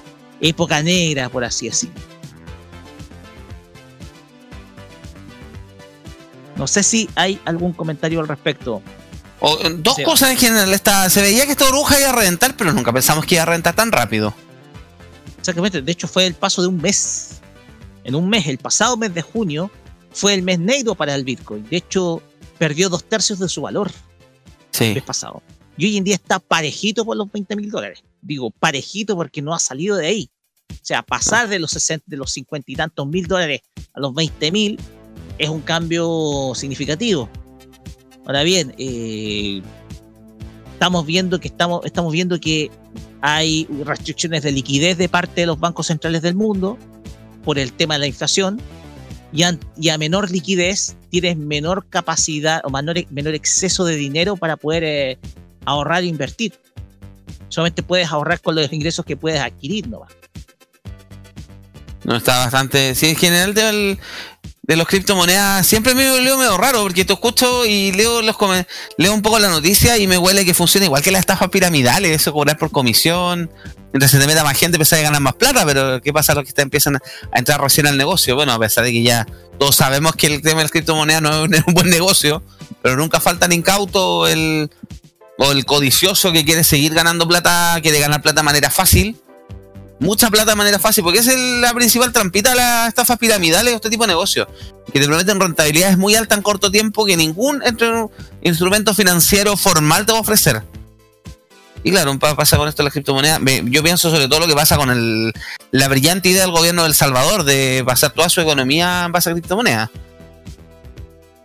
época 0.41 0.81
negra, 0.85 1.29
por 1.29 1.43
así 1.43 1.67
decirlo. 1.67 2.01
No 6.55 6.69
sé 6.69 6.85
si 6.85 7.11
hay 7.17 7.41
algún 7.45 7.73
comentario 7.73 8.21
al 8.21 8.29
respecto. 8.29 8.81
O, 9.41 9.59
eh, 9.61 9.74
dos 9.78 9.97
Sí. 9.97 10.03
cosas 10.03 10.30
en 10.30 10.39
general. 10.39 10.72
Esta, 10.72 11.09
se 11.11 11.20
veía 11.22 11.45
que 11.47 11.53
esta 11.53 11.66
burbuja 11.66 11.99
iba 12.01 12.11
a 12.11 12.12
reventar, 12.12 12.57
pero 12.57 12.72
nunca 12.72 12.93
pensamos 12.93 13.26
que 13.26 13.34
iba 13.37 13.43
a 13.43 13.47
reventar 13.47 13.74
tan 13.74 13.93
rápido. 13.93 14.34
Exactamente, 15.39 15.82
de 15.82 15.93
hecho 15.93 16.09
fue 16.09 16.26
el 16.26 16.34
paso 16.34 16.62
de 16.62 16.68
un 16.68 16.78
mes. 16.78 17.41
En 18.05 18.14
un 18.14 18.28
mes, 18.28 18.47
el 18.47 18.59
pasado 18.59 18.97
mes 18.97 19.12
de 19.14 19.22
junio, 19.22 19.70
fue 20.12 20.34
el 20.34 20.43
mes 20.43 20.59
negro 20.59 20.95
para 20.95 21.14
el 21.14 21.24
Bitcoin. 21.24 21.66
De 21.68 21.76
hecho, 21.76 22.22
perdió 22.59 22.89
dos 22.89 23.05
tercios 23.05 23.39
de 23.39 23.49
su 23.49 23.62
valor 23.62 23.91
el 23.91 24.78
Sí. 24.78 24.95
mes 24.95 25.03
pasado. 25.03 25.43
Y 25.76 25.87
hoy 25.87 25.97
en 25.99 26.05
día 26.05 26.14
está 26.14 26.39
parejito 26.39 27.05
por 27.05 27.16
los 27.16 27.30
20 27.30 27.55
mil 27.57 27.70
dólares. 27.70 28.03
Digo, 28.22 28.51
parejito 28.51 29.14
porque 29.16 29.43
no 29.43 29.55
ha 29.55 29.59
salido 29.59 29.97
de 29.97 30.07
ahí. 30.07 30.30
O 30.70 30.74
sea, 30.82 31.03
pasar 31.03 31.49
de 31.49 31.59
los 31.59 31.70
60, 31.70 32.05
de 32.09 32.16
los 32.16 32.32
50 32.32 32.70
y 32.72 32.76
tantos 32.76 33.07
mil 33.07 33.26
dólares 33.26 33.61
a 33.95 34.01
los 34.01 34.14
20 34.14 34.51
mil 34.51 34.80
es 35.39 35.49
un 35.49 35.61
cambio 35.61 36.53
significativo. 36.55 37.28
Ahora 38.27 38.43
bien, 38.43 38.74
eh, 38.77 39.62
estamos 40.72 41.07
viendo 41.07 41.39
que 41.41 41.49
estamos, 41.49 41.85
estamos 41.85 42.12
viendo 42.12 42.39
que 42.41 42.70
hay 43.20 43.66
restricciones 43.85 44.43
de 44.43 44.53
liquidez 44.53 44.99
de 44.99 45.09
parte 45.09 45.43
de 45.43 45.47
los 45.47 45.59
bancos 45.59 45.87
centrales 45.87 46.22
del 46.22 46.35
mundo 46.35 46.77
por 47.45 47.59
el 47.59 47.72
tema 47.72 47.95
de 47.95 48.01
la 48.01 48.07
inflación 48.07 48.61
y, 49.33 49.43
a 49.43 49.99
menor 49.99 50.31
liquidez 50.31 50.97
tienes 51.11 51.37
menor 51.37 51.87
capacidad 51.89 52.61
o 52.64 52.70
menor, 52.70 52.97
menor 53.11 53.35
exceso 53.35 53.85
de 53.85 53.97
dinero 53.97 54.37
para 54.37 54.57
poder 54.57 54.85
eh, 54.85 55.18
ahorrar 55.64 56.03
e 56.03 56.07
invertir. 56.07 56.55
Solamente 57.49 57.83
puedes 57.83 58.11
ahorrar 58.11 58.41
con 58.41 58.55
los 58.55 58.72
ingresos 58.72 59.05
que 59.05 59.16
puedes 59.16 59.41
adquirir, 59.41 59.89
¿no? 59.89 60.03
No 62.05 62.16
está 62.16 62.39
bastante. 62.39 62.95
Sí, 62.95 63.07
en 63.07 63.16
general 63.16 63.55
del- 63.55 63.99
de 64.67 64.77
los 64.77 64.87
criptomonedas 64.89 65.67
siempre 65.67 65.95
me 65.95 66.21
leo 66.21 66.37
medio 66.37 66.57
raro 66.57 66.83
porque 66.83 67.05
te 67.05 67.12
escucho 67.12 67.64
y 67.64 67.93
leo 67.93 68.21
los 68.23 68.37
leo 68.97 69.14
un 69.14 69.23
poco 69.23 69.39
la 69.39 69.49
noticia 69.49 69.97
y 69.97 70.07
me 70.07 70.19
huele 70.19 70.45
que 70.45 70.55
funciona 70.55 70.87
igual 70.87 71.03
que 71.03 71.12
las 71.12 71.21
estafas 71.21 71.49
piramidales, 71.51 72.11
eso 72.21 72.33
cobrar 72.33 72.59
por 72.59 72.71
comisión. 72.71 73.51
Mientras 73.93 74.11
se 74.11 74.19
te 74.19 74.27
meta 74.27 74.45
más 74.45 74.59
gente, 74.59 74.77
empiezas 74.77 74.99
a 74.99 75.03
ganar 75.03 75.23
más 75.23 75.35
plata, 75.35 75.64
pero 75.64 76.03
¿qué 76.03 76.12
pasa 76.12 76.35
los 76.35 76.45
que 76.45 76.53
te 76.53 76.61
empiezan 76.61 76.97
a 76.97 77.39
entrar 77.39 77.61
recién 77.61 77.87
al 77.87 77.97
negocio? 77.97 78.35
Bueno, 78.35 78.53
a 78.53 78.59
pesar 78.59 78.85
de 78.85 78.93
que 78.93 79.03
ya 79.03 79.27
todos 79.59 79.77
sabemos 79.77 80.17
que 80.17 80.27
el 80.27 80.43
tema 80.43 80.59
de 80.59 80.64
las 80.64 80.73
criptomonedas 80.73 81.23
no 81.23 81.45
es 81.45 81.62
un 81.67 81.73
buen 81.73 81.89
negocio, 81.89 82.43
pero 82.83 82.97
nunca 82.97 83.21
falta 83.21 83.47
el 83.47 83.53
incauto 83.53 84.27
el, 84.27 84.71
o 85.39 85.53
el 85.53 85.64
codicioso 85.64 86.33
que 86.33 86.45
quiere 86.45 86.64
seguir 86.64 86.93
ganando 86.93 87.27
plata, 87.27 87.79
quiere 87.81 88.01
ganar 88.01 88.21
plata 88.21 88.41
de 88.41 88.45
manera 88.45 88.71
fácil 88.71 89.17
mucha 89.99 90.29
plata 90.31 90.51
de 90.53 90.57
manera 90.57 90.79
fácil, 90.79 91.03
porque 91.05 91.21
esa 91.21 91.33
es 91.33 91.39
la 91.61 91.73
principal 91.75 92.13
trampita 92.13 92.51
de 92.51 92.57
las 92.57 92.89
estafas 92.89 93.19
piramidales 93.19 93.73
o 93.73 93.77
este 93.77 93.91
tipo 93.91 94.05
de 94.05 94.09
negocios, 94.09 94.47
que 94.93 95.01
te 95.01 95.07
prometen 95.07 95.41
rentabilidades 95.41 95.97
muy 95.99 96.15
altas 96.15 96.37
en 96.39 96.43
corto 96.43 96.71
tiempo 96.71 97.05
que 97.07 97.17
ningún 97.17 97.63
instrumento 98.43 98.95
financiero 98.95 99.57
formal 99.57 100.05
te 100.07 100.13
va 100.13 100.19
a 100.19 100.21
ofrecer. 100.21 100.63
Y 101.83 101.91
claro, 101.93 102.19
pa- 102.19 102.35
pasa 102.35 102.57
con 102.57 102.69
esto 102.69 102.83
de 102.83 102.85
las 102.85 102.93
criptomonedas. 102.93 103.41
Me- 103.41 103.63
Yo 103.67 103.83
pienso 103.83 104.11
sobre 104.11 104.27
todo 104.29 104.41
lo 104.41 104.47
que 104.49 104.55
pasa 104.55 104.77
con 104.77 104.91
el, 104.91 105.33
la 105.71 105.87
brillante 105.89 106.29
idea 106.29 106.43
del 106.43 106.51
gobierno 106.51 106.83
de 106.83 106.89
El 106.89 106.95
Salvador 106.95 107.45
de 107.45 107.83
basar 107.87 108.11
toda 108.13 108.29
su 108.29 108.41
economía 108.41 109.05
en 109.07 109.13
base 109.13 109.31
a 109.31 109.33
criptomonedas. 109.33 109.91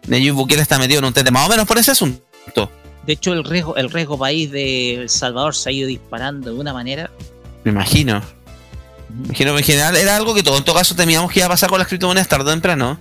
Nayib 0.08 0.34
Bukele 0.34 0.62
está 0.62 0.80
metido 0.80 1.00
en 1.00 1.06
un 1.06 1.14
tema 1.14 1.32
más 1.32 1.46
o 1.48 1.50
menos 1.52 1.68
por 1.68 1.78
ese 1.78 1.92
asunto. 1.92 2.70
De 3.06 3.14
hecho, 3.14 3.34
el 3.34 3.44
riesgo, 3.44 3.76
el 3.78 3.90
riesgo 3.92 4.18
país 4.18 4.52
de 4.52 4.96
El 4.96 5.10
Salvador 5.10 5.56
se 5.56 5.70
ha 5.70 5.72
ido 5.72 5.88
disparando 5.88 6.52
de 6.54 6.60
una 6.60 6.74
manera. 6.74 7.12
Me 7.64 7.72
imagino. 7.72 8.22
En 9.30 9.64
general 9.64 9.96
era 9.96 10.16
algo 10.16 10.34
que 10.34 10.44
todo 10.44 10.58
en 10.58 10.64
todo 10.64 10.76
caso 10.76 10.96
temíamos 10.96 11.32
que 11.32 11.40
iba 11.40 11.48
a 11.48 11.50
pasar 11.50 11.70
con 11.70 11.80
las 11.80 11.88
criptomonedas 11.88 12.28
tarde 12.28 12.46
o 12.46 12.52
temprano. 12.52 13.00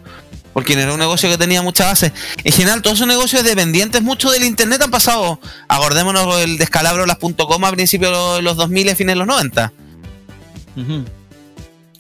Porque 0.52 0.74
no 0.74 0.82
era 0.82 0.92
un 0.92 0.98
negocio 0.98 1.28
que 1.28 1.38
tenía 1.38 1.62
mucha 1.62 1.86
base. 1.86 2.12
En 2.42 2.52
general, 2.52 2.82
todos 2.82 2.98
esos 2.98 3.06
negocios 3.06 3.44
dependientes 3.44 4.02
mucho 4.02 4.30
del 4.30 4.42
internet 4.42 4.82
han 4.82 4.90
pasado. 4.90 5.40
Acordémonos 5.68 6.40
el 6.40 6.58
descalabro 6.58 7.02
de 7.02 7.06
las 7.06 7.18
.com 7.18 7.64
a 7.64 7.70
principios 7.70 8.36
de 8.36 8.42
los 8.42 8.56
2000 8.56 8.88
y 8.88 8.94
fines 8.96 9.12
de 9.12 9.16
los 9.16 9.26
90. 9.28 9.72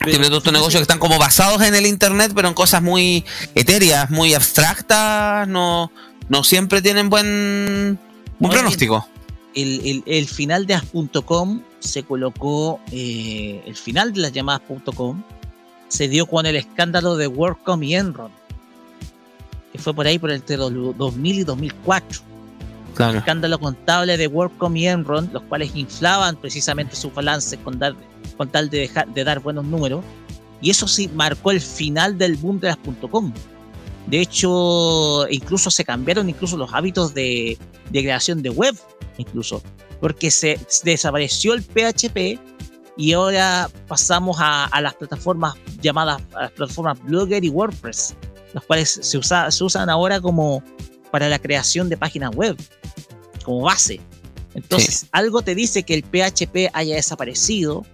Siempre 0.02 0.28
todos 0.28 0.38
estos 0.38 0.52
negocios 0.52 0.80
que 0.80 0.82
están 0.82 0.98
como 0.98 1.18
basados 1.18 1.62
en 1.62 1.74
el 1.74 1.86
internet, 1.86 2.32
pero 2.34 2.48
en 2.48 2.54
cosas 2.54 2.82
muy 2.82 3.24
etéreas, 3.54 4.10
muy 4.10 4.34
abstractas, 4.34 5.46
no, 5.46 5.92
no 6.28 6.42
siempre 6.42 6.80
tienen 6.82 7.10
buen, 7.10 7.98
buen 8.38 8.52
pronóstico. 8.52 9.06
El, 9.54 9.80
el- 9.84 10.02
el 10.06 10.26
final 10.28 10.66
de 10.66 10.74
as.com 10.74 11.60
se 11.78 12.02
colocó, 12.02 12.80
eh, 12.92 13.62
el 13.66 13.74
final 13.76 14.12
de 14.12 14.20
las 14.20 14.32
llamadas 14.32 14.62
.com 14.94 15.22
se 15.88 16.06
dio 16.08 16.26
con 16.26 16.46
el 16.46 16.54
escándalo 16.56 17.16
de 17.16 17.26
WorldCom 17.26 17.82
y 17.82 17.94
Enron, 17.96 18.30
que 19.72 19.78
fue 19.78 19.92
por 19.94 20.06
ahí 20.06 20.18
por 20.18 20.30
entre 20.30 20.56
los 20.56 20.72
2000 20.96 21.38
y 21.40 21.44
2004. 21.44 22.20
Claro. 22.94 23.18
Escándalo 23.18 23.58
contable 23.58 24.16
de 24.16 24.26
WorldCom 24.26 24.76
y 24.76 24.86
Enron, 24.88 25.30
los 25.32 25.42
cuales 25.44 25.74
inflaban 25.74 26.36
precisamente 26.36 26.94
sus 26.96 27.12
balances 27.14 27.58
con, 27.64 27.78
dar, 27.78 27.94
con 28.36 28.48
tal 28.48 28.68
de, 28.70 28.78
dejar, 28.80 29.08
de 29.12 29.24
dar 29.24 29.40
buenos 29.40 29.64
números. 29.64 30.04
Y 30.60 30.70
eso 30.70 30.86
sí 30.86 31.08
marcó 31.14 31.50
el 31.52 31.60
final 31.60 32.18
del 32.18 32.36
boom 32.36 32.60
de 32.60 32.68
las 32.68 32.78
.com. 33.10 33.32
De 34.06 34.20
hecho, 34.20 35.28
incluso 35.28 35.70
se 35.70 35.84
cambiaron 35.84 36.28
incluso 36.28 36.56
los 36.56 36.72
hábitos 36.72 37.14
de, 37.14 37.58
de 37.90 38.00
creación 38.02 38.42
de 38.42 38.50
web, 38.50 38.76
incluso, 39.18 39.62
porque 40.00 40.30
se, 40.30 40.58
desapareció 40.84 41.54
el 41.54 41.62
PHP 41.62 42.40
y 42.96 43.12
ahora 43.12 43.70
pasamos 43.86 44.38
a, 44.40 44.64
a 44.66 44.80
las 44.80 44.94
plataformas 44.94 45.54
llamadas 45.80 46.22
a 46.34 46.42
las 46.42 46.52
plataformas 46.52 47.02
Blogger 47.04 47.44
y 47.44 47.48
WordPress, 47.48 48.14
las 48.52 48.64
cuales 48.64 48.98
se, 49.02 49.18
usa, 49.18 49.50
se 49.50 49.64
usan 49.64 49.88
ahora 49.88 50.20
como 50.20 50.62
para 51.10 51.28
la 51.28 51.38
creación 51.38 51.88
de 51.88 51.96
páginas 51.96 52.34
web, 52.34 52.56
como 53.44 53.62
base. 53.62 54.00
Entonces, 54.54 55.06
algo 55.12 55.42
te 55.42 55.54
dice 55.54 55.84
que 55.84 55.94
el 55.94 56.02
PHP 56.02 56.70
haya 56.72 56.96
desaparecido 56.96 57.86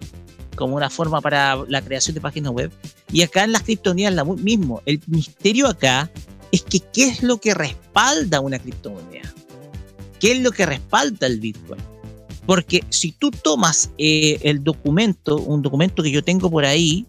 como 0.56 0.74
una 0.76 0.90
forma 0.90 1.20
para 1.20 1.56
la 1.68 1.80
creación 1.82 2.14
de 2.14 2.20
páginas 2.20 2.52
web. 2.52 2.72
Y 3.12 3.22
acá 3.22 3.44
en 3.44 3.52
las 3.52 3.62
criptomonedas 3.62 4.14
lo 4.14 4.24
mismo. 4.34 4.82
El 4.86 5.00
misterio 5.06 5.68
acá 5.68 6.10
es 6.50 6.62
que 6.62 6.80
qué 6.80 7.06
es 7.08 7.22
lo 7.22 7.38
que 7.38 7.54
respalda 7.54 8.40
una 8.40 8.58
criptomoneda. 8.58 9.32
¿Qué 10.18 10.32
es 10.32 10.40
lo 10.40 10.50
que 10.50 10.66
respalda 10.66 11.26
el 11.26 11.38
Bitcoin? 11.40 11.80
Porque 12.46 12.84
si 12.90 13.12
tú 13.12 13.30
tomas 13.30 13.90
eh, 13.98 14.38
el 14.42 14.64
documento, 14.64 15.36
un 15.36 15.62
documento 15.62 16.02
que 16.02 16.10
yo 16.10 16.22
tengo 16.24 16.50
por 16.50 16.64
ahí, 16.64 17.06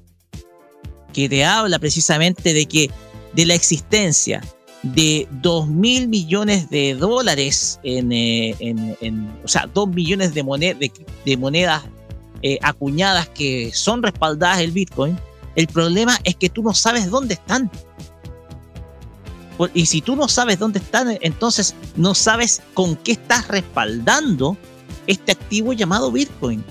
que 1.14 1.30
te 1.30 1.46
habla 1.46 1.80
precisamente 1.80 2.54
de 2.54 2.66
que 2.66 2.90
de 3.34 3.46
la 3.46 3.54
existencia 3.54 4.44
de 4.84 5.28
2 5.42 5.68
mil 5.70 6.08
millones 6.08 6.70
de 6.70 6.96
dólares 6.96 7.80
en, 7.84 8.12
eh, 8.12 8.56
o 9.44 9.48
sea, 9.48 9.70
2 9.74 9.90
millones 9.90 10.34
de, 10.34 10.44
moned- 10.44 10.92
de 11.26 11.38
monedas 11.38 11.84
eh, 12.42 12.60
acuñadas 12.62 13.30
que 13.30 13.72
son 13.74 14.04
respaldadas 14.04 14.60
el 14.60 14.72
Bitcoin, 14.72 15.18
el 15.56 15.68
problema 15.68 16.18
es 16.24 16.36
que 16.36 16.50
tú 16.50 16.62
no 16.62 16.74
sabes 16.74 17.10
dónde 17.10 17.34
están. 17.34 17.72
Y 19.74 19.88
si 19.88 20.02
tú 20.02 20.16
no 20.16 20.28
sabes 20.28 20.60
dónde 20.60 20.78
están, 20.78 21.18
entonces 21.22 21.74
no 21.96 22.14
sabes 22.14 22.62
con 22.76 22.96
qué 22.96 23.14
estás 23.14 23.48
respaldando 23.48 24.56
este 25.08 25.32
activo 25.32 25.74
llamado 25.74 26.12
Bitcoin. 26.12 26.64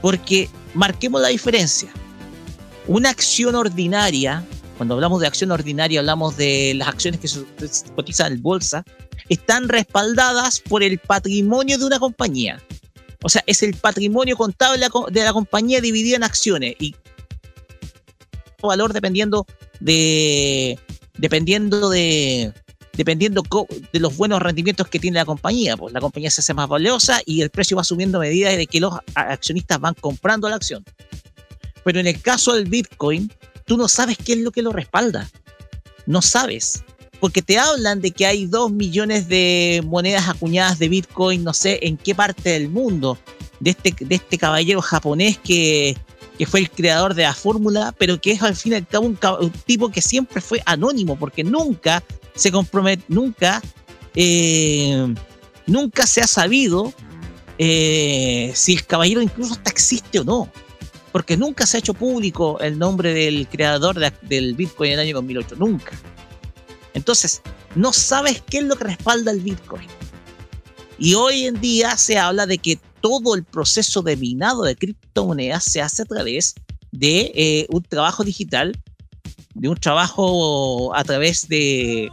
Porque 0.00 0.48
marquemos 0.74 1.20
la 1.20 1.28
diferencia. 1.28 1.92
Una 2.88 3.10
acción 3.10 3.54
ordinaria, 3.54 4.44
cuando 4.76 4.94
hablamos 4.94 5.20
de 5.20 5.28
acción 5.28 5.52
ordinaria, 5.52 6.00
hablamos 6.00 6.36
de 6.36 6.74
las 6.74 6.88
acciones 6.88 7.20
que 7.20 7.28
se 7.28 7.44
cotizan 7.94 8.32
en 8.32 8.42
bolsa, 8.42 8.84
están 9.28 9.68
respaldadas 9.68 10.58
por 10.58 10.82
el 10.82 10.98
patrimonio 10.98 11.78
de 11.78 11.84
una 11.84 12.00
compañía. 12.00 12.60
O 13.22 13.28
sea, 13.28 13.42
es 13.46 13.62
el 13.62 13.74
patrimonio 13.74 14.36
contable 14.36 14.86
de 15.10 15.24
la 15.24 15.32
compañía 15.32 15.80
dividido 15.80 16.16
en 16.16 16.24
acciones. 16.24 16.74
Y 16.78 16.94
valor 18.62 18.92
dependiendo 18.92 19.46
de 19.80 20.78
dependiendo 21.18 21.90
de 21.90 22.52
dependiendo 22.94 23.42
de 23.92 24.00
los 24.00 24.16
buenos 24.16 24.40
rendimientos 24.40 24.88
que 24.88 24.98
tiene 24.98 25.18
la 25.18 25.24
compañía. 25.24 25.76
Pues 25.76 25.94
la 25.94 26.00
compañía 26.00 26.30
se 26.30 26.40
hace 26.40 26.54
más 26.54 26.68
valiosa 26.68 27.20
y 27.24 27.40
el 27.40 27.50
precio 27.50 27.76
va 27.76 27.84
subiendo 27.84 28.18
a 28.18 28.22
medida 28.22 28.50
de 28.50 28.66
que 28.66 28.80
los 28.80 28.94
accionistas 29.14 29.80
van 29.80 29.94
comprando 29.94 30.48
la 30.48 30.56
acción. 30.56 30.84
Pero 31.84 32.00
en 32.00 32.06
el 32.06 32.20
caso 32.20 32.54
del 32.54 32.66
Bitcoin, 32.66 33.32
tú 33.64 33.76
no 33.76 33.88
sabes 33.88 34.18
qué 34.18 34.34
es 34.34 34.38
lo 34.40 34.52
que 34.52 34.62
lo 34.62 34.72
respalda. 34.72 35.28
No 36.06 36.20
sabes. 36.20 36.84
Porque 37.22 37.40
te 37.40 37.56
hablan 37.56 38.00
de 38.00 38.10
que 38.10 38.26
hay 38.26 38.46
dos 38.46 38.72
millones 38.72 39.28
de 39.28 39.80
monedas 39.86 40.28
acuñadas 40.28 40.80
de 40.80 40.88
Bitcoin, 40.88 41.44
no 41.44 41.54
sé 41.54 41.78
en 41.82 41.96
qué 41.96 42.16
parte 42.16 42.50
del 42.50 42.68
mundo, 42.68 43.16
de 43.60 43.70
este, 43.70 43.94
de 44.04 44.16
este 44.16 44.38
caballero 44.38 44.82
japonés 44.82 45.38
que, 45.38 45.96
que 46.36 46.46
fue 46.46 46.58
el 46.58 46.68
creador 46.68 47.14
de 47.14 47.22
la 47.22 47.32
fórmula, 47.32 47.94
pero 47.96 48.20
que 48.20 48.32
es 48.32 48.42
al 48.42 48.56
fin 48.56 48.72
y 48.72 48.74
al 48.74 48.88
cabo 48.88 49.06
un, 49.06 49.52
tipo 49.64 49.88
que 49.88 50.02
siempre 50.02 50.40
fue 50.40 50.62
anónimo, 50.66 51.16
porque 51.16 51.44
nunca 51.44 52.02
se 52.34 52.50
compromete, 52.50 53.04
nunca, 53.06 53.62
eh, 54.16 55.14
nunca 55.68 56.08
se 56.08 56.22
ha 56.22 56.26
sabido 56.26 56.92
eh, 57.56 58.50
si 58.56 58.72
el 58.72 58.84
caballero 58.84 59.22
incluso 59.22 59.52
hasta 59.52 59.70
existe 59.70 60.18
o 60.18 60.24
no, 60.24 60.50
porque 61.12 61.36
nunca 61.36 61.66
se 61.66 61.76
ha 61.76 61.78
hecho 61.78 61.94
público 61.94 62.58
el 62.58 62.80
nombre 62.80 63.14
del 63.14 63.46
creador 63.46 64.00
de- 64.00 64.12
del 64.22 64.54
Bitcoin 64.54 64.90
en 64.90 64.98
el 64.98 65.06
año 65.06 65.14
2008, 65.14 65.54
nunca. 65.56 65.92
Entonces, 66.94 67.42
no 67.74 67.92
sabes 67.92 68.42
qué 68.42 68.58
es 68.58 68.64
lo 68.64 68.76
que 68.76 68.84
respalda 68.84 69.30
el 69.30 69.40
Bitcoin. 69.40 69.88
Y 70.98 71.14
hoy 71.14 71.46
en 71.46 71.60
día 71.60 71.96
se 71.96 72.18
habla 72.18 72.46
de 72.46 72.58
que 72.58 72.78
todo 73.00 73.34
el 73.34 73.44
proceso 73.44 74.02
de 74.02 74.16
minado 74.16 74.62
de 74.62 74.76
criptomonedas 74.76 75.64
se 75.64 75.80
hace 75.82 76.02
a 76.02 76.04
través 76.04 76.54
de 76.92 77.32
eh, 77.34 77.66
un 77.70 77.82
trabajo 77.82 78.22
digital, 78.22 78.78
de 79.54 79.68
un 79.68 79.76
trabajo 79.76 80.94
a 80.94 81.02
través 81.04 81.48
de 81.48 82.10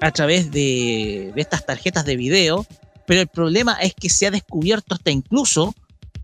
a 0.00 0.10
través 0.12 0.50
de, 0.50 1.32
estas 1.36 1.66
tarjetas 1.66 2.04
de 2.04 2.16
video, 2.16 2.66
pero 3.06 3.20
el 3.20 3.28
problema 3.28 3.74
es 3.74 3.94
que 3.94 4.08
se 4.08 4.26
ha 4.26 4.30
descubierto 4.30 4.94
hasta 4.94 5.10
incluso 5.10 5.74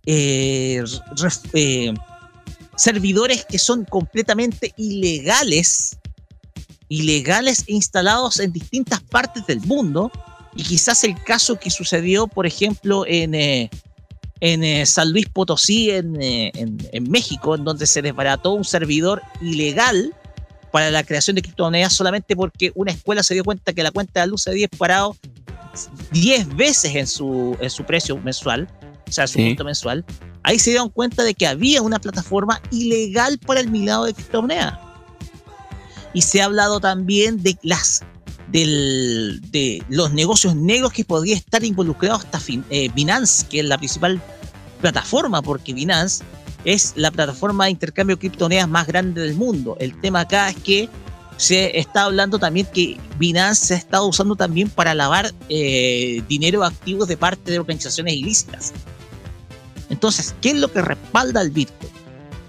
eh, 0.07 0.83
eh, 1.53 1.95
servidores 2.77 3.45
que 3.45 3.59
son 3.59 3.85
completamente 3.85 4.73
ilegales, 4.77 5.99
ilegales 6.89 7.65
e 7.67 7.73
instalados 7.75 8.39
en 8.41 8.53
distintas 8.53 9.01
partes 9.03 9.47
del 9.47 9.61
mundo, 9.61 10.11
y 10.55 10.63
quizás 10.63 11.05
el 11.05 11.21
caso 11.23 11.59
que 11.59 11.71
sucedió, 11.71 12.27
por 12.27 12.47
ejemplo, 12.47 13.05
en, 13.07 13.35
eh, 13.35 13.71
en 14.41 14.65
eh, 14.65 14.87
San 14.87 15.11
Luis 15.13 15.27
Potosí, 15.29 15.91
en, 15.91 16.21
eh, 16.23 16.51
en- 16.55 16.79
en 16.93 17.11
México, 17.11 17.55
en 17.55 17.65
donde 17.65 17.87
se 17.87 18.03
desbarató 18.03 18.53
un 18.53 18.65
servidor 18.65 19.23
ilegal 19.43 20.15
para 20.73 20.91
la 20.91 21.05
creación 21.05 21.37
de 21.37 21.43
criptomonedas 21.43 21.93
solamente 21.93 22.37
porque 22.37 22.71
una 22.75 22.93
escuela 22.93 23.23
se 23.23 23.35
dio 23.35 23.45
cuenta 23.45 23.73
que 23.73 23.83
la 23.83 23.91
cuenta 23.91 24.21
de 24.21 24.27
luz 24.27 24.43
se 24.43 24.51
había 24.51 24.67
disparado 24.71 25.17
10 26.13 26.55
veces 26.57 26.95
en 26.95 27.07
su, 27.07 27.57
en 27.61 27.71
su 27.71 27.85
precio 27.85 28.17
mensual, 28.19 28.69
o 29.09 29.13
sea, 29.13 29.27
su 29.27 29.35
Sí. 29.39 29.49
costo 29.51 29.65
mensual. 29.65 30.05
Ahí 30.43 30.59
se 30.59 30.71
dieron 30.71 30.89
cuenta 30.91 31.23
de 31.23 31.35
que 31.35 31.47
había 31.47 31.83
una 31.83 31.99
plataforma 31.99 32.61
ilegal 32.71 33.39
para 33.39 33.61
el 33.61 33.71
minado 33.71 34.05
de 34.05 34.15
criptomonedas. 34.15 34.79
Y 36.17 36.23
se 36.23 36.41
ha 36.41 36.47
hablado 36.47 36.81
también 36.81 37.43
de 37.43 37.59
las 37.63 38.03
del- 38.51 39.43
de 39.51 39.83
los 39.91 40.13
negocios 40.15 40.57
negros 40.57 40.93
que 40.93 41.05
podría 41.05 41.37
estar 41.37 41.63
involucrado 41.63 42.15
hasta 42.17 42.41
fin- 42.41 42.65
eh, 42.71 42.89
Binance, 42.95 43.45
que 43.49 43.61
es 43.61 43.67
la 43.67 43.77
principal 43.77 44.23
plataforma, 44.81 45.43
porque 45.43 45.75
Binance 45.75 46.25
es 46.65 46.95
la 46.97 47.11
plataforma 47.11 47.67
de 47.67 47.73
intercambio 47.73 48.17
de 48.17 48.21
criptomonedas 48.21 48.67
más 48.69 48.87
grande 48.87 49.21
del 49.21 49.35
mundo. 49.35 49.77
El 49.79 50.01
tema 50.01 50.21
acá 50.21 50.49
es 50.49 50.57
que 50.57 50.89
se 51.37 51.79
está 51.79 52.05
hablando 52.05 52.39
también 52.39 52.67
que 52.73 52.99
Binance 53.19 53.67
se 53.67 53.75
ha 53.75 53.77
estado 53.77 54.07
usando 54.07 54.37
también 54.37 54.71
para 54.71 54.95
lavar 54.95 55.35
eh, 55.51 56.23
dinero 56.29 56.65
activos 56.65 57.09
de 57.09 57.19
parte 57.19 57.51
de 57.51 57.59
organizaciones 57.59 58.15
ilícitas. 58.15 58.73
Entonces, 59.91 60.35
¿qué 60.41 60.51
es 60.51 60.57
lo 60.57 60.73
que 60.73 60.81
respalda 60.81 61.41
al 61.41 61.51
Bitcoin? 61.51 61.93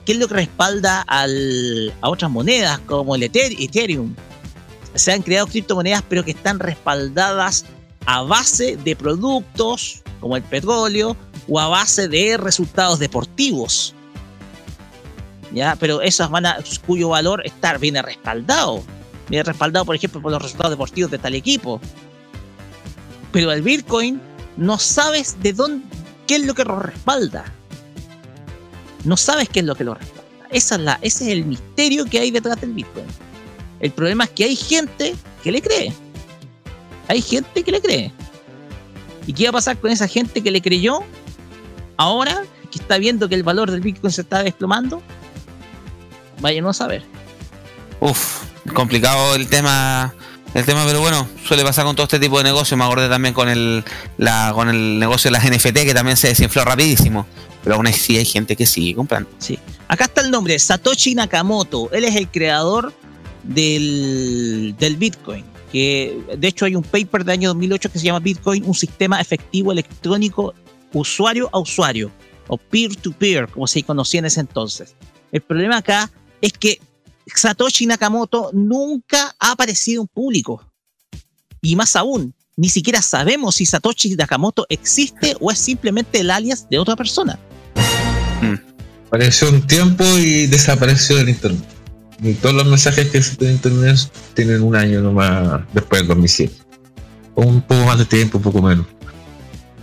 ¿Qué 0.07 0.13
es 0.13 0.19
lo 0.19 0.29
que 0.29 0.35
respalda 0.35 1.01
al- 1.01 1.93
a 1.99 2.07
otras 2.09 2.31
monedas 2.31 2.79
como 2.87 3.13
el 3.15 3.23
Ether- 3.23 3.57
Ethereum? 3.59 4.15
Se 4.95 5.11
han 5.11 5.21
creado 5.21 5.47
criptomonedas, 5.47 6.01
pero 6.07 6.23
que 6.23 6.31
están 6.31 6.59
respaldadas 6.59 7.65
a 8.05 8.21
base 8.21 8.77
de 8.77 8.95
productos 8.95 10.01
como 10.21 10.37
el 10.37 10.43
petróleo 10.43 11.17
o 11.49 11.59
a 11.59 11.67
base 11.67 12.07
de 12.07 12.37
resultados 12.37 12.99
deportivos. 12.99 13.93
¿Ya? 15.53 15.75
Pero 15.75 16.01
esas 16.01 16.29
van 16.29 16.45
a, 16.45 16.57
cuyo 16.85 17.09
valor 17.09 17.41
está, 17.45 17.77
viene 17.77 18.01
respaldado. 18.01 18.83
Viene 19.27 19.43
respaldado, 19.43 19.83
por 19.83 19.95
ejemplo, 19.95 20.21
por 20.21 20.31
los 20.31 20.41
resultados 20.41 20.71
deportivos 20.71 21.11
de 21.11 21.17
tal 21.17 21.35
equipo. 21.35 21.81
Pero 23.33 23.51
el 23.51 23.61
Bitcoin 23.61 24.21
no 24.55 24.79
sabes 24.79 25.35
de 25.43 25.51
dónde, 25.51 25.85
qué 26.27 26.37
es 26.37 26.45
lo 26.45 26.53
que 26.53 26.63
respalda. 26.63 27.53
No 29.07 29.15
sabes 29.15 29.47
qué 29.47 29.61
es 29.61 29.65
lo 29.65 29.73
que 29.73 29.85
lo 29.85 29.93
respalda. 29.93 30.23
Esa 30.51 30.75
es 30.75 30.81
la, 30.81 30.99
ese 31.01 31.23
es 31.23 31.31
el 31.31 31.45
misterio 31.45 32.03
que 32.03 32.19
hay 32.19 32.29
detrás 32.29 32.59
del 32.59 32.73
Bitcoin. 32.73 33.05
El 33.79 33.91
problema 33.91 34.25
es 34.25 34.31
que 34.31 34.43
hay 34.43 34.55
gente 34.57 35.15
que 35.41 35.51
le 35.53 35.61
cree. 35.61 35.93
Hay 37.07 37.21
gente 37.21 37.63
que 37.63 37.71
le 37.71 37.81
cree. 37.81 38.11
¿Y 39.25 39.31
qué 39.31 39.45
va 39.45 39.51
a 39.51 39.53
pasar 39.53 39.77
con 39.77 39.91
esa 39.91 40.09
gente 40.09 40.43
que 40.43 40.51
le 40.51 40.61
creyó? 40.61 40.99
Ahora 41.95 42.43
que 42.69 42.79
está 42.79 42.97
viendo 42.97 43.29
que 43.29 43.35
el 43.35 43.43
valor 43.43 43.71
del 43.71 43.79
Bitcoin 43.79 44.11
se 44.11 44.21
está 44.21 44.43
desplomando. 44.43 45.01
Vayan 46.41 46.65
a 46.65 46.73
saber. 46.73 47.01
Uf, 48.01 48.43
complicado 48.73 49.35
el 49.35 49.47
tema, 49.47 50.13
el 50.57 50.65
tema, 50.65 50.85
pero 50.87 50.99
bueno, 51.01 51.29
suele 51.45 51.63
pasar 51.63 51.85
con 51.85 51.95
todo 51.95 52.05
este 52.05 52.19
tipo 52.19 52.39
de 52.39 52.45
negocios. 52.45 52.75
Me 52.79 52.83
acordé 52.83 53.07
también 53.07 53.31
con 53.31 53.47
el, 53.47 53.83
la, 54.17 54.51
con 54.55 54.69
el 54.69 54.97
negocio 54.97 55.29
de 55.29 55.37
las 55.37 55.45
NFT 55.45 55.85
que 55.85 55.93
también 55.93 56.17
se 56.17 56.29
desinfló 56.29 56.65
rapidísimo. 56.65 57.27
Pero 57.63 57.75
aún 57.75 57.85
así 57.85 58.17
hay 58.17 58.25
gente 58.25 58.55
que 58.55 58.65
sigue 58.65 58.95
comprando. 58.95 59.29
Sí. 59.37 59.59
Acá 59.87 60.05
está 60.05 60.21
el 60.21 60.31
nombre, 60.31 60.57
Satoshi 60.57 61.13
Nakamoto. 61.13 61.91
Él 61.91 62.05
es 62.05 62.15
el 62.15 62.27
creador 62.27 62.91
del, 63.43 64.73
del 64.79 64.95
Bitcoin. 64.97 65.45
Que 65.71 66.19
de 66.35 66.47
hecho 66.47 66.65
hay 66.65 66.75
un 66.75 66.81
paper 66.81 67.23
de 67.23 67.33
año 67.33 67.49
2008 67.49 67.91
que 67.91 67.99
se 67.99 68.05
llama 68.05 68.19
Bitcoin, 68.19 68.65
un 68.65 68.73
sistema 68.73 69.21
efectivo 69.21 69.71
electrónico 69.71 70.55
usuario 70.91 71.49
a 71.53 71.59
usuario, 71.59 72.11
o 72.47 72.57
peer-to-peer, 72.57 73.47
como 73.49 73.67
se 73.67 73.83
conocía 73.83 74.21
en 74.21 74.25
ese 74.25 74.39
entonces. 74.39 74.95
El 75.31 75.41
problema 75.41 75.77
acá 75.77 76.09
es 76.41 76.53
que 76.53 76.79
Satoshi 77.33 77.85
Nakamoto 77.85 78.51
nunca 78.53 79.35
ha 79.39 79.51
aparecido 79.51 80.01
en 80.01 80.07
público. 80.07 80.63
Y 81.61 81.75
más 81.75 81.95
aún, 81.95 82.33
ni 82.55 82.69
siquiera 82.69 83.01
sabemos 83.01 83.55
si 83.55 83.65
Satoshi 83.65 84.15
Nakamoto 84.15 84.65
existe 84.69 85.35
o 85.39 85.51
es 85.51 85.59
simplemente 85.59 86.19
el 86.19 86.31
alias 86.31 86.67
de 86.69 86.79
otra 86.79 86.95
persona. 86.95 87.39
Apareció 89.07 89.49
un 89.49 89.65
tiempo 89.65 90.03
y 90.17 90.47
desapareció 90.47 91.17
del 91.17 91.29
internet. 91.29 91.63
Y 92.21 92.33
todos 92.33 92.55
los 92.55 92.65
mensajes 92.65 93.09
que 93.09 93.19
existen 93.19 93.49
en 93.49 93.53
internet 93.55 93.97
tienen 94.33 94.63
un 94.63 94.75
año 94.75 95.01
nomás 95.01 95.61
después 95.73 96.01
del 96.01 96.09
2007. 96.09 96.53
O 97.35 97.43
un 97.43 97.61
poco 97.61 97.85
más 97.85 97.99
de 97.99 98.05
tiempo, 98.05 98.37
un 98.37 98.43
poco 98.43 98.61
menos. 98.61 98.85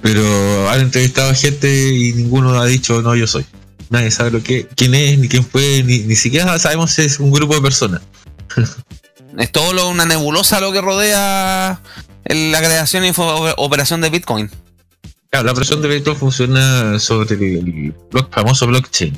Pero 0.03 0.68
han 0.68 0.80
entrevistado 0.80 1.30
a 1.30 1.34
gente 1.34 1.95
y 1.95 2.12
ninguno 2.12 2.61
ha 2.61 2.66
dicho 2.66 3.01
no, 3.01 3.14
yo 3.14 3.26
soy. 3.26 3.47
Nadie 3.91 4.11
sabe 4.11 4.30
lo 4.30 4.43
que, 4.43 4.66
quién 4.76 4.95
es, 4.95 5.18
ni 5.18 5.28
quién 5.28 5.45
fue, 5.45 5.82
ni, 5.85 5.99
ni 6.01 6.16
siquiera 6.16 6.59
sabemos 6.59 6.93
si 6.93 7.03
es 7.03 7.20
un 7.20 7.30
grupo 7.32 7.55
de 7.55 7.61
personas. 7.62 8.01
Es 9.37 9.51
todo 9.51 9.72
lo- 9.72 9.89
una 9.89 10.05
nebulosa 10.05 10.61
lo 10.61 10.70
que 10.70 10.80
rodea 10.80 11.80
la 12.24 12.59
creación 12.61 13.05
y 13.05 13.09
fo- 13.11 13.53
operación 13.57 14.01
de 14.01 14.09
Bitcoin. 14.09 14.49
Claro, 15.28 15.47
la 15.47 15.51
operación 15.51 15.82
de 15.82 15.89
Bitcoin 15.89 16.16
funciona 16.16 17.01
sobre 17.01 17.35
el, 17.35 17.93
block- 18.12 18.30
famoso 18.32 18.68
blockchain. 18.68 19.12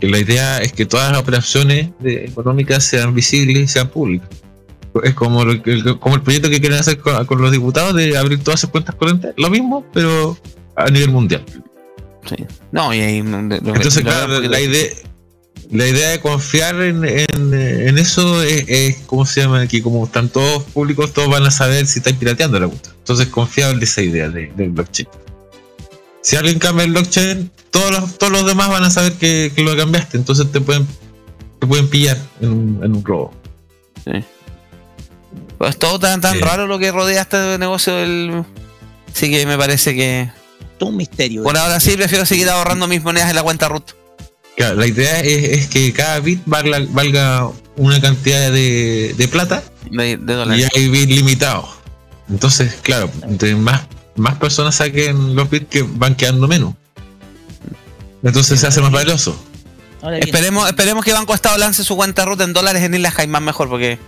Y 0.00 0.08
la 0.08 0.18
idea 0.18 0.58
es 0.58 0.74
que 0.74 0.84
todas 0.84 1.10
las 1.10 1.20
operaciones 1.22 1.88
de- 2.00 2.26
económicas 2.26 2.84
sean 2.84 3.14
visibles 3.14 3.56
y 3.62 3.66
sean 3.66 3.88
públicas. 3.88 4.28
Es 5.02 5.14
como, 5.14 5.42
lo 5.46 5.62
que- 5.62 5.72
el, 5.72 5.98
como 5.98 6.16
el 6.16 6.22
proyecto 6.22 6.50
que 6.50 6.60
quieren 6.60 6.78
hacer 6.78 6.98
con, 6.98 7.24
con 7.24 7.40
los 7.40 7.50
diputados 7.50 7.94
de 7.94 8.18
abrir 8.18 8.44
todas 8.44 8.60
sus 8.60 8.68
cuentas 8.68 8.94
corrientes. 8.96 9.32
Lo 9.38 9.48
mismo, 9.48 9.86
pero 9.94 10.36
a 10.76 10.90
nivel 10.90 11.08
mundial. 11.10 11.46
Sí. 12.28 12.36
No, 12.72 12.92
y 12.94 13.00
ahí. 13.00 13.22
lo- 13.22 13.38
Entonces, 13.38 13.96
lo- 14.04 14.10
claro, 14.10 14.40
la 14.40 14.60
idea, 14.60 14.88
la 15.70 15.86
idea 15.86 16.10
de 16.10 16.20
confiar 16.20 16.80
en, 16.82 17.04
en- 17.04 17.54
en 17.54 17.98
eso 17.98 18.42
es, 18.42 18.64
es, 18.68 18.96
¿cómo 19.06 19.24
se 19.26 19.40
llama? 19.40 19.66
Que 19.66 19.82
como 19.82 20.04
están 20.04 20.28
todos 20.28 20.62
públicos, 20.64 21.12
todos 21.12 21.28
van 21.28 21.46
a 21.46 21.50
saber 21.50 21.86
si 21.86 21.98
están 22.00 22.16
pirateando 22.16 22.58
la 22.60 22.66
cuenta. 22.68 22.90
Entonces, 22.98 23.28
confiable 23.28 23.84
esa 23.84 24.02
idea 24.02 24.28
de- 24.28 24.52
del 24.56 24.70
blockchain. 24.70 25.08
Si 26.22 26.36
alguien 26.36 26.58
cambia 26.58 26.84
el 26.84 26.90
blockchain, 26.92 27.50
todos 27.70 27.90
los, 27.92 28.18
todos 28.18 28.32
los 28.32 28.46
demás 28.46 28.68
van 28.68 28.84
a 28.84 28.90
saber 28.90 29.14
que, 29.14 29.50
que 29.54 29.62
lo 29.62 29.74
cambiaste. 29.76 30.18
Entonces, 30.18 30.50
te 30.52 30.60
pueden, 30.60 30.86
te 31.58 31.66
pueden 31.66 31.88
pillar 31.88 32.18
en 32.42 32.50
un, 32.52 32.80
en 32.84 32.96
un 32.96 33.04
robo. 33.04 33.32
Sí. 34.04 34.22
Pues 35.56 35.78
todo 35.78 35.98
tan, 35.98 36.20
tan 36.20 36.34
Sí. 36.34 36.40
raro 36.40 36.66
lo 36.66 36.78
que 36.78 36.90
rodea 36.92 37.22
este 37.22 37.56
negocio 37.58 37.94
del. 37.94 38.44
Sí 39.12 39.30
que 39.30 39.46
me 39.46 39.56
parece 39.56 39.94
que. 39.94 40.30
Todo 40.80 40.88
un 40.88 40.96
misterio. 40.96 41.42
Por 41.42 41.58
ahora 41.58 41.78
sí 41.78 41.94
prefiero 41.94 42.24
seguir 42.24 42.48
ahorrando 42.48 42.88
mis 42.88 43.02
monedas 43.02 43.28
en 43.28 43.36
la 43.36 43.42
cuenta 43.42 43.68
root. 43.68 43.92
Claro, 44.56 44.76
la 44.76 44.86
idea 44.86 45.20
es, 45.20 45.58
es 45.58 45.66
que 45.68 45.92
cada 45.92 46.20
bit 46.20 46.40
valga, 46.46 46.80
valga 46.88 47.50
una 47.76 48.00
cantidad 48.00 48.50
de, 48.50 49.14
de 49.14 49.28
plata 49.28 49.62
De, 49.90 50.16
de 50.16 50.56
y 50.56 50.64
hay 50.74 50.88
bits 50.88 51.14
limitados. 51.14 51.66
Entonces, 52.30 52.76
claro, 52.80 53.10
entre 53.24 53.54
más, 53.56 53.82
más 54.16 54.36
personas 54.36 54.76
saquen 54.76 55.36
los 55.36 55.50
bits 55.50 55.66
que 55.68 55.82
van 55.82 56.14
quedando 56.14 56.48
menos. 56.48 56.74
Entonces 58.22 58.58
se 58.58 58.66
hace 58.66 58.80
más 58.80 58.90
valioso. 58.90 59.38
Esperemos, 60.18 60.66
esperemos 60.66 61.04
que 61.04 61.12
Banco 61.12 61.34
Estado 61.34 61.58
lance 61.58 61.84
su 61.84 61.94
cuenta 61.94 62.24
ruta 62.24 62.44
en 62.44 62.54
dólares 62.54 62.82
en 62.82 62.94
Islas 62.94 63.12
Caimán 63.12 63.44
mejor, 63.44 63.68
porque 63.68 63.98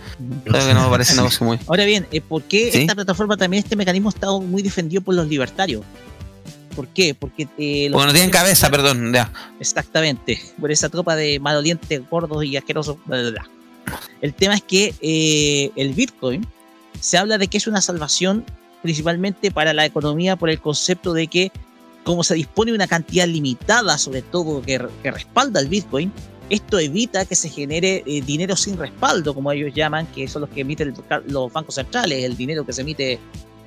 creo 0.43 0.67
que 0.67 0.73
no 0.73 0.85
me 0.85 0.89
parece 0.89 1.11
un 1.11 1.17
negocio 1.17 1.45
muy. 1.45 1.59
Ahora 1.67 1.85
bien, 1.85 2.07
eh, 2.11 2.19
¿por 2.19 2.41
qué 2.41 2.71
¿Sí? 2.71 2.79
esta 2.79 2.95
plataforma 2.95 3.37
también, 3.37 3.63
este 3.63 3.75
mecanismo 3.75 4.09
ha 4.09 4.13
estado 4.13 4.41
muy 4.41 4.63
defendido 4.63 5.03
por 5.03 5.13
los 5.13 5.27
libertarios? 5.27 5.83
¿Por 6.75 6.87
qué? 6.89 7.13
Porque 7.15 7.47
eh, 7.57 7.87
los- 7.89 7.93
Porque 7.93 8.07
no 8.07 8.13
tienen 8.13 8.29
cabeza, 8.31 8.69
perdón, 8.69 9.13
ya. 9.13 9.31
Exactamente, 9.59 10.39
por 10.59 10.71
esa 10.71 10.89
tropa 10.89 11.15
de 11.15 11.39
malolientes, 11.39 12.01
gordos 12.09 12.43
y 12.43 12.57
asquerosos. 12.57 12.97
bla, 13.05 13.21
bla, 13.21 13.31
bla. 13.31 13.49
El 14.21 14.33
tema 14.33 14.55
es 14.55 14.61
que 14.63 14.93
eh, 15.01 15.71
el 15.75 15.93
Bitcoin 15.93 16.45
se 16.99 17.17
habla 17.17 17.37
de 17.37 17.47
que 17.47 17.57
es 17.57 17.67
una 17.67 17.81
salvación 17.81 18.45
principalmente 18.81 19.51
para 19.51 19.73
la 19.73 19.85
economía 19.85 20.35
por 20.35 20.49
el 20.49 20.59
concepto 20.59 21.13
de 21.13 21.27
que 21.27 21.51
como 22.03 22.23
se 22.23 22.35
dispone 22.35 22.71
de 22.71 22.75
una 22.75 22.87
cantidad 22.87 23.25
limitada, 23.27 23.97
sobre 23.97 24.21
todo 24.21 24.61
que, 24.61 24.81
que 25.01 25.11
respalda 25.11 25.59
el 25.61 25.67
Bitcoin, 25.69 26.11
esto 26.49 26.77
evita 26.79 27.25
que 27.25 27.35
se 27.35 27.47
genere 27.49 28.03
eh, 28.05 28.21
dinero 28.21 28.57
sin 28.57 28.77
respaldo, 28.77 29.33
como 29.33 29.51
ellos 29.53 29.73
llaman, 29.73 30.05
que 30.07 30.27
son 30.27 30.41
los 30.41 30.49
que 30.49 30.61
emiten 30.61 30.89
el- 30.89 31.31
los 31.31 31.51
bancos 31.53 31.75
centrales, 31.75 32.23
el 32.25 32.35
dinero 32.35 32.65
que 32.65 32.73
se 32.73 32.81
emite 32.81 33.19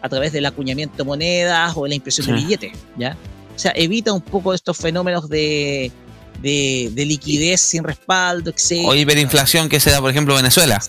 a 0.02 0.08
través 0.08 0.32
del 0.32 0.46
acuñamiento 0.46 0.96
de 0.98 1.04
monedas 1.04 1.72
o 1.76 1.86
la 1.86 1.94
impresión 1.94 2.26
de 2.26 2.32
billetes, 2.34 2.72
¿ya? 2.96 3.16
O 3.54 3.58
sea, 3.58 3.72
evita 3.74 4.12
un 4.12 4.20
poco 4.20 4.52
estos 4.52 4.76
fenómenos 4.76 5.28
de, 5.28 5.90
de, 6.42 6.90
de 6.92 7.06
liquidez 7.06 7.60
sin 7.60 7.84
respaldo, 7.84 8.50
etc. 8.50 8.84
O 8.86 8.94
hiperinflación 8.94 9.68
que 9.68 9.80
se 9.80 9.90
da, 9.90 10.00
por 10.00 10.10
ejemplo, 10.10 10.34
en 10.34 10.42
Venezuela. 10.42 10.80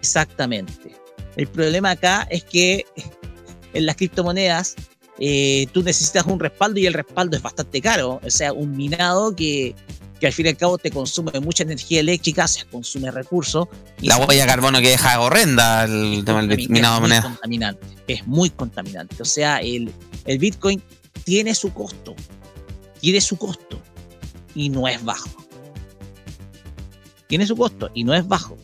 Exactamente. 0.00 0.96
El 1.36 1.46
problema 1.46 1.90
acá 1.90 2.26
es 2.30 2.44
que 2.44 2.84
en 3.74 3.86
las 3.86 3.96
criptomonedas 3.96 4.74
eh, 5.18 5.66
tú 5.72 5.82
necesitas 5.82 6.26
un 6.26 6.40
respaldo 6.40 6.80
y 6.80 6.86
el 6.86 6.94
respaldo 6.94 7.36
es 7.36 7.42
bastante 7.42 7.80
caro. 7.80 8.20
O 8.24 8.30
sea, 8.30 8.52
un 8.52 8.76
minado 8.76 9.34
que, 9.34 9.74
que 10.20 10.26
al 10.26 10.32
fin 10.32 10.46
y 10.46 10.48
al 10.50 10.56
cabo 10.56 10.78
te 10.78 10.90
consume 10.90 11.38
mucha 11.40 11.62
energía 11.62 12.00
eléctrica, 12.00 12.48
se 12.48 12.64
consume 12.64 13.10
recursos. 13.10 13.68
y 14.00 14.08
La 14.08 14.16
huella 14.18 14.42
de 14.42 14.48
carbono 14.48 14.80
que 14.80 14.88
deja 14.88 15.20
horrenda 15.20 15.84
el 15.84 16.22
tema 16.24 16.42
del 16.42 16.58
es 16.58 16.68
minado 16.70 16.94
muy 17.00 17.08
moneda. 17.08 17.22
contaminante. 17.22 17.86
Es 18.08 18.26
muy 18.26 18.50
contaminante. 18.50 19.16
O 19.20 19.26
sea, 19.26 19.58
el, 19.58 19.92
el 20.24 20.38
Bitcoin 20.38 20.82
tiene 21.24 21.54
su 21.54 21.72
costo. 21.72 22.14
Tiene 23.00 23.20
su 23.20 23.36
costo. 23.36 23.80
Y 24.54 24.70
no 24.70 24.88
es 24.88 25.04
bajo. 25.04 25.28
Tiene 27.26 27.46
su 27.46 27.56
costo 27.56 27.90
y 27.92 28.04
no 28.04 28.14
es 28.14 28.26
bajo. 28.26 28.56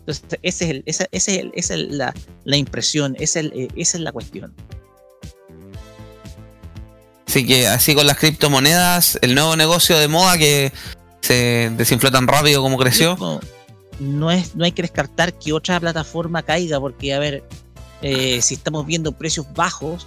Entonces, 0.00 0.24
ese 0.42 0.64
es 0.64 0.70
el, 0.70 0.82
esa, 0.86 1.06
ese 1.10 1.32
es 1.32 1.38
el- 1.40 1.52
esa 1.54 1.74
es 1.74 1.80
la, 1.90 2.14
la 2.44 2.56
impresión, 2.56 3.16
esa 3.18 3.40
es, 3.40 3.46
el- 3.46 3.52
eh, 3.54 3.68
esa 3.76 3.96
es 3.98 4.02
la 4.04 4.12
cuestión. 4.12 4.54
Así 7.30 7.46
que 7.46 7.68
así 7.68 7.94
con 7.94 8.08
las 8.08 8.16
criptomonedas, 8.18 9.16
el 9.22 9.36
nuevo 9.36 9.54
negocio 9.54 9.96
de 9.96 10.08
moda 10.08 10.36
que 10.36 10.72
se 11.20 11.70
desinfló 11.76 12.10
tan 12.10 12.26
rápido 12.26 12.60
como 12.60 12.76
creció. 12.76 13.16
No, 13.20 13.38
no 14.00 14.32
es, 14.32 14.56
no 14.56 14.64
hay 14.64 14.72
que 14.72 14.82
descartar 14.82 15.32
que 15.34 15.52
otra 15.52 15.78
plataforma 15.78 16.42
caiga, 16.42 16.80
porque, 16.80 17.14
a 17.14 17.20
ver, 17.20 17.44
eh, 18.02 18.40
si 18.42 18.54
estamos 18.54 18.84
viendo 18.84 19.12
precios 19.12 19.46
bajos, 19.54 20.06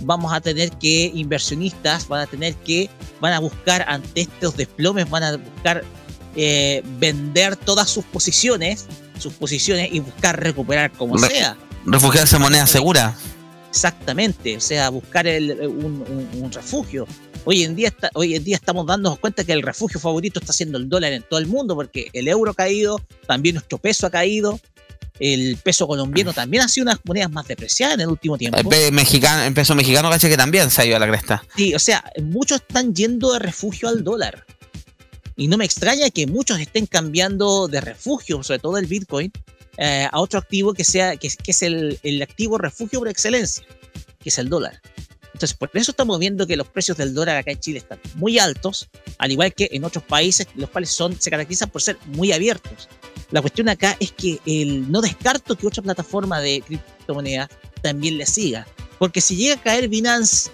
vamos 0.00 0.32
a 0.32 0.40
tener 0.40 0.70
que, 0.72 1.12
inversionistas 1.14 2.08
van 2.08 2.22
a 2.22 2.26
tener 2.26 2.54
que, 2.56 2.90
van 3.20 3.32
a 3.32 3.38
buscar 3.38 3.84
ante 3.88 4.22
estos 4.22 4.56
desplomes, 4.56 5.08
van 5.08 5.22
a 5.22 5.36
buscar 5.36 5.84
eh, 6.34 6.82
vender 6.98 7.54
todas 7.54 7.88
sus 7.88 8.04
posiciones, 8.06 8.86
sus 9.20 9.34
posiciones 9.34 9.90
y 9.92 10.00
buscar 10.00 10.42
recuperar 10.42 10.90
como 10.90 11.16
Re- 11.16 11.28
sea. 11.28 11.56
Refugiarse 11.84 12.34
en 12.34 12.42
moneda 12.42 12.66
segura. 12.66 13.16
Exactamente, 13.76 14.56
o 14.56 14.60
sea, 14.60 14.88
buscar 14.88 15.26
el- 15.26 15.50
un, 15.68 16.02
un- 16.08 16.42
un 16.44 16.50
refugio. 16.52 17.06
Hoy 17.44 17.62
en, 17.62 17.76
día 17.76 17.88
está- 17.88 18.10
hoy 18.14 18.34
en 18.34 18.42
día 18.42 18.56
estamos 18.56 18.86
dándonos 18.86 19.18
cuenta 19.18 19.44
que 19.44 19.52
el 19.52 19.60
refugio 19.62 20.00
favorito 20.00 20.40
está 20.40 20.52
siendo 20.54 20.78
el 20.78 20.88
dólar 20.88 21.12
en 21.12 21.22
todo 21.22 21.38
el 21.38 21.46
mundo, 21.46 21.74
porque 21.74 22.08
el 22.14 22.26
euro 22.26 22.52
ha 22.52 22.54
caído, 22.54 23.00
también 23.26 23.54
nuestro 23.56 23.76
peso 23.76 24.06
ha 24.06 24.10
caído, 24.10 24.58
el 25.20 25.58
peso 25.62 25.86
colombiano 25.86 26.32
también 26.32 26.62
ha 26.62 26.68
sido 26.68 26.84
una 26.84 26.92
de 26.92 26.96
las 26.96 27.04
monedas 27.06 27.30
más 27.30 27.46
depreciadas 27.46 27.94
en 27.96 28.00
el 28.00 28.08
último 28.08 28.38
tiempo. 28.38 28.58
El, 28.58 28.92
mexicano, 28.92 29.42
el 29.44 29.52
peso 29.52 29.74
mexicano, 29.74 30.08
caché 30.10 30.28
que 30.30 30.36
también 30.38 30.70
se 30.70 30.80
ha 30.82 30.86
ido 30.86 30.96
a 30.96 30.98
la 30.98 31.08
cresta. 31.08 31.44
Sí, 31.54 31.74
o 31.74 31.78
sea, 31.78 32.02
muchos 32.22 32.62
están 32.66 32.94
yendo 32.94 33.32
de 33.34 33.38
refugio 33.40 33.88
al 33.90 34.02
dólar. 34.02 34.44
Y 35.36 35.48
no 35.48 35.58
me 35.58 35.66
extraña 35.66 36.08
que 36.10 36.26
muchos 36.26 36.58
estén 36.60 36.86
cambiando 36.86 37.68
de 37.68 37.82
refugio, 37.82 38.42
sobre 38.42 38.58
todo 38.58 38.78
el 38.78 38.86
Bitcoin, 38.86 39.30
eh, 39.78 40.08
a 40.10 40.20
otro 40.20 40.38
activo 40.38 40.72
que 40.74 40.84
sea, 40.84 41.16
que, 41.16 41.28
que 41.28 41.50
es 41.50 41.62
el, 41.62 41.98
el 42.02 42.22
activo 42.22 42.58
refugio 42.58 42.98
por 43.00 43.08
excelencia, 43.08 43.64
que 44.22 44.28
es 44.28 44.38
el 44.38 44.48
dólar. 44.48 44.80
Entonces, 45.32 45.54
por 45.54 45.70
eso 45.74 45.90
estamos 45.90 46.18
viendo 46.18 46.46
que 46.46 46.56
los 46.56 46.66
precios 46.66 46.96
del 46.96 47.12
dólar 47.12 47.36
acá 47.36 47.50
en 47.50 47.60
Chile 47.60 47.78
están 47.78 48.00
muy 48.14 48.38
altos, 48.38 48.88
al 49.18 49.30
igual 49.32 49.52
que 49.52 49.68
en 49.70 49.84
otros 49.84 50.02
países, 50.02 50.46
los 50.54 50.70
cuales 50.70 50.88
son, 50.90 51.20
se 51.20 51.28
caracterizan 51.30 51.68
por 51.68 51.82
ser 51.82 51.98
muy 52.06 52.32
abiertos. 52.32 52.88
La 53.32 53.42
cuestión 53.42 53.68
acá 53.68 53.96
es 54.00 54.12
que 54.12 54.38
el, 54.46 54.90
no 54.90 55.02
descarto 55.02 55.54
que 55.56 55.66
otra 55.66 55.82
plataforma 55.82 56.40
de 56.40 56.62
criptomonedas 56.66 57.50
también 57.82 58.16
le 58.16 58.24
siga. 58.24 58.66
Porque 58.98 59.20
si 59.20 59.36
llega 59.36 59.56
a 59.56 59.62
caer 59.62 59.88
Binance, 59.88 60.50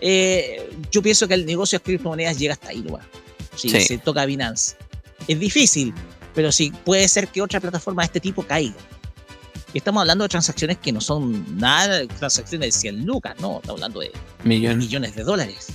eh, 0.00 0.68
yo 0.90 1.00
pienso 1.00 1.28
que 1.28 1.34
el 1.34 1.46
negocio 1.46 1.78
de 1.78 1.84
criptomonedas 1.84 2.36
llega 2.36 2.54
hasta 2.54 2.70
ahí, 2.70 2.80
nomás. 2.80 3.06
Si 3.54 3.70
Sí. 3.70 3.80
se 3.82 3.98
toca 3.98 4.26
Binance. 4.26 4.74
Es 5.28 5.38
difícil, 5.38 5.94
pero 6.34 6.52
sí 6.52 6.72
puede 6.84 7.08
ser 7.08 7.28
que 7.28 7.42
otra 7.42 7.60
plataforma 7.60 8.02
de 8.02 8.06
este 8.06 8.20
tipo 8.20 8.42
caiga. 8.42 8.74
Y 9.72 9.78
estamos 9.78 10.00
hablando 10.00 10.24
de 10.24 10.28
transacciones 10.28 10.78
que 10.78 10.92
no 10.92 11.00
son 11.00 11.58
nada, 11.58 12.06
transacciones 12.06 12.74
de 12.74 12.80
100 12.80 13.06
lucas, 13.06 13.34
no, 13.40 13.56
estamos 13.56 13.82
hablando 13.82 14.00
de 14.00 14.12
millones 14.44 15.16
de 15.16 15.24
dólares 15.24 15.66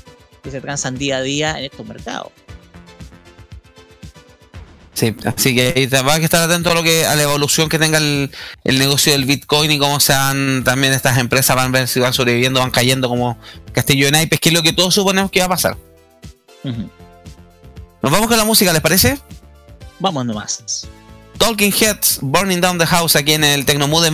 que 0.41 0.51
se 0.51 0.61
transan 0.61 0.97
día 0.97 1.17
a 1.17 1.21
día 1.21 1.57
en 1.57 1.65
estos 1.65 1.85
mercados. 1.85 2.31
Sí, 4.93 5.15
así 5.23 5.55
que 5.55 5.87
va 6.05 6.15
a 6.15 6.17
estar 6.17 6.41
atento 6.41 6.71
a 6.71 6.73
lo 6.73 6.83
que 6.83 7.05
a 7.05 7.15
la 7.15 7.23
evolución 7.23 7.69
que 7.69 7.79
tenga 7.79 7.99
el, 7.99 8.31
el 8.65 8.79
negocio 8.79 9.13
del 9.13 9.23
Bitcoin 9.23 9.71
y 9.71 9.79
cómo 9.79 10.01
sean 10.01 10.63
también 10.65 10.91
estas 10.91 11.17
empresas 11.17 11.55
van 11.55 11.67
a 11.67 11.79
ver 11.79 11.87
si 11.87 12.01
van 12.01 12.13
sobreviviendo, 12.13 12.59
van 12.59 12.71
cayendo 12.71 13.07
como 13.07 13.37
castillo 13.71 14.07
de 14.07 14.11
naipes, 14.11 14.41
que 14.41 14.49
es 14.49 14.55
lo 14.55 14.61
que 14.61 14.73
todos 14.73 14.93
suponemos 14.93 15.31
que 15.31 15.39
va 15.39 15.45
a 15.45 15.49
pasar. 15.49 15.77
Nos 16.63 18.11
vamos 18.11 18.27
con 18.27 18.37
la 18.37 18.43
música, 18.43 18.73
¿les 18.73 18.81
parece? 18.81 19.19
Vamos 19.99 20.25
nomás. 20.25 20.87
Talking 21.37 21.71
Heads, 21.71 22.19
Burning 22.21 22.61
Down 22.61 22.77
the 22.77 22.85
House 22.85 23.15
aquí 23.15 23.33
en 23.33 23.43
el 23.43 23.65
Tecnomood. 23.65 24.05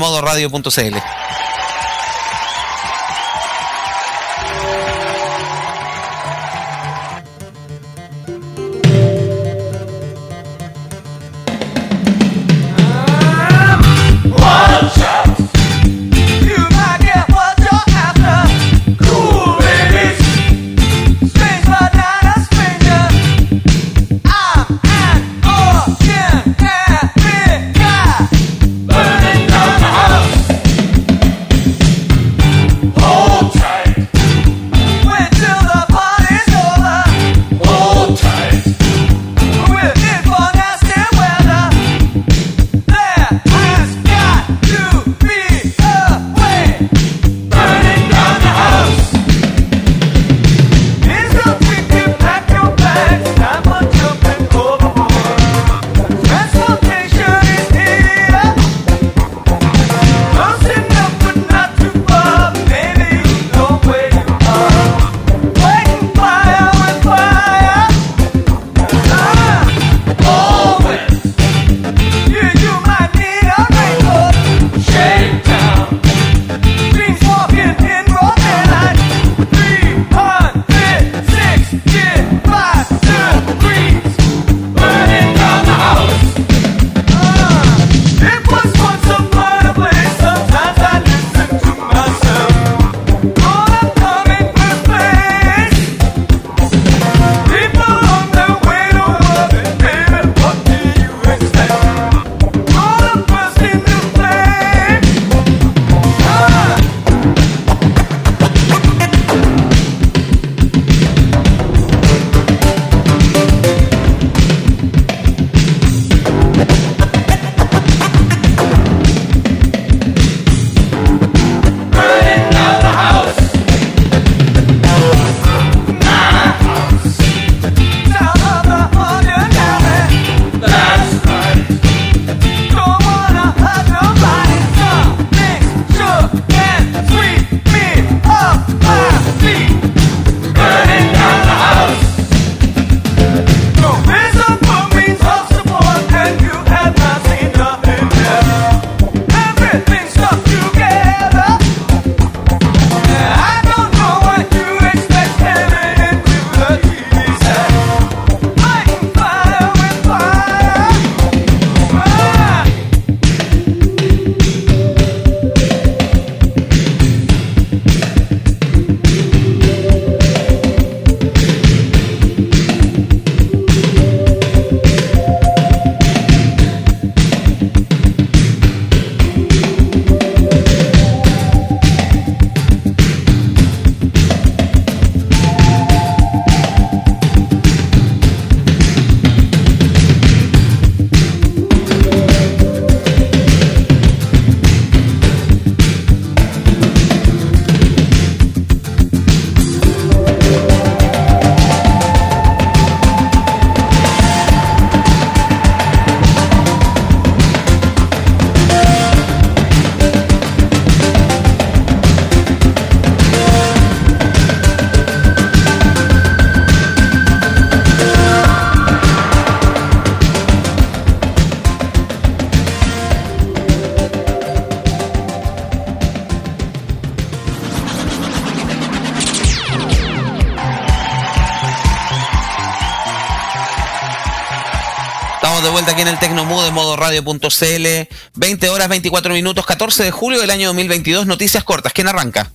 Vuelta 235.75 235.91
aquí 235.91 236.03
en 236.03 236.07
el 236.07 236.17
Tecnomood 236.17 236.63
de 236.63 236.71
modo 236.71 236.95
radio.cl. 236.95 238.15
20 238.35 238.69
horas 238.69 238.87
24 238.87 239.33
minutos, 239.33 239.65
14 239.65 240.05
de 240.05 240.11
julio 240.11 240.39
del 240.39 240.49
año 240.49 240.67
2022. 240.69 241.27
Noticias 241.27 241.65
cortas. 241.65 241.91
¿Quién 241.91 242.07
arranca? 242.07 242.49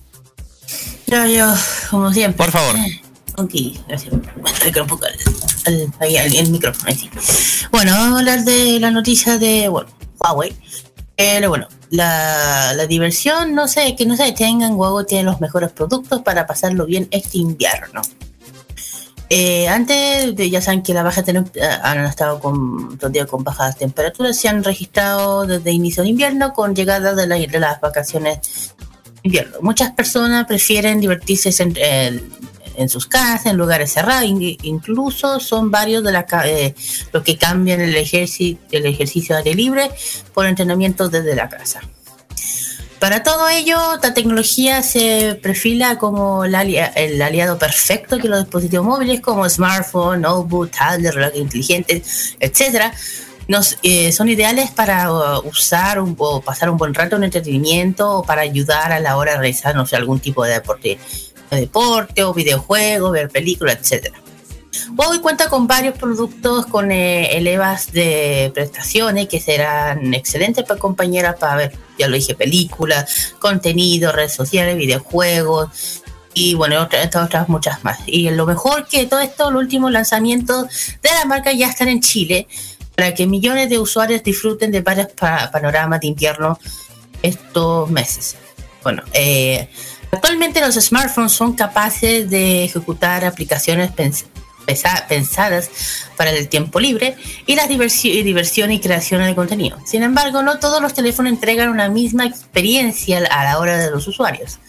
Yo, 1.05 1.27
yo, 1.27 1.53
como 1.91 2.11
siempre. 2.11 2.37
Por 2.43 2.51
favor. 2.51 2.75
Ok, 3.37 3.51
gracias. 3.87 4.11
El 5.65 6.49
micrófono. 6.49 6.87
ahí 6.87 6.95
sí. 6.97 7.11
Bueno, 7.71 7.91
vamos 7.91 8.15
a 8.15 8.19
hablar 8.21 8.43
de 8.43 8.79
la 8.79 8.89
noticia 8.89 9.37
de 9.37 9.67
bueno, 9.67 9.91
Huawei. 10.17 10.55
Pero 11.15 11.49
bueno, 11.49 11.67
la, 11.91 12.73
la 12.73 12.87
diversión, 12.87 13.53
no 13.53 13.67
sé, 13.67 13.95
que 13.95 14.07
no 14.07 14.17
se 14.17 14.23
detengan. 14.23 14.73
Huawei 14.73 15.05
tiene 15.05 15.25
los 15.25 15.39
mejores 15.39 15.71
productos 15.71 16.23
para 16.23 16.47
pasarlo 16.47 16.87
bien 16.87 17.07
este 17.11 17.37
invierno. 17.37 18.01
Eh, 19.33 19.65
antes, 19.69 20.35
de, 20.35 20.49
ya 20.49 20.59
saben 20.61 20.83
que 20.83 20.93
la 20.93 21.03
baja 21.03 21.23
eh, 21.25 21.69
han 21.83 22.03
estado 22.03 22.41
con, 22.41 22.97
dos 22.97 23.09
días 23.13 23.27
con 23.27 23.45
bajas 23.45 23.77
temperaturas, 23.77 24.35
se 24.37 24.49
han 24.49 24.61
registrado 24.61 25.45
desde 25.47 25.71
inicio 25.71 26.03
de 26.03 26.09
invierno 26.09 26.51
con 26.51 26.75
llegada 26.75 27.15
de, 27.15 27.27
la- 27.27 27.37
de 27.37 27.59
las 27.59 27.79
vacaciones 27.79 28.73
invierno. 29.23 29.55
Muchas 29.61 29.91
personas 29.93 30.45
prefieren 30.47 30.99
divertirse 30.99 31.49
en, 31.63 32.89
sus 32.89 33.05
casas, 33.07 33.45
en 33.45 33.55
lugares 33.55 33.93
cerrados, 33.93 34.25
in- 34.25 34.57
incluso 34.63 35.39
son 35.39 35.71
varios 35.71 36.03
de 36.03 36.11
la, 36.11 36.25
eh, 36.45 36.75
los 37.13 37.23
que 37.23 37.37
cambian 37.37 37.79
el, 37.79 37.95
ejerci- 37.95 38.57
el 38.71 38.85
ejercicio 38.85 39.35
de 39.35 39.39
aire 39.43 39.55
libre 39.55 39.91
por 40.33 40.45
entrenamiento 40.45 41.07
desde 41.07 41.35
la 41.35 41.47
casa. 41.47 41.79
Para 43.01 43.23
todo 43.23 43.49
ello, 43.49 43.77
la 44.01 44.13
tecnología 44.13 44.83
se 44.83 45.33
perfila 45.41 45.97
como 45.97 46.45
el, 46.45 46.53
alia- 46.53 46.93
el 46.95 47.19
aliado 47.19 47.57
perfecto 47.57 48.19
que 48.19 48.27
los 48.27 48.41
dispositivos 48.43 48.85
móviles 48.85 49.21
como 49.21 49.49
smartphone, 49.49 50.21
notebook, 50.21 50.69
tablet, 50.69 51.11
relojes 51.11 51.39
inteligentes, 51.39 52.35
etcétera, 52.39 52.93
nos, 53.47 53.79
eh, 53.81 54.11
son 54.11 54.29
ideales 54.29 54.69
para 54.69 55.11
uh, 55.11 55.39
usar 55.47 55.99
un- 55.99 56.15
o 56.19 56.41
pasar 56.41 56.69
un 56.69 56.77
buen 56.77 56.93
rato 56.93 57.15
en 57.15 57.23
entretenimiento 57.23 58.19
o 58.19 58.23
para 58.23 58.43
ayudar 58.43 58.91
a 58.91 58.99
la 58.99 59.17
hora 59.17 59.31
de 59.31 59.37
realizar 59.39 59.75
algún 59.93 60.19
tipo 60.19 60.43
de 60.45 60.53
deporte, 60.53 60.99
de 61.49 61.59
deporte 61.59 62.23
o 62.23 62.35
videojuego, 62.35 63.09
ver 63.09 63.29
películas, 63.29 63.77
etcétera. 63.81 64.21
Huawei 64.95 65.19
cuenta 65.19 65.49
con 65.49 65.65
varios 65.65 65.97
productos 65.97 66.67
con 66.67 66.91
eh, 66.91 67.35
elevas 67.35 67.91
de 67.91 68.51
prestaciones 68.53 69.27
que 69.27 69.39
serán 69.39 70.13
excelentes 70.13 70.63
para 70.65 70.79
compañeras 70.79 71.35
para 71.39 71.55
ver, 71.55 71.73
ya 72.01 72.07
lo 72.07 72.15
dije, 72.15 72.35
películas, 72.35 73.35
contenido, 73.39 74.11
redes 74.11 74.33
sociales, 74.33 74.75
videojuegos 74.77 75.69
y 76.33 76.53
bueno, 76.53 76.81
otras, 76.81 77.49
muchas 77.49 77.83
más. 77.83 77.99
Y 78.05 78.29
lo 78.31 78.45
mejor 78.45 78.87
que 78.87 79.05
todo 79.05 79.19
esto, 79.19 79.51
los 79.51 79.61
últimos 79.63 79.91
lanzamientos 79.91 80.67
de 81.01 81.09
la 81.09 81.25
marca 81.25 81.51
ya 81.51 81.67
están 81.67 81.87
en 81.89 82.01
Chile 82.01 82.47
para 82.95 83.13
que 83.13 83.25
millones 83.27 83.69
de 83.69 83.79
usuarios 83.79 84.23
disfruten 84.23 84.71
de 84.71 84.81
varios 84.81 85.07
pa- 85.07 85.49
panoramas 85.51 85.99
de 86.01 86.07
invierno 86.07 86.57
estos 87.21 87.89
meses. 87.89 88.35
Bueno, 88.83 89.03
eh, 89.13 89.67
actualmente 90.11 90.59
los 90.61 90.75
smartphones 90.75 91.31
son 91.31 91.53
capaces 91.53 92.29
de 92.29 92.63
ejecutar 92.65 93.23
aplicaciones 93.25 93.91
pens- 93.91 94.25
pesa- 94.25 94.40
pensadas 95.07 95.69
para 96.17 96.31
el 96.31 96.47
tiempo 96.47 96.79
libre 96.79 97.15
y 97.45 97.55
la 97.55 97.67
diversi- 97.67 98.23
diversión 98.23 98.71
y 98.71 98.79
creación 98.79 99.23
de 99.23 99.35
contenido. 99.35 99.77
Sin 99.85 100.03
embargo, 100.03 100.43
no 100.43 100.59
todos 100.59 100.81
los 100.81 100.93
teléfonos 100.93 101.31
entregan 101.31 101.69
una 101.69 101.89
misma 101.89 102.25
experiencia 102.25 103.19
a 103.29 103.43
la 103.43 103.59
hora 103.59 103.77
de 103.77 103.91
los 103.91 104.07
usuarios. 104.07 104.59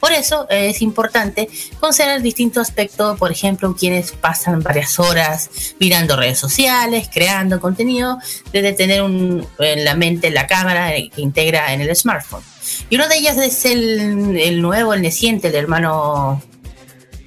Por 0.00 0.12
eso 0.12 0.46
es 0.50 0.82
importante 0.82 1.48
considerar 1.80 2.22
distintos 2.22 2.68
aspectos, 2.68 3.18
por 3.18 3.32
ejemplo, 3.32 3.74
quienes 3.74 4.12
pasan 4.12 4.62
varias 4.62 4.98
horas 4.98 5.50
mirando 5.80 6.16
redes 6.16 6.38
sociales, 6.38 7.08
creando 7.12 7.60
contenido, 7.60 8.18
desde 8.52 8.72
tener 8.72 9.02
un, 9.02 9.46
en 9.58 9.84
la 9.84 9.94
mente 9.94 10.30
la 10.30 10.46
cámara 10.46 10.90
que 10.92 11.20
integra 11.20 11.72
en 11.72 11.80
el 11.80 11.96
smartphone. 11.96 12.42
Y 12.90 12.96
uno 12.96 13.08
de 13.08 13.16
ellas 13.16 13.36
es 13.38 13.64
el, 13.64 14.36
el 14.36 14.60
nuevo, 14.60 14.92
el 14.92 15.02
naciente, 15.02 15.48
el 15.48 15.54
hermano, 15.54 16.42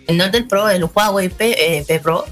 el 0.09 0.31
del 0.31 0.47
Pro, 0.47 0.69
el 0.69 0.83
Huawei 0.83 1.29
P, 1.29 1.77
eh, 1.77 1.85
P 1.87 1.99
Pro. 1.99 2.25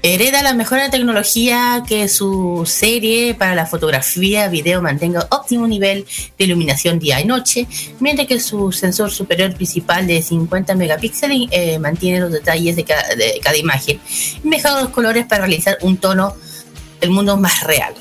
Hereda 0.00 0.42
la 0.42 0.54
mejor 0.54 0.78
tecnología 0.92 1.82
que 1.86 2.08
su 2.08 2.62
serie 2.66 3.34
para 3.34 3.56
la 3.56 3.66
fotografía, 3.66 4.46
video 4.46 4.80
mantenga 4.80 5.26
óptimo 5.30 5.66
nivel 5.66 6.06
de 6.38 6.44
iluminación 6.44 7.00
día 7.00 7.20
y 7.20 7.24
noche, 7.24 7.66
mientras 7.98 8.28
que 8.28 8.38
su 8.38 8.70
sensor 8.70 9.10
superior 9.10 9.52
principal 9.54 10.06
de 10.06 10.22
50 10.22 10.76
megapíxeles 10.76 11.48
eh, 11.50 11.80
mantiene 11.80 12.20
los 12.20 12.30
detalles 12.30 12.76
de 12.76 12.84
cada, 12.84 13.16
de 13.16 13.40
cada 13.42 13.56
imagen 13.56 14.00
y 14.42 14.46
mejora 14.46 14.82
los 14.82 14.90
colores 14.90 15.26
para 15.26 15.46
realizar 15.46 15.78
un 15.82 15.96
tono 15.96 16.36
del 17.00 17.10
mundo 17.10 17.36
más 17.36 17.64
real. 17.64 17.94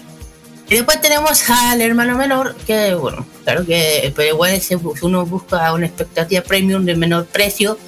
Y 0.70 0.76
después 0.76 1.00
tenemos 1.00 1.50
al 1.50 1.82
hermano 1.82 2.18
menor, 2.18 2.56
que 2.68 2.94
bueno, 2.94 3.26
claro 3.46 3.66
que, 3.66 4.12
pero 4.16 4.36
igual 4.36 4.62
uno 5.02 5.26
busca 5.26 5.74
una 5.74 5.86
expectativa 5.86 6.42
premium 6.42 6.84
de 6.84 6.96
menor 6.96 7.26
precio, 7.26 7.80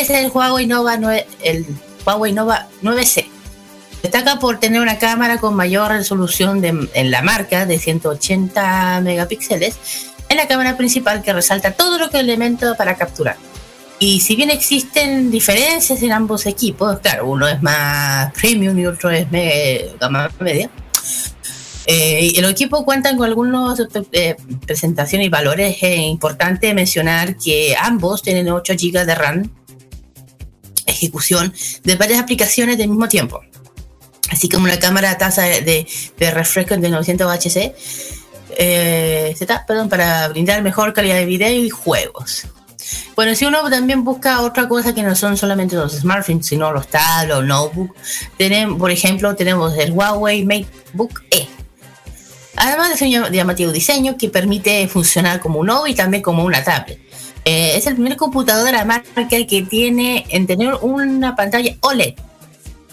es 0.00 0.10
el 0.10 0.30
Huawei 0.30 0.66
Nova 0.66 0.96
9, 0.96 1.26
el 1.42 1.66
Huawei 2.04 2.32
Nova 2.32 2.68
9C. 2.82 3.26
Destaca 4.02 4.38
por 4.38 4.60
tener 4.60 4.80
una 4.80 4.98
cámara 4.98 5.38
con 5.38 5.54
mayor 5.54 5.90
resolución 5.90 6.60
de- 6.60 6.88
en 6.94 7.10
la 7.10 7.22
marca 7.22 7.66
de 7.66 7.78
180 7.78 9.00
megapíxeles 9.02 9.76
en 10.28 10.36
la 10.36 10.46
cámara 10.48 10.76
principal 10.76 11.22
que 11.22 11.32
resalta 11.32 11.72
todo 11.72 11.98
lo 11.98 12.10
que 12.10 12.18
elemento 12.20 12.74
para 12.76 12.96
capturar. 12.96 13.36
Y 13.98 14.20
si 14.20 14.36
bien 14.36 14.50
existen 14.50 15.30
diferencias 15.30 16.02
en 16.02 16.12
ambos 16.12 16.44
equipos, 16.46 16.98
claro, 17.00 17.26
uno 17.28 17.48
es 17.48 17.62
más 17.62 18.32
premium 18.34 18.78
y 18.78 18.86
otro 18.86 19.10
es 19.10 19.30
me- 19.30 19.86
gama 19.98 20.30
media, 20.40 20.68
eh, 21.86 22.30
y 22.34 22.40
los 22.40 22.50
equipos 22.50 22.82
cuentan 22.84 23.16
con 23.16 23.26
algunas 23.26 23.80
eh, 24.12 24.36
presentaciones 24.66 25.26
y 25.26 25.30
valores. 25.30 25.76
Es 25.80 25.98
importante 26.00 26.74
mencionar 26.74 27.36
que 27.36 27.74
ambos 27.80 28.22
tienen 28.22 28.48
8 28.50 28.74
GB 28.74 29.06
de 29.06 29.14
RAM, 29.14 29.50
ejecución 30.96 31.52
de 31.84 31.96
varias 31.96 32.20
aplicaciones 32.20 32.78
del 32.78 32.88
mismo 32.88 33.08
tiempo. 33.08 33.40
Así 34.30 34.48
como 34.48 34.64
una 34.64 34.78
cámara 34.78 35.12
a 35.12 35.18
tasa 35.18 35.42
de, 35.42 35.86
de, 36.18 36.30
refresco 36.32 36.76
de 36.76 36.88
900 36.88 37.30
HC, 37.32 37.74
eh, 38.58 39.34
Z, 39.38 39.64
perdón, 39.66 39.88
para 39.88 40.26
brindar 40.28 40.62
mejor 40.62 40.92
calidad 40.92 41.16
de 41.16 41.26
video 41.26 41.50
y 41.64 41.70
juegos. 41.70 42.46
Bueno, 43.14 43.34
si 43.34 43.44
uno 43.44 43.68
también 43.70 44.04
busca 44.04 44.40
otra 44.42 44.68
cosa 44.68 44.94
que 44.94 45.02
no 45.02 45.14
son 45.16 45.36
solamente 45.36 45.74
los 45.76 45.92
smartphones, 45.92 46.46
sino 46.46 46.72
los 46.72 46.88
tablets 46.88 47.34
o 47.38 47.42
notebooks, 47.42 48.00
tenemos, 48.36 48.78
por 48.78 48.90
ejemplo, 48.90 49.34
tenemos 49.34 49.76
el 49.78 49.92
Huawei 49.92 50.44
MateBook 50.44 51.22
E. 51.30 51.46
Además 52.56 52.90
de 52.90 52.96
su 52.96 53.04
llam- 53.04 53.30
llamativo 53.30 53.70
diseño 53.72 54.16
que 54.16 54.28
permite 54.28 54.86
funcionar 54.88 55.40
como 55.40 55.58
un 55.60 55.66
notebook 55.66 55.88
y 55.88 55.94
también 55.94 56.22
como 56.22 56.44
una 56.44 56.62
tablet. 56.64 56.98
Eh, 57.46 57.76
es 57.76 57.86
el 57.86 57.94
primer 57.94 58.16
computador 58.16 58.72
la 58.72 58.84
marca 58.84 59.26
que 59.28 59.62
tiene 59.62 60.26
en 60.28 60.46
tener 60.46 60.74
una 60.82 61.34
pantalla 61.34 61.74
OLED. 61.80 62.14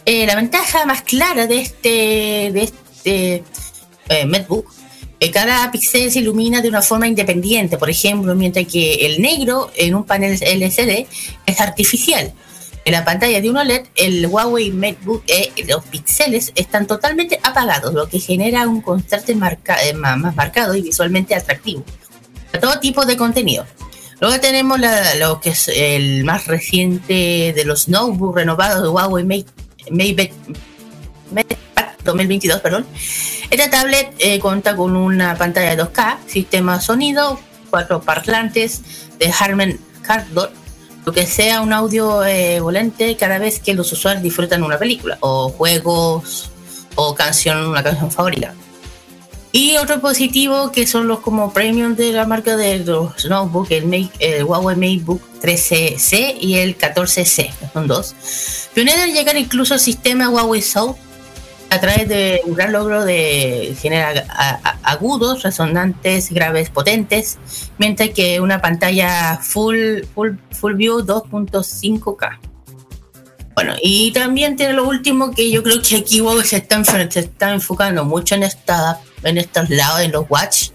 Eh, 0.06 0.26
la 0.26 0.36
ventaja 0.36 0.86
más 0.86 1.02
clara 1.02 1.48
de 1.48 1.60
este, 1.60 2.52
de 2.54 2.64
este 2.64 3.44
eh, 4.10 4.26
MacBook 4.26 4.72
eh, 5.24 5.32
cada 5.32 5.72
píxel 5.72 6.12
se 6.12 6.20
ilumina 6.20 6.62
de 6.62 6.68
una 6.68 6.82
forma 6.82 7.08
independiente, 7.08 7.78
por 7.78 7.90
ejemplo, 7.90 8.36
mientras 8.36 8.68
que 8.68 9.06
el 9.06 9.22
negro 9.22 9.72
en 9.78 9.96
un 9.96 10.04
panel 10.04 10.38
LCD 10.38 11.08
es 11.46 11.62
artificial. 11.62 12.34
En 12.84 12.92
la 12.92 13.06
pantalla 13.06 13.40
de 13.40 13.50
un 13.50 13.56
OLED, 13.56 13.86
el 13.96 14.28
Huawei 14.28 14.72
MateBook 14.72 15.24
E, 15.28 15.54
los 15.66 15.86
píxeles 15.86 16.52
están 16.56 16.88
totalmente 16.88 17.40
apagados, 17.42 17.94
lo 17.94 18.10
que 18.10 18.20
genera 18.20 18.68
un 18.68 18.82
contraste 18.82 19.32
eh, 19.32 19.94
más 19.94 20.36
marcado 20.36 20.76
y 20.76 20.82
visualmente 20.82 21.36
atractivo 21.36 21.86
a 22.52 22.60
todo 22.60 22.78
tipo 22.82 23.06
de 23.06 23.16
contenido. 23.16 23.66
Luego 24.24 24.40
tenemos 24.40 24.80
la- 24.80 25.16
lo 25.16 25.42
que 25.42 25.50
es 25.50 25.68
el 25.68 26.24
más 26.24 26.48
reciente 26.48 27.52
de 27.54 27.66
los 27.66 27.90
notebooks 27.90 28.36
renovados 28.38 28.82
de 28.82 28.88
Huawei 28.88 29.26
Mate, 29.26 29.48
Mate, 29.92 30.32
MatePad 31.30 31.88
2022, 32.06 32.62
perdón. 32.62 32.86
Esta 33.50 33.70
tablet 33.70 34.14
eh, 34.20 34.40
cuenta 34.40 34.78
con 34.78 34.96
una 34.96 35.36
pantalla 35.36 35.72
de 35.72 35.84
2K, 35.84 36.20
sistema 36.26 36.80
sonido, 36.80 37.38
cuatro 37.70 38.02
parlantes 38.02 39.10
de 39.20 39.30
Harman 39.38 39.78
Kardon, 40.04 40.52
lo 41.06 41.12
que 41.12 41.26
sea 41.28 41.60
un 41.60 41.74
audio 41.74 42.24
eh, 42.24 42.62
volante 42.62 43.18
cada 43.18 43.40
vez 43.40 43.60
que 43.60 43.74
los 43.74 43.92
usuarios 43.92 44.24
disfrutan 44.24 44.64
una 44.64 44.78
película 44.80 45.18
o 45.20 45.50
juegos 45.50 46.50
o 46.96 47.14
canción, 47.14 47.58
una 47.68 47.84
canción 47.84 48.10
favorita. 48.10 48.54
Y 49.56 49.78
otro 49.78 49.98
dispositivo 49.98 50.72
que 50.72 50.88
son 50.88 51.08
los 51.08 51.20
como 51.20 51.54
premium 51.54 51.96
de 51.96 52.12
la 52.12 52.26
marca 52.26 52.58
de 52.58 52.80
los 52.80 53.24
notebooks, 53.26 53.70
el, 53.70 54.10
el 54.18 54.44
Huawei 54.44 54.76
MateBook 54.76 55.22
13C 55.44 56.38
y 56.42 56.56
el 56.56 56.76
14C, 56.76 57.52
son 57.72 57.88
dos. 57.88 58.16
Pionero 58.74 59.04
en 59.04 59.14
llegar 59.14 59.38
incluso 59.38 59.76
al 59.76 59.80
sistema 59.80 60.28
Huawei 60.30 60.64
Sound 60.64 60.96
a 61.70 61.80
través 61.80 62.10
de 62.10 62.42
un 62.46 62.56
gran 62.56 62.72
logro 62.72 63.06
de 63.06 63.76
generar 63.80 64.26
agudos, 64.82 65.44
resonantes, 65.44 66.32
graves, 66.32 66.72
potentes, 66.72 67.38
mientras 67.78 68.10
que 68.10 68.40
una 68.40 68.60
pantalla 68.60 69.38
full, 69.38 70.02
full, 70.16 70.32
full 70.50 70.74
view 70.74 71.02
2.5K. 71.02 72.53
Bueno, 73.56 73.76
y 73.82 74.12
también 74.12 74.56
tiene 74.56 74.74
lo 74.74 74.88
último 74.88 75.32
que 75.32 75.52
yo 75.52 75.64
creo 75.64 75.82
que 75.82 75.98
aquí 75.98 76.22
se 76.44 76.58
está, 76.58 76.84
se 76.84 77.20
está 77.20 77.52
enfocando 77.52 78.04
mucho 78.04 78.36
en 78.36 78.44
esta, 78.44 79.00
en 79.24 79.38
estos 79.38 79.70
lados, 79.70 80.02
en 80.02 80.12
los 80.12 80.26
Watch. 80.30 80.70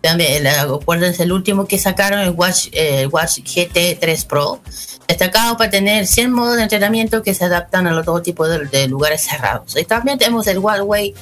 También, 0.00 0.46
acuérdense, 0.46 1.24
el 1.24 1.32
último 1.32 1.66
que 1.66 1.78
sacaron, 1.78 2.20
el 2.20 2.30
Watch, 2.30 2.68
eh, 2.72 3.06
Watch 3.06 3.38
GT3 3.38 4.26
Pro, 4.26 4.60
destacado 5.08 5.56
para 5.56 5.70
tener 5.70 6.06
100 6.06 6.30
modos 6.30 6.56
de 6.56 6.62
entrenamiento 6.62 7.22
que 7.22 7.34
se 7.34 7.46
adaptan 7.46 7.86
a 7.86 7.92
los 7.92 8.06
dos 8.06 8.22
tipos 8.22 8.48
de, 8.48 8.66
de 8.66 8.86
lugares 8.88 9.22
cerrados. 9.22 9.76
Y 9.76 9.84
también 9.84 10.18
tenemos 10.18 10.46
el 10.46 10.58
Huawei 10.58 11.14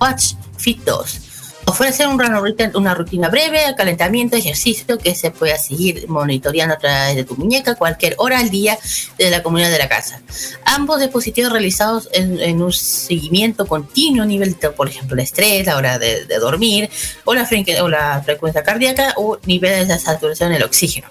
Watch 0.00 0.34
Fit 0.58 0.82
2. 0.84 1.27
Ofrece 1.68 2.06
un 2.06 2.18
run- 2.18 2.34
rutina- 2.40 2.72
una 2.76 2.94
rutina 2.94 3.28
breve 3.28 3.60
calentamiento, 3.76 4.36
ejercicio 4.36 4.96
que 4.96 5.14
se 5.14 5.30
puede 5.30 5.58
seguir 5.58 6.08
monitoreando 6.08 6.74
a 6.74 6.78
través 6.78 7.14
de 7.14 7.24
tu 7.24 7.36
muñeca 7.36 7.74
cualquier 7.74 8.14
hora 8.16 8.38
al 8.38 8.48
día 8.48 8.78
de 9.18 9.30
la 9.30 9.42
comunidad 9.42 9.70
de 9.70 9.78
la 9.78 9.86
casa. 9.88 10.22
Ambos 10.64 10.98
dispositivos 10.98 11.52
realizados 11.52 12.08
en, 12.12 12.40
en 12.40 12.62
un 12.62 12.72
seguimiento 12.72 13.66
continuo 13.66 14.24
nivel, 14.24 14.56
de, 14.58 14.70
por 14.70 14.88
ejemplo, 14.88 15.14
el 15.14 15.20
estrés, 15.20 15.66
la 15.66 15.76
hora 15.76 15.98
de, 15.98 16.24
de 16.24 16.38
dormir, 16.38 16.88
o 17.26 17.34
la, 17.34 17.46
o 17.82 17.88
la 17.88 18.22
frecuencia 18.24 18.62
cardíaca, 18.62 19.12
o 19.16 19.38
niveles 19.44 19.88
de 19.88 19.98
saturación 19.98 20.52
del 20.52 20.62
oxígeno 20.62 21.08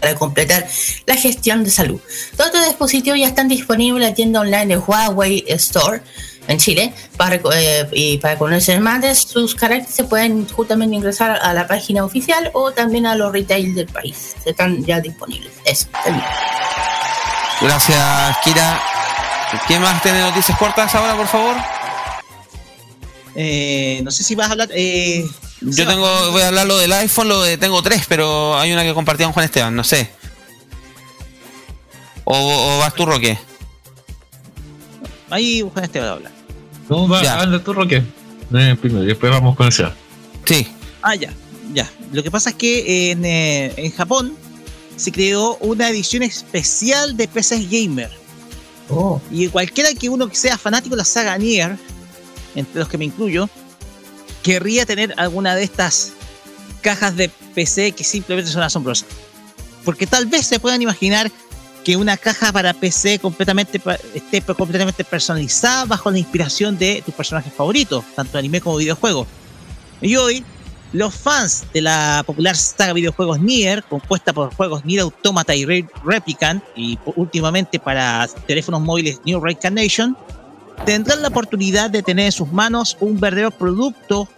para 0.00 0.14
completar 0.14 0.66
la 1.06 1.16
gestión 1.16 1.64
de 1.64 1.70
salud. 1.70 2.00
Todos 2.36 2.48
estos 2.48 2.66
dispositivos 2.66 3.18
ya 3.18 3.28
están 3.28 3.48
disponibles 3.48 4.02
en 4.02 4.08
la 4.10 4.14
tienda 4.14 4.40
online 4.40 4.66
de 4.66 4.76
Huawei 4.78 5.44
Store 5.48 6.00
en 6.48 6.58
Chile. 6.58 6.92
Para, 7.16 7.36
eh, 7.54 7.88
y 7.92 8.18
para 8.18 8.38
conocer 8.38 8.80
más 8.80 9.00
de 9.02 9.14
sus 9.14 9.54
caracteres 9.54 9.94
se 9.94 10.04
pueden 10.04 10.48
justamente 10.48 10.96
ingresar 10.96 11.38
a 11.42 11.52
la 11.52 11.66
página 11.66 12.04
oficial 12.04 12.50
o 12.54 12.72
también 12.72 13.06
a 13.06 13.14
los 13.14 13.32
retail 13.32 13.74
del 13.74 13.86
país. 13.86 14.36
Están 14.44 14.84
ya 14.84 15.00
disponibles. 15.00 15.52
Eso, 15.64 15.86
termino. 16.04 16.24
Gracias, 17.60 18.36
Kira. 18.44 18.80
¿Quién 19.66 19.80
más 19.80 20.02
tiene 20.02 20.20
noticias 20.20 20.58
cortas 20.58 20.94
ahora, 20.94 21.16
por 21.16 21.28
favor? 21.28 21.56
Eh, 23.34 24.00
no 24.02 24.10
sé 24.10 24.24
si 24.24 24.34
vas 24.34 24.48
a 24.48 24.52
hablar. 24.52 24.68
Eh, 24.72 25.24
Yo 25.60 25.86
tengo, 25.86 26.32
voy 26.32 26.42
a 26.42 26.48
hablar 26.48 26.66
lo 26.66 26.78
del 26.78 26.92
iPhone, 26.92 27.28
lo 27.28 27.42
de 27.42 27.56
tengo 27.56 27.82
tres, 27.82 28.04
pero 28.08 28.58
hay 28.58 28.72
una 28.72 28.82
que 28.82 28.94
compartía 28.94 29.26
con 29.26 29.32
Juan 29.34 29.44
Esteban, 29.44 29.74
no 29.74 29.84
sé. 29.84 30.10
O, 32.24 32.34
o 32.36 32.78
vas 32.78 32.94
tú, 32.94 33.06
Roque. 33.06 33.38
Ahí 35.30 35.62
Juan 35.72 35.84
Esteban 35.84 36.08
habla. 36.08 36.30
No, 36.88 37.08
va, 37.08 37.22
Ya. 37.22 37.40
anda 37.40 37.62
tú, 37.62 37.72
Roque. 37.72 38.02
Eh, 38.54 38.76
primero, 38.80 39.02
y 39.04 39.08
después 39.08 39.32
vamos 39.32 39.56
con 39.56 39.66
el 39.66 39.72
Seba. 39.72 39.94
Sí. 40.44 40.66
Ah, 41.02 41.14
ya, 41.14 41.32
ya. 41.74 41.90
Lo 42.12 42.22
que 42.22 42.30
pasa 42.30 42.50
es 42.50 42.56
que 42.56 43.10
en, 43.10 43.24
eh, 43.24 43.72
en 43.76 43.90
Japón 43.92 44.32
se 44.96 45.10
creó 45.12 45.56
una 45.56 45.88
edición 45.90 46.22
especial 46.22 47.16
de 47.16 47.28
PCs 47.28 47.68
Gamer. 47.70 48.10
Oh. 48.88 49.20
Y 49.30 49.48
cualquiera 49.48 49.92
que 49.94 50.08
uno 50.08 50.28
que 50.28 50.36
sea 50.36 50.56
fanático 50.56 50.94
de 50.94 50.98
la 51.00 51.04
saga 51.04 51.36
Nier, 51.38 51.76
entre 52.54 52.78
los 52.78 52.88
que 52.88 52.96
me 52.98 53.04
incluyo, 53.04 53.48
querría 54.42 54.86
tener 54.86 55.12
alguna 55.16 55.54
de 55.56 55.64
estas 55.64 56.12
cajas 56.82 57.16
de 57.16 57.28
PC 57.54 57.92
que 57.92 58.04
simplemente 58.04 58.50
son 58.50 58.62
asombrosas. 58.62 59.08
Porque 59.84 60.06
tal 60.06 60.26
vez 60.26 60.46
se 60.46 60.60
puedan 60.60 60.80
imaginar 60.82 61.30
que 61.86 61.96
una 61.96 62.16
caja 62.16 62.50
para 62.50 62.74
PC 62.74 63.20
completamente 63.20 63.80
esté 64.12 64.42
completamente 64.42 65.04
personalizada 65.04 65.84
bajo 65.84 66.10
la 66.10 66.18
inspiración 66.18 66.76
de 66.76 67.00
tus 67.06 67.14
personajes 67.14 67.52
favoritos, 67.52 68.04
tanto 68.16 68.36
anime 68.38 68.60
como 68.60 68.78
videojuegos. 68.78 69.28
Y 70.00 70.16
hoy, 70.16 70.44
los 70.92 71.14
fans 71.14 71.64
de 71.72 71.82
la 71.82 72.24
popular 72.26 72.56
saga 72.56 72.88
de 72.88 72.94
videojuegos 72.94 73.38
Nier, 73.38 73.84
compuesta 73.84 74.32
por 74.32 74.52
juegos 74.52 74.84
Nier 74.84 75.02
Automata 75.02 75.54
y 75.54 75.64
Re- 75.64 75.88
Replicant, 76.04 76.60
y 76.74 76.98
últimamente 77.14 77.78
para 77.78 78.26
teléfonos 78.48 78.80
móviles 78.80 79.20
New 79.24 79.38
Reincarnation, 79.38 80.16
tendrán 80.84 81.22
la 81.22 81.28
oportunidad 81.28 81.88
de 81.88 82.02
tener 82.02 82.26
en 82.26 82.32
sus 82.32 82.50
manos 82.50 82.96
un 82.98 83.20
verdadero 83.20 83.52
producto 83.52 84.28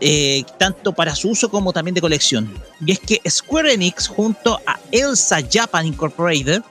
eh, 0.00 0.42
tanto 0.58 0.92
para 0.92 1.14
su 1.14 1.28
uso 1.28 1.48
como 1.52 1.72
también 1.72 1.94
de 1.94 2.00
colección. 2.00 2.52
Y 2.84 2.90
es 2.90 2.98
que 2.98 3.20
Square 3.30 3.74
Enix 3.74 4.08
junto 4.08 4.60
a 4.66 4.80
Elsa 4.90 5.38
Japan 5.48 5.86
Incorporated 5.86 6.62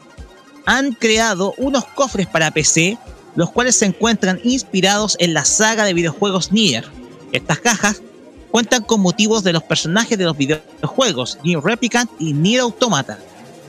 han 0.65 0.93
creado 0.93 1.53
unos 1.57 1.85
cofres 1.85 2.27
para 2.27 2.51
PC, 2.51 2.97
los 3.35 3.51
cuales 3.51 3.75
se 3.75 3.85
encuentran 3.85 4.39
inspirados 4.43 5.15
en 5.19 5.33
la 5.33 5.45
saga 5.45 5.85
de 5.85 5.93
videojuegos 5.93 6.51
Nier. 6.51 6.85
Estas 7.31 7.59
cajas 7.59 8.01
cuentan 8.51 8.83
con 8.83 9.01
motivos 9.01 9.43
de 9.43 9.53
los 9.53 9.63
personajes 9.63 10.17
de 10.17 10.25
los 10.25 10.35
videojuegos 10.37 11.37
Nier 11.43 11.59
Replicant 11.61 12.09
y 12.19 12.33
Nier 12.33 12.61
Automata, 12.61 13.19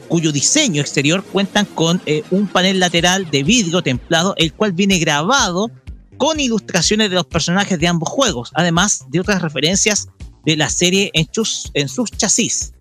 cuyo 0.09 0.33
diseño 0.33 0.81
exterior 0.81 1.23
cuentan 1.23 1.67
con 1.67 2.01
eh, 2.07 2.23
un 2.31 2.47
panel 2.49 2.81
lateral 2.81 3.31
de 3.31 3.43
vidrio 3.43 3.83
templado, 3.83 4.35
el 4.39 4.53
cual 4.53 4.73
viene 4.73 4.99
grabado 4.99 5.71
con 6.17 6.41
ilustraciones 6.41 7.11
de 7.11 7.17
los 7.17 7.27
personajes 7.27 7.79
de 7.79 7.87
ambos 7.87 8.09
juegos, 8.09 8.51
además 8.55 9.05
de 9.09 9.21
otras 9.21 9.41
referencias 9.41 10.09
de 10.45 10.57
la 10.57 10.69
serie 10.69 11.11
en, 11.15 11.29
sus- 11.31 11.71
en 11.75 11.89
sus 11.89 12.11
chasis. 12.11 12.73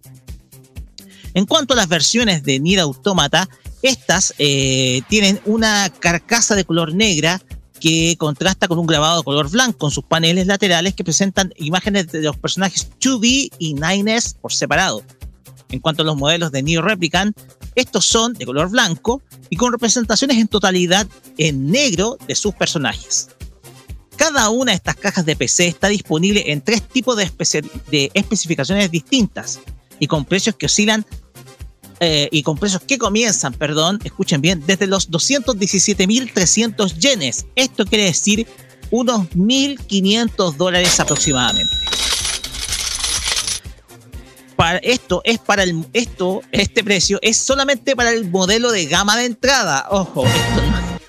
En 1.34 1.46
cuanto 1.46 1.74
a 1.74 1.78
las 1.78 1.88
versiones 1.88 2.44
de 2.44 2.60
Nier 2.60 2.80
Automata, 2.80 3.48
estas 3.82 4.34
eh, 4.38 5.02
tienen 5.10 5.40
una 5.46 5.90
carcasa 5.90 6.56
de 6.56 6.66
color 6.66 6.94
negra 6.94 7.42
que 7.80 8.16
contrasta 8.18 8.68
con 8.68 8.78
un 8.78 8.88
grabado 8.88 9.20
de 9.20 9.24
color 9.24 9.50
blanco 9.50 9.88
en 9.88 9.92
sus 9.92 10.04
paneles 10.04 10.48
laterales 10.48 10.94
que 10.94 11.04
presentan 11.04 11.54
imágenes 11.58 12.12
de 12.12 12.22
los 12.22 12.36
personajes 12.38 12.90
2B 13.00 13.52
y 13.58 13.76
9S 13.76 14.36
por 14.36 14.52
separado. 14.54 15.02
En 15.72 15.80
cuanto 15.80 16.02
a 16.02 16.06
los 16.06 16.18
modelos 16.18 16.52
de 16.52 16.62
Neo 16.64 16.82
Replicant, 16.82 17.38
estos 17.76 18.06
son 18.06 18.34
de 18.34 18.46
color 18.46 18.70
blanco 18.70 19.22
y 19.50 19.56
con 19.56 19.72
representaciones 19.72 20.38
en 20.38 20.48
totalidad 20.48 21.08
en 21.38 21.72
negro 21.72 22.18
de 22.28 22.36
sus 22.36 22.54
personajes. 22.54 23.30
Cada 24.18 24.50
una 24.50 24.72
de 24.74 24.76
estas 24.78 24.98
cajas 24.98 25.26
de 25.26 25.38
PC 25.38 25.68
está 25.68 25.88
disponible 25.88 26.52
en 26.52 26.62
tres 26.62 26.82
tipos 26.86 27.16
de, 27.16 27.24
especia- 27.24 27.64
de 27.90 28.12
especificaciones 28.14 28.92
distintas 28.92 29.60
y 30.00 30.08
con 30.08 30.26
precios 30.26 30.56
que 30.56 30.66
oscilan 30.66 31.06
eh, 32.00 32.30
y 32.32 32.44
con 32.44 32.58
precios 32.58 32.82
que 32.88 32.98
comienzan, 32.98 33.54
perdón, 33.54 34.00
escuchen 34.04 34.42
bien, 34.42 34.64
desde 34.66 34.88
los 34.88 35.10
217.300 35.12 36.96
yenes. 36.98 37.46
Esto 37.56 37.86
quiere 37.86 38.06
decir 38.06 38.48
unos 38.92 39.30
1.500 39.32 40.56
dólares 40.56 41.00
aproximadamente. 41.00 41.74
Para 44.56 44.80
esto 44.80 45.22
es 45.24 45.38
para 45.40 45.64
el 45.64 45.86
esto 45.94 46.42
este 46.52 46.84
precio 46.84 47.18
es 47.22 47.38
solamente 47.38 47.96
para 47.96 48.12
el 48.12 48.30
modelo 48.30 48.72
de 48.72 48.86
gama 48.88 49.16
de 49.16 49.24
entrada. 49.26 49.88
Ojo, 49.90 50.26
esto 50.26 50.62
no- 50.62 51.00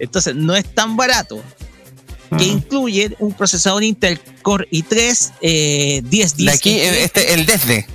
entonces 0.00 0.34
no 0.34 0.56
es 0.56 0.74
tan 0.74 0.96
barato. 0.96 1.40
Que 2.38 2.44
incluye 2.44 3.16
un 3.18 3.32
procesador 3.32 3.82
Intel 3.82 4.20
Core 4.42 4.68
i3 4.70 5.32
eh, 5.40 6.00
1010. 6.10 6.36
De 6.36 6.50
aquí, 6.52 6.78
este, 6.80 7.34
el 7.34 7.44
desde. 7.44 7.86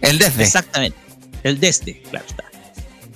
El 0.00 0.18
desde. 0.18 0.44
Exactamente. 0.44 0.96
El 1.42 1.60
desde, 1.60 2.02
claro 2.02 2.26
está. 2.28 2.44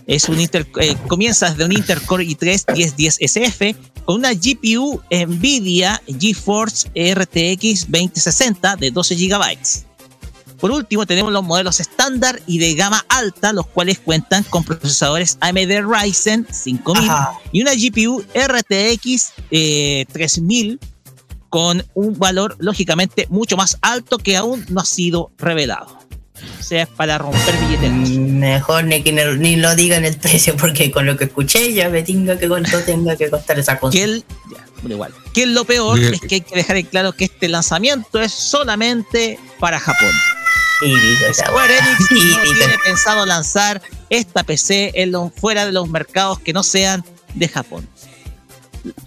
Es 0.07 0.29
un 0.29 0.41
Intel, 0.41 0.67
eh, 0.81 0.97
comienza 1.09 1.51
desde 1.51 1.65
un 1.65 1.73
Intel 1.73 2.01
Core 2.03 2.25
i3 2.25 2.75
1010 2.75 3.19
SF 3.21 3.75
con 4.05 4.17
una 4.17 4.33
GPU 4.33 5.03
Nvidia 5.11 6.01
GeForce 6.07 6.89
RTX 6.95 7.91
2060 7.91 8.77
de 8.77 8.91
12 8.93 9.17
GB. 9.17 9.59
Por 10.61 10.71
último, 10.71 11.05
tenemos 11.07 11.33
los 11.33 11.45
modelos 11.45 11.81
estándar 11.81 12.41
y 12.47 12.59
de 12.59 12.75
gama 12.75 13.05
alta, 13.09 13.53
los 13.53 13.67
cuales 13.67 13.99
cuentan 13.99 14.43
con 14.45 14.65
procesadores 14.65 15.37
AMD 15.41 15.83
Ryzen 15.87 16.47
5000 16.51 17.11
Ajá. 17.11 17.39
y 17.53 17.63
una 17.63 17.73
GPU 17.75 18.25
RTX 18.35 19.33
eh, 19.51 20.07
3000 20.13 20.81
con 21.51 21.85
un 21.95 22.19
valor 22.19 22.57
lógicamente 22.59 23.27
mucho 23.29 23.57
más 23.57 23.77
alto 23.83 24.19
que 24.19 24.37
aún 24.37 24.65
no 24.69 24.81
ha 24.81 24.85
sido 24.85 25.31
revelado. 25.37 26.06
O 26.67 26.69
sea, 26.69 26.83
es 26.83 26.89
para 26.89 27.17
romper 27.17 27.57
billeteras. 27.59 28.09
Mm, 28.11 28.39
Mejor 28.41 28.83
ni, 28.85 29.01
que 29.01 29.13
no- 29.13 29.35
ni 29.37 29.55
lo 29.55 29.77
digan 29.77 30.05
el 30.05 30.17
precio, 30.17 30.57
porque 30.57 30.91
con 30.91 31.07
lo 31.07 31.17
que 31.17 31.27
escuché 31.27 31.73
ya 31.73 31.89
me 31.89 32.03
tenga 32.03 32.37
que 32.37 32.49
cuánto 32.49 32.81
tenga 32.81 33.15
que 33.17 33.31
costar 33.31 33.57
esa 33.61 33.79
cosa. 33.79 33.93
Que 33.93 34.03
el, 34.03 34.25
ya, 34.53 34.67
bueno, 34.81 34.95
igual. 34.97 35.15
Que 35.33 35.47
lo 35.47 35.65
peor 35.65 35.97
Bien. 35.97 36.15
es 36.15 36.21
que 36.23 36.35
hay 36.35 36.41
que 36.41 36.57
dejar 36.57 36.77
en 36.79 36.87
claro 36.87 37.13
que 37.13 37.27
este 37.27 37.49
lanzamiento 37.49 38.21
es 38.21 38.33
solamente 38.33 39.39
para 39.61 39.79
Japón. 39.79 40.11
Esa 41.31 41.47
Square 41.47 41.79
Enix 41.79 42.01
no 42.01 42.07
Típico. 42.43 42.55
tiene 42.59 42.75
pensado 42.85 43.25
lanzar 43.27 43.81
esta 44.11 44.43
PC 44.43 44.91
en 44.95 45.13
lo- 45.13 45.31
fuera 45.31 45.67
de 45.67 45.73
los 45.73 45.89
mercados 45.89 46.41
que 46.41 46.53
no 46.53 46.65
sean 46.65 47.05
de 47.35 47.47
Japón. 47.49 47.89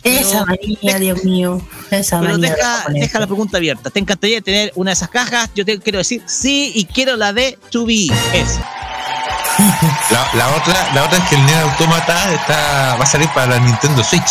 Esa 0.03 0.45
manía, 0.45 0.99
Dios 0.99 1.23
mío. 1.23 1.61
Esa 1.91 2.19
Pero 2.19 2.33
manía. 2.33 2.55
deja, 2.93 3.19
la 3.19 3.27
pregunta 3.27 3.57
abierta. 3.57 3.89
¿Te 3.89 3.99
encantaría 3.99 4.41
tener 4.41 4.71
una 4.75 4.91
de 4.91 4.93
esas 4.93 5.09
cajas? 5.09 5.49
Yo 5.55 5.65
te 5.65 5.79
quiero 5.79 5.99
decir 5.99 6.21
sí 6.25 6.71
y 6.75 6.85
quiero 6.85 7.15
la 7.17 7.33
de 7.33 7.57
2B. 7.71 8.11
Esa. 8.33 8.65
La, 10.09 10.25
la 10.35 10.55
otra, 10.55 10.93
la 10.93 11.03
otra 11.03 11.17
es 11.17 11.23
que 11.29 11.35
el 11.35 11.45
Nier 11.45 11.57
Automata 11.57 12.33
está, 12.33 12.95
va 12.95 13.03
a 13.03 13.05
salir 13.05 13.27
para 13.35 13.47
la 13.47 13.59
Nintendo 13.59 14.01
Switch. 14.05 14.23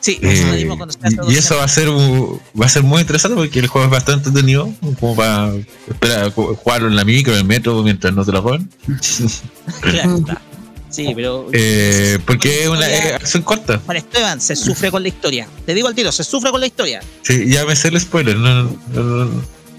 Sí, 0.00 0.18
Eh, 0.22 0.32
eso 0.32 0.46
lo 0.46 0.52
dimos 0.54 0.76
cuando 0.76 1.30
y, 1.30 1.34
y 1.34 1.38
eso 1.38 1.56
va 1.56 1.64
a 1.64 1.68
ser 1.68 1.88
va 1.90 2.66
a 2.66 2.68
ser 2.68 2.82
muy 2.82 3.00
interesante 3.00 3.36
porque 3.36 3.58
el 3.60 3.66
juego 3.66 3.86
es 3.86 3.90
bastante 3.92 4.28
entretenido, 4.28 4.70
como 4.98 5.16
para 5.16 5.52
esperar, 5.88 6.32
ju- 6.34 6.54
jugarlo 6.56 6.88
en 6.88 6.96
la 6.96 7.04
micro, 7.04 7.32
en 7.32 7.38
el 7.40 7.44
metro 7.46 7.82
mientras 7.82 8.12
no 8.12 8.24
te 8.24 8.32
lo 8.32 8.42
juegan. 8.42 8.70
Claro, 9.80 10.16
está. 10.16 10.42
Sí, 10.90 11.12
pero. 11.14 11.48
Eh, 11.52 12.18
porque 12.26 12.64
es 12.64 12.68
una 12.68 12.90
es 12.90 13.14
acción 13.14 13.42
corta. 13.42 13.80
Juan 13.84 13.96
Esteban, 13.96 14.40
se 14.40 14.56
sufre 14.56 14.90
con 14.90 15.02
la 15.02 15.08
historia. 15.08 15.46
Te 15.64 15.74
digo 15.74 15.88
al 15.88 15.94
tiro, 15.94 16.10
se 16.12 16.24
sufre 16.24 16.50
con 16.50 16.60
la 16.60 16.66
historia. 16.66 17.00
Sí, 17.22 17.48
ya 17.48 17.64
me 17.64 17.76
sé 17.76 17.88
el 17.88 18.00
spoiler. 18.00 18.36
No, 18.36 18.64
no, 18.64 18.70
no, 18.92 19.24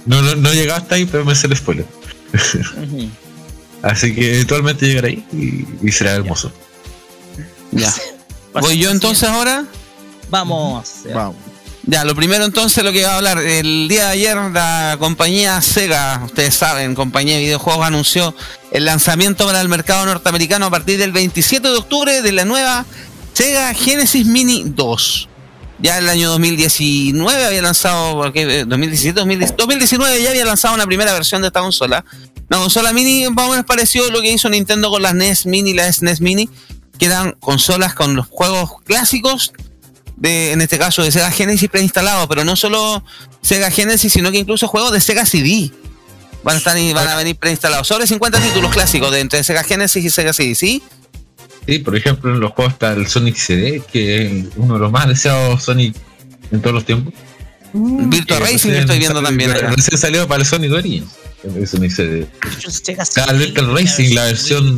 no, 0.05 0.22
no, 0.22 0.36
no 0.36 0.49
he 0.51 0.55
llegado 0.55 0.82
hasta 0.82 0.95
ahí, 0.95 1.05
pero 1.05 1.26
me 1.26 1.36
sé 1.36 1.47
el 1.47 1.57
spoiler. 1.57 1.86
Así 3.82 4.14
que 4.16 4.36
eventualmente 4.36 4.88
llegaré 4.88 5.09
ahí 5.09 5.26
y, 5.34 5.88
y 5.88 5.91
será 5.91 6.14
hermoso. 6.14 6.51
Ya. 7.72 7.93
Voy 8.53 8.78
yo 8.78 8.91
entonces 8.91 9.28
ahora. 9.28 9.66
Vamos. 10.30 10.89
Vamos. 11.14 11.36
Ya, 11.84 12.03
lo 12.05 12.15
primero 12.15 12.45
entonces 12.45 12.84
lo 12.84 12.91
que 12.91 12.99
iba 12.99 13.09
a 13.09 13.17
hablar. 13.17 13.39
El 13.39 13.88
día 13.88 14.05
de 14.05 14.11
ayer 14.11 14.38
la 14.38 14.97
compañía 14.99 15.59
Sega, 15.61 16.21
ustedes 16.23 16.53
saben, 16.53 16.93
compañía 16.93 17.36
de 17.36 17.41
videojuegos, 17.41 17.86
anunció 17.86 18.36
el 18.71 18.86
lanzamiento 18.86 19.47
para 19.47 19.61
el 19.61 19.67
mercado 19.67 20.05
norteamericano 20.05 20.67
a 20.67 20.69
partir 20.69 20.99
del 20.99 21.11
27 21.11 21.67
de 21.67 21.75
octubre 21.75 22.21
de 22.21 22.32
la 22.32 22.45
nueva 22.45 22.86
Sega 23.34 23.73
Genesis 23.73 24.27
Mini 24.27 24.63
2. 24.67 25.29
Ya 25.79 25.97
el 25.97 26.07
año 26.07 26.29
2019 26.29 27.45
había 27.45 27.63
lanzado, 27.63 28.15
porque, 28.15 28.59
eh, 28.59 28.65
2017, 28.65 29.19
2010 29.19 29.57
2019 29.57 30.21
ya 30.21 30.29
había 30.29 30.45
lanzado 30.45 30.75
una 30.75 30.86
primera 30.86 31.11
versión 31.13 31.41
de 31.41 31.47
esta 31.47 31.61
consola. 31.61 32.05
La 32.49 32.57
consola 32.57 32.93
mini 32.93 33.27
más 33.29 33.47
o 33.47 33.49
menos 33.51 33.65
pareció 33.65 34.07
lo 34.11 34.21
que 34.21 34.32
hizo 34.32 34.47
Nintendo 34.49 34.91
con 34.91 35.01
las 35.01 35.15
NES 35.15 35.47
Mini 35.47 35.71
y 35.71 35.73
la 35.73 35.91
SNES 35.91 36.21
Mini, 36.21 36.47
que 36.99 37.05
eran 37.07 37.32
consolas 37.39 37.95
con 37.95 38.15
los 38.15 38.27
juegos 38.27 38.73
clásicos 38.84 39.53
de, 40.22 40.51
en 40.51 40.61
este 40.61 40.78
caso 40.78 41.01
de 41.03 41.11
Sega 41.11 41.32
Genesis 41.32 41.67
preinstalados, 41.67 42.28
pero 42.28 42.45
no 42.45 42.55
solo 42.55 43.03
Sega 43.41 43.72
Genesis, 43.72 44.13
sino 44.13 44.32
que 44.32 44.38
incluso 44.38 44.67
juegos 44.67 44.91
de 44.91 45.01
Sega 45.01 45.26
CD 45.26 45.72
van 46.43 46.55
a 46.55 46.57
estar 46.59 46.78
y 46.78 46.93
van 46.93 47.07
a 47.07 47.15
venir 47.15 47.36
preinstalados. 47.36 47.88
Sobre 47.88 48.05
50 48.05 48.39
títulos 48.39 48.72
clásicos 48.72 49.11
de 49.11 49.19
entre 49.19 49.43
Sega 49.43 49.63
Genesis 49.63 50.05
y 50.05 50.09
Sega 50.11 50.32
CD, 50.32 50.53
¿sí? 50.53 50.84
Sí, 51.67 51.80
por 51.80 51.95
ejemplo, 51.95 52.32
en 52.34 52.39
los 52.39 52.51
juegos 52.51 52.74
está 52.74 52.93
el 52.93 53.07
Sonic 53.07 53.36
CD, 53.36 53.82
que 53.91 54.26
es 54.26 54.45
uno 54.57 54.76
de 54.76 54.80
los 54.80 54.91
más 54.91 55.07
deseados 55.07 55.63
Sonic 55.63 55.95
en 56.51 56.61
todos 56.61 56.76
los 56.76 56.86
tiempos. 56.86 57.13
Virtua 57.74 58.38
Que 58.38 58.43
Racing 58.43 58.55
recién 58.55 58.76
estoy 58.76 58.99
viendo 58.99 59.24
también. 59.24 59.51
acá. 59.51 59.72
Recién 59.76 59.97
salió 59.97 60.28
para 60.28 60.41
el 60.41 60.47
Sonic 60.47 60.72
Origins. 60.72 61.09
El 61.43 61.67
Sonic 61.67 61.91
CD. 61.91 62.28
Sega 63.03 63.34
Virtual 63.34 63.74
Racing, 63.74 64.13
la 64.13 64.26
versión-. 64.26 64.78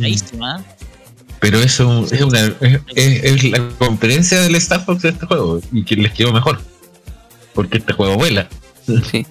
Pero 1.44 1.60
eso 1.60 2.06
es, 2.10 2.22
una, 2.22 2.40
es, 2.62 2.80
es- 2.94 3.44
la 3.50 3.68
competencia 3.76 4.40
del 4.40 4.54
Star 4.54 4.82
Fox 4.82 5.02
de 5.02 5.10
este 5.10 5.26
juego 5.26 5.60
y 5.72 5.84
que 5.84 5.94
les 5.94 6.10
quedó 6.12 6.32
mejor. 6.32 6.58
Porque 7.52 7.76
este 7.78 7.92
juego 7.92 8.16
vuela. 8.16 8.48
Sí. 9.10 9.26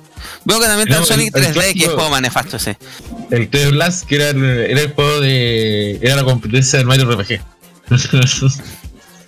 Veo 0.46 0.60
que 0.60 0.68
también 0.68 0.88
está 0.88 0.96
No, 0.98 1.02
el 1.02 1.08
Sonic 1.08 1.36
el- 1.36 1.44
el 1.46 1.54
3D, 1.56 1.74
que 1.74 1.80
es 1.86 1.90
juego 1.90 2.10
más 2.12 2.22
nefasto 2.22 2.58
ese. 2.58 2.78
El 3.32 3.50
3 3.50 3.72
Blast, 3.72 4.06
que 4.06 4.16
era, 4.18 4.30
el- 4.30 4.44
era 4.44 4.82
el 4.82 4.94
juego 4.94 5.22
de. 5.22 5.98
Era 6.04 6.18
la 6.18 6.24
competencia 6.24 6.78
del 6.78 6.86
Mario 6.86 7.10
RPG. 7.12 7.42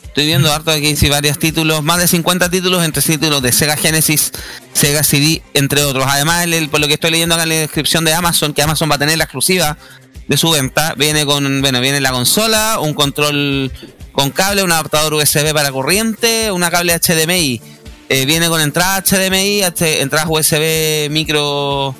Estoy 0.04 0.28
viendo 0.28 0.54
harto 0.54 0.70
aquí, 0.72 0.96
sí, 0.96 1.10
varios 1.10 1.40
títulos, 1.40 1.84
más 1.84 1.98
de 2.00 2.08
50 2.08 2.50
títulos 2.50 2.86
entre 2.86 3.02
títulos 3.02 3.42
de 3.42 3.52
Sega 3.52 3.76
Genesis, 3.76 4.32
Sega 4.74 5.04
CD, 5.04 5.42
entre 5.56 5.84
otros. 5.84 6.06
Además, 6.08 6.46
el- 6.46 6.70
por 6.70 6.80
lo 6.80 6.88
que 6.88 6.94
estoy 6.94 7.10
leyendo 7.12 7.34
acá 7.36 7.44
en 7.44 7.50
la 7.50 7.56
descripción 7.56 8.06
de 8.06 8.14
Amazon, 8.14 8.54
que 8.54 8.62
Amazon 8.62 8.90
va 8.90 8.96
a 8.96 9.00
tener 9.00 9.18
la 9.18 9.24
exclusiva 9.26 9.76
de 10.28 10.38
su 10.38 10.50
venta, 10.52 10.94
viene 10.98 11.26
con, 11.26 11.62
bueno, 11.62 11.82
viene 11.82 12.02
la 12.02 12.12
consola, 12.12 12.80
un 12.82 12.94
control 12.94 13.72
con 14.12 14.32
cable, 14.32 14.64
un 14.64 14.72
adaptador 14.72 15.14
USB 15.14 15.54
para 15.54 15.72
corriente, 15.72 16.52
una 16.52 16.72
cable 16.72 16.98
HDMI. 16.98 17.62
Eh, 18.08 18.26
viene 18.26 18.48
con 18.48 18.62
entrada 18.62 19.02
HDMI, 19.02 19.62
entradas 20.00 20.28
USB 20.30 21.10
micro, 21.10 21.88
o 21.88 21.96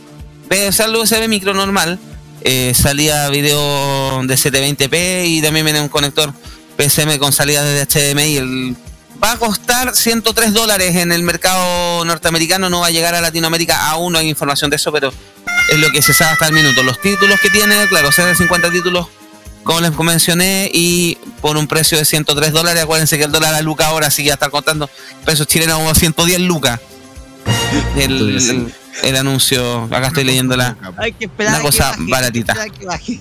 USB 1.02 1.28
micro 1.28 1.54
normal, 1.54 2.00
eh, 2.42 2.74
salida 2.76 3.30
video 3.30 4.22
de 4.24 4.36
720p 4.36 5.26
y 5.26 5.42
también 5.42 5.66
viene 5.66 5.82
un 5.82 5.90
conector 5.90 6.32
PSM 6.78 7.18
con 7.18 7.34
salida 7.34 7.64
desde 7.64 8.14
HDMI. 8.14 8.76
Va 9.24 9.34
a 9.34 9.38
costar 9.38 9.96
103 9.96 10.54
dólares 10.54 10.96
en 10.96 11.12
el 11.12 11.24
mercado 11.24 12.04
norteamericano, 12.06 12.70
no 12.70 12.82
va 12.82 12.88
a 12.88 12.92
llegar 12.92 13.16
a 13.16 13.22
Latinoamérica, 13.22 13.90
aún 13.90 14.14
no 14.14 14.20
hay 14.20 14.30
información 14.30 14.70
de 14.70 14.76
eso, 14.76 14.92
pero 14.92 15.12
es 15.72 15.80
lo 15.80 15.90
que 15.92 16.02
se 16.02 16.14
sabe 16.14 16.32
hasta 16.34 16.48
el 16.48 16.54
minuto. 16.54 16.84
Los 16.84 17.02
títulos 17.02 17.40
que 17.40 17.50
tiene, 17.50 17.88
claro, 17.88 18.12
cerca 18.12 18.30
de 18.30 18.36
50 18.36 18.72
títulos, 18.72 19.08
como 19.64 19.82
les 19.82 19.98
mencioné, 19.98 20.70
y 20.74 21.18
por 21.42 21.58
un 21.58 21.68
precio 21.68 21.98
de 21.98 22.06
103 22.06 22.52
dólares, 22.54 22.84
acuérdense 22.84 23.18
que 23.18 23.24
el 23.24 23.32
dólar 23.32 23.56
a 23.56 23.62
Luca 23.62 23.88
ahora 23.88 24.12
sí 24.12 24.24
ya 24.24 24.34
está 24.34 24.50
contando 24.50 24.90
pesos 25.26 25.48
chilenos 25.48 25.78
como 25.78 25.94
110 25.96 26.40
lucas. 26.42 26.80
El, 27.96 28.38
el- 28.38 28.74
el 29.04 29.16
anuncio, 29.18 29.84
acá 29.92 30.08
estoy 30.08 30.24
leyendo 30.24 30.56
la, 30.56 30.78
Hay 30.98 31.12
que 31.12 31.26
esperar 31.26 31.56
Una 31.56 31.62
cosa 31.64 31.94
baratita. 32.00 32.54
Oye, 32.54 33.20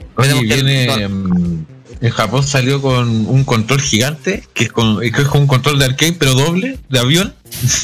Esperemos 0.00 0.44
que 0.44 0.54
el- 0.54 0.64
viene. 0.64 1.75
En 2.00 2.10
Japón 2.10 2.46
salió 2.46 2.82
con 2.82 3.08
un 3.26 3.44
control 3.44 3.80
gigante, 3.80 4.42
que 4.54 4.64
es, 4.64 4.72
con, 4.72 5.00
que 5.00 5.06
es 5.08 5.28
con 5.28 5.42
un 5.42 5.46
control 5.46 5.78
de 5.78 5.84
arcade, 5.86 6.12
pero 6.18 6.34
doble, 6.34 6.78
de 6.88 6.98
avión, 6.98 7.34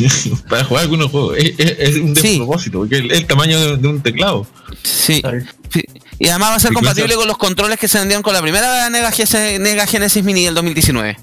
para 0.50 0.64
jugar 0.64 0.82
algunos 0.82 1.10
juegos. 1.10 1.36
Es, 1.38 1.54
es- 1.58 1.76
es 1.78 1.96
un 1.96 2.14
Sí. 2.16 2.22
despropósito, 2.30 2.78
porque 2.80 2.98
es 2.98 3.04
el, 3.18 3.26
tamaño 3.26 3.58
de, 3.60 3.76
de 3.76 3.88
un 3.88 4.02
teclado. 4.02 4.46
Sí. 4.82 5.22
Sí. 5.72 5.84
Y 6.18 6.28
además 6.28 6.50
va 6.50 6.54
a 6.56 6.60
ser 6.60 6.72
compatible 6.72 7.14
con 7.14 7.26
los 7.26 7.38
controles 7.38 7.78
que 7.78 7.88
se 7.88 7.98
vendieron 7.98 8.22
con 8.22 8.34
la 8.34 8.42
primera 8.42 8.90
Nega, 8.90 9.86
Genesis 9.86 10.22
Mini 10.24 10.44
del 10.44 10.54
2019. 10.54 11.16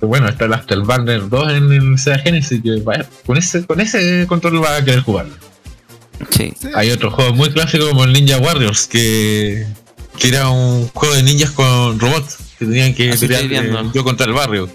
Pero 0.00 0.08
bueno, 0.08 0.28
está 0.28 0.46
el- 0.46 0.54
hasta 0.54 0.74
el 0.74 0.82
Banner 0.82 1.28
2 1.28 1.52
en 1.52 1.72
el 1.72 1.98
Sega 1.98 2.18
Genesis, 2.18 2.60
que 2.62 2.80
vaya, 2.82 3.06
con, 3.26 3.36
ese, 3.36 3.64
con 3.64 3.80
ese 3.80 4.26
control 4.26 4.62
va 4.62 4.76
a 4.76 4.84
querer 4.84 5.00
jugar. 5.00 5.26
Sí. 6.30 6.52
Hay 6.74 6.90
otros 6.90 7.14
juegos 7.14 7.34
muy 7.36 7.50
clásicos 7.50 7.88
como 7.88 8.04
el 8.04 8.12
Ninja 8.12 8.38
Warriors, 8.38 8.86
que, 8.86 9.66
que 10.18 10.28
era 10.28 10.48
un 10.48 10.88
juego 10.88 11.14
de 11.14 11.22
ninjas 11.22 11.50
con 11.50 11.98
robots, 11.98 12.36
que 12.58 12.64
tenían 12.66 12.94
que 12.94 13.10
Así 13.10 13.26
pelear 13.26 13.64
eh, 13.66 13.90
yo 13.92 14.04
contra 14.04 14.26
el 14.26 14.32
barrio. 14.32 14.68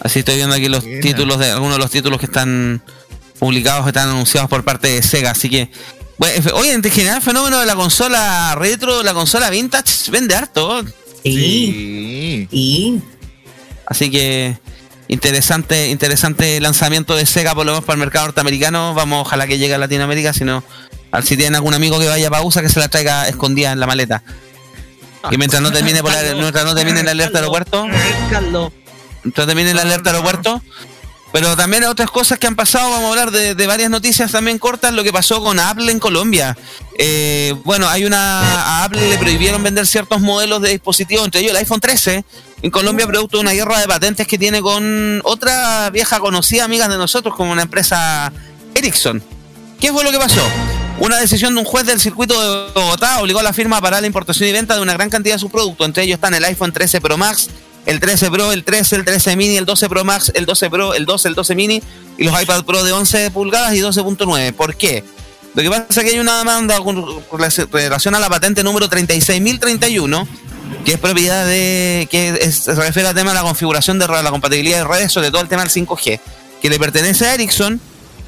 Así 0.00 0.18
estoy 0.20 0.36
viendo 0.36 0.54
aquí 0.54 0.68
los 0.68 0.84
títulos 1.00 1.38
de 1.38 1.50
algunos 1.50 1.76
de 1.76 1.78
los 1.82 1.90
títulos 1.90 2.18
que 2.18 2.26
están 2.26 2.82
publicados, 3.38 3.84
que 3.84 3.90
están 3.90 4.08
anunciados 4.10 4.50
por 4.50 4.64
parte 4.64 4.88
de 4.88 5.02
Sega. 5.02 5.30
Así 5.30 5.48
que, 5.48 5.70
bueno, 6.18 6.34
f- 6.36 6.52
oye, 6.52 6.72
en 6.72 6.82
general, 6.82 7.16
el 7.16 7.22
fenómeno 7.22 7.58
de 7.60 7.66
la 7.66 7.74
consola 7.74 8.54
retro, 8.56 9.02
la 9.02 9.14
consola 9.14 9.50
vintage, 9.50 10.10
vende 10.10 10.34
harto. 10.34 10.84
Sí, 11.22 11.28
Sí. 11.32 12.48
sí. 12.50 13.02
Así 13.86 14.10
que 14.10 14.58
interesante, 15.08 15.88
interesante 15.88 16.60
lanzamiento 16.60 17.14
de 17.16 17.24
Sega 17.26 17.54
por 17.54 17.64
lo 17.66 17.72
menos 17.72 17.84
para 17.84 17.94
el 17.94 18.00
mercado 18.00 18.26
norteamericano. 18.26 18.94
Vamos, 18.94 19.26
ojalá 19.26 19.46
que 19.46 19.58
llegue 19.58 19.74
a 19.74 19.78
Latinoamérica, 19.78 20.32
si 20.32 20.44
no, 20.44 20.62
al 21.14 21.22
si 21.22 21.36
tienen 21.36 21.54
algún 21.54 21.72
amigo 21.74 22.00
que 22.00 22.08
vaya 22.08 22.28
para 22.28 22.42
USA 22.42 22.60
que 22.60 22.68
se 22.68 22.80
la 22.80 22.88
traiga 22.88 23.28
escondida 23.28 23.70
en 23.70 23.78
la 23.78 23.86
maleta. 23.86 24.24
Que 25.30 25.38
mientras 25.38 25.62
no 25.62 25.70
termine 25.70 26.02
por 26.02 26.12
la, 26.12 26.34
mientras 26.34 26.64
no 26.64 26.74
termine 26.74 27.04
la 27.04 27.12
alerta 27.12 27.38
aeropuerto, 27.38 27.86
Carlos, 28.30 28.72
mientras 29.22 29.46
termine 29.46 29.72
la 29.74 29.82
alerta 29.82 30.10
aeropuerto. 30.10 30.60
Pero 31.32 31.56
también 31.56 31.84
hay 31.84 31.88
otras 31.88 32.10
cosas 32.10 32.38
que 32.38 32.48
han 32.48 32.56
pasado, 32.56 32.90
vamos 32.90 33.06
a 33.06 33.10
hablar 33.10 33.30
de, 33.30 33.54
de 33.54 33.66
varias 33.66 33.90
noticias 33.90 34.32
también 34.32 34.58
cortas, 34.58 34.92
lo 34.92 35.04
que 35.04 35.12
pasó 35.12 35.42
con 35.42 35.60
Apple 35.60 35.90
en 35.90 36.00
Colombia. 36.00 36.56
Eh, 36.98 37.54
bueno, 37.64 37.88
hay 37.88 38.04
una. 38.04 38.40
A 38.80 38.84
Apple 38.84 39.08
le 39.08 39.16
prohibieron 39.16 39.62
vender 39.62 39.86
ciertos 39.86 40.20
modelos 40.20 40.62
de 40.62 40.70
dispositivos, 40.70 41.24
entre 41.24 41.42
ellos 41.42 41.52
el 41.52 41.58
iPhone 41.58 41.80
13, 41.80 42.24
en 42.62 42.70
Colombia, 42.72 43.06
producto 43.06 43.36
de 43.36 43.42
una 43.42 43.52
guerra 43.52 43.78
de 43.78 43.86
patentes 43.86 44.26
que 44.26 44.36
tiene 44.36 44.60
con 44.60 45.20
otra 45.22 45.90
vieja 45.90 46.18
conocida, 46.18 46.64
amigas 46.64 46.88
de 46.88 46.98
nosotros, 46.98 47.36
como 47.36 47.52
una 47.52 47.62
empresa 47.62 48.32
Ericsson. 48.74 49.22
¿Qué 49.80 49.92
fue 49.92 50.02
lo 50.02 50.10
que 50.10 50.18
pasó? 50.18 50.42
Una 51.00 51.18
decisión 51.18 51.54
de 51.54 51.60
un 51.60 51.66
juez 51.66 51.84
del 51.86 52.00
circuito 52.00 52.40
de 52.40 52.72
Bogotá 52.72 53.20
obligó 53.20 53.40
a 53.40 53.42
la 53.42 53.52
firma 53.52 53.78
a 53.78 53.80
parar 53.80 54.00
la 54.00 54.06
importación 54.06 54.48
y 54.48 54.52
venta 54.52 54.76
de 54.76 54.80
una 54.80 54.92
gran 54.92 55.10
cantidad 55.10 55.34
de 55.34 55.40
sus 55.40 55.50
productos. 55.50 55.86
Entre 55.86 56.04
ellos 56.04 56.14
están 56.14 56.34
el 56.34 56.44
iPhone 56.44 56.72
13 56.72 57.00
Pro 57.00 57.16
Max, 57.16 57.50
el 57.84 58.00
13 58.00 58.30
Pro, 58.30 58.52
el 58.52 58.64
13, 58.64 58.96
el 58.96 59.04
13 59.04 59.36
Mini, 59.36 59.56
el 59.56 59.66
12 59.66 59.88
Pro 59.88 60.04
Max, 60.04 60.32
el 60.34 60.46
12 60.46 60.70
Pro, 60.70 60.94
el 60.94 61.04
12, 61.04 61.28
el 61.28 61.34
12 61.34 61.54
Mini 61.56 61.82
y 62.16 62.24
los 62.24 62.40
iPad 62.40 62.64
Pro 62.64 62.84
de 62.84 62.92
11 62.92 63.32
pulgadas 63.32 63.74
y 63.74 63.80
12.9. 63.80 64.52
¿Por 64.52 64.76
qué? 64.76 65.04
Lo 65.54 65.62
que 65.62 65.70
pasa 65.70 65.86
es 65.88 65.98
que 66.04 66.10
hay 66.10 66.18
una 66.18 66.38
demanda 66.38 66.78
con 66.80 67.22
relación 67.72 68.14
a 68.14 68.18
la 68.20 68.28
patente 68.28 68.62
número 68.62 68.88
36.031, 68.88 70.26
que 70.84 70.92
es 70.92 70.98
propiedad 70.98 71.46
de. 71.46 72.08
que 72.10 72.50
se 72.50 72.74
refiere 72.74 73.08
al 73.08 73.14
tema 73.14 73.30
de 73.30 73.36
la 73.36 73.42
configuración 73.42 73.98
de 73.98 74.08
la 74.08 74.30
compatibilidad 74.30 74.78
de 74.78 74.84
redes, 74.84 75.12
sobre 75.12 75.30
todo 75.30 75.42
el 75.42 75.48
tema 75.48 75.64
del 75.64 75.70
5G, 75.70 76.20
que 76.60 76.70
le 76.70 76.78
pertenece 76.78 77.26
a 77.26 77.34
Ericsson, 77.34 77.80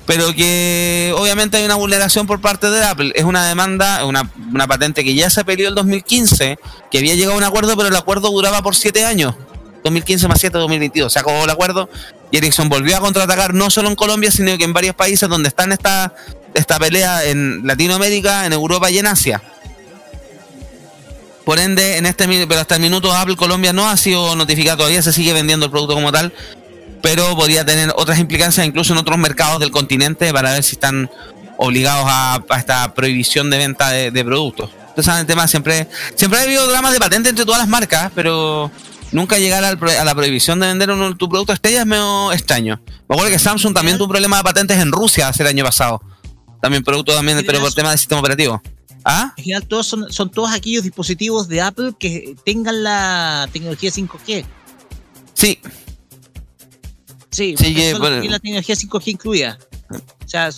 pero 0.06 0.32
que 0.34 1.12
obviamente 1.16 1.56
hay 1.56 1.64
una 1.64 1.74
vulneración 1.74 2.26
por 2.26 2.40
parte 2.40 2.70
de 2.70 2.84
Apple. 2.84 3.12
Es 3.14 3.24
una 3.24 3.46
demanda, 3.46 4.04
una, 4.04 4.30
una 4.52 4.66
patente 4.66 5.04
que 5.04 5.14
ya 5.14 5.28
se 5.28 5.44
peleó 5.44 5.68
el 5.68 5.74
2015, 5.74 6.58
que 6.90 6.98
había 6.98 7.14
llegado 7.14 7.34
a 7.34 7.38
un 7.38 7.44
acuerdo, 7.44 7.76
pero 7.76 7.88
el 7.88 7.96
acuerdo 7.96 8.30
duraba 8.30 8.62
por 8.62 8.76
7 8.76 9.04
años. 9.04 9.34
2015 9.82 10.28
más 10.28 10.40
7, 10.40 10.58
2022. 10.58 11.12
Se 11.12 11.18
acabó 11.18 11.44
el 11.44 11.50
acuerdo 11.50 11.88
y 12.30 12.36
Ericsson 12.38 12.68
volvió 12.68 12.96
a 12.96 13.00
contraatacar 13.00 13.54
no 13.54 13.70
solo 13.70 13.88
en 13.88 13.94
Colombia, 13.94 14.30
sino 14.30 14.56
que 14.58 14.64
en 14.64 14.72
varios 14.72 14.94
países 14.94 15.28
donde 15.28 15.48
están 15.48 15.72
esta, 15.72 16.14
esta 16.54 16.78
pelea 16.78 17.24
en 17.24 17.66
Latinoamérica, 17.66 18.46
en 18.46 18.52
Europa 18.52 18.90
y 18.90 18.98
en 18.98 19.06
Asia. 19.06 19.42
Por 21.44 21.60
ende, 21.60 21.96
en 21.96 22.06
este 22.06 22.26
pero 22.48 22.60
hasta 22.60 22.74
el 22.74 22.80
minuto 22.80 23.14
Apple 23.14 23.36
Colombia 23.36 23.72
no 23.72 23.88
ha 23.88 23.96
sido 23.96 24.34
notificado 24.34 24.78
todavía, 24.78 25.00
se 25.00 25.12
sigue 25.12 25.32
vendiendo 25.32 25.66
el 25.66 25.70
producto 25.70 25.94
como 25.94 26.10
tal, 26.10 26.32
pero 27.06 27.36
podría 27.36 27.64
tener 27.64 27.92
otras 27.94 28.18
implicancias 28.18 28.66
incluso 28.66 28.92
en 28.92 28.98
otros 28.98 29.16
mercados 29.16 29.60
del 29.60 29.70
continente 29.70 30.32
para 30.32 30.54
ver 30.54 30.64
si 30.64 30.72
están 30.72 31.08
obligados 31.56 32.04
a, 32.08 32.42
a 32.48 32.58
esta 32.58 32.94
prohibición 32.94 33.48
de 33.48 33.58
venta 33.58 33.90
de, 33.90 34.10
de 34.10 34.24
productos. 34.24 34.70
Saben 35.00 35.20
el 35.20 35.26
tema, 35.28 35.46
siempre, 35.46 35.86
siempre 36.16 36.40
ha 36.40 36.42
habido 36.42 36.66
dramas 36.66 36.92
de 36.92 36.98
patente 36.98 37.28
entre 37.28 37.44
todas 37.44 37.60
las 37.60 37.68
marcas, 37.68 38.10
pero 38.12 38.72
nunca 39.12 39.38
llegar 39.38 39.62
al 39.62 39.78
a 40.00 40.04
la 40.04 40.14
prohibición 40.16 40.58
de 40.58 40.66
vender 40.66 40.90
un- 40.90 41.16
tu 41.16 41.28
producto 41.28 41.52
estrella 41.52 41.80
es 41.82 41.86
medio 41.86 42.32
extraño. 42.32 42.80
Me 43.08 43.14
acuerdo 43.14 43.30
que 43.30 43.38
Samsung 43.38 43.72
también 43.72 43.98
tuvo 43.98 44.06
un 44.06 44.10
problema 44.10 44.38
de 44.38 44.42
patentes 44.42 44.76
en 44.80 44.90
Rusia 44.90 45.28
hace 45.28 45.44
el 45.44 45.48
año 45.48 45.62
pasado. 45.64 46.02
También 46.60 46.82
producto 46.82 47.14
también, 47.14 47.40
pero 47.46 47.60
por 47.60 47.72
tema 47.72 47.92
de 47.92 47.98
sistema 47.98 48.18
operativo. 48.20 48.60
¿Ah? 49.04 49.32
En 49.36 49.44
general, 49.44 49.68
todos 49.68 49.86
son, 49.86 50.12
son 50.12 50.28
todos 50.28 50.50
aquellos 50.52 50.82
dispositivos 50.82 51.46
de 51.46 51.60
Apple 51.60 51.92
que 52.00 52.34
tengan 52.44 52.82
la 52.82 53.48
tecnología 53.52 53.92
5G. 53.92 54.44
Sí, 55.34 55.60
Sí, 57.36 57.50
Sí, 57.50 57.64
porque 57.64 57.74
que 57.74 57.90
solo 57.92 58.04
por- 58.04 58.12
tiene 58.20 58.30
la 58.30 58.38
tecnología 58.38 58.74
5G 58.76 59.10
incluida. 59.12 59.58
O 59.90 60.28
sea, 60.28 60.50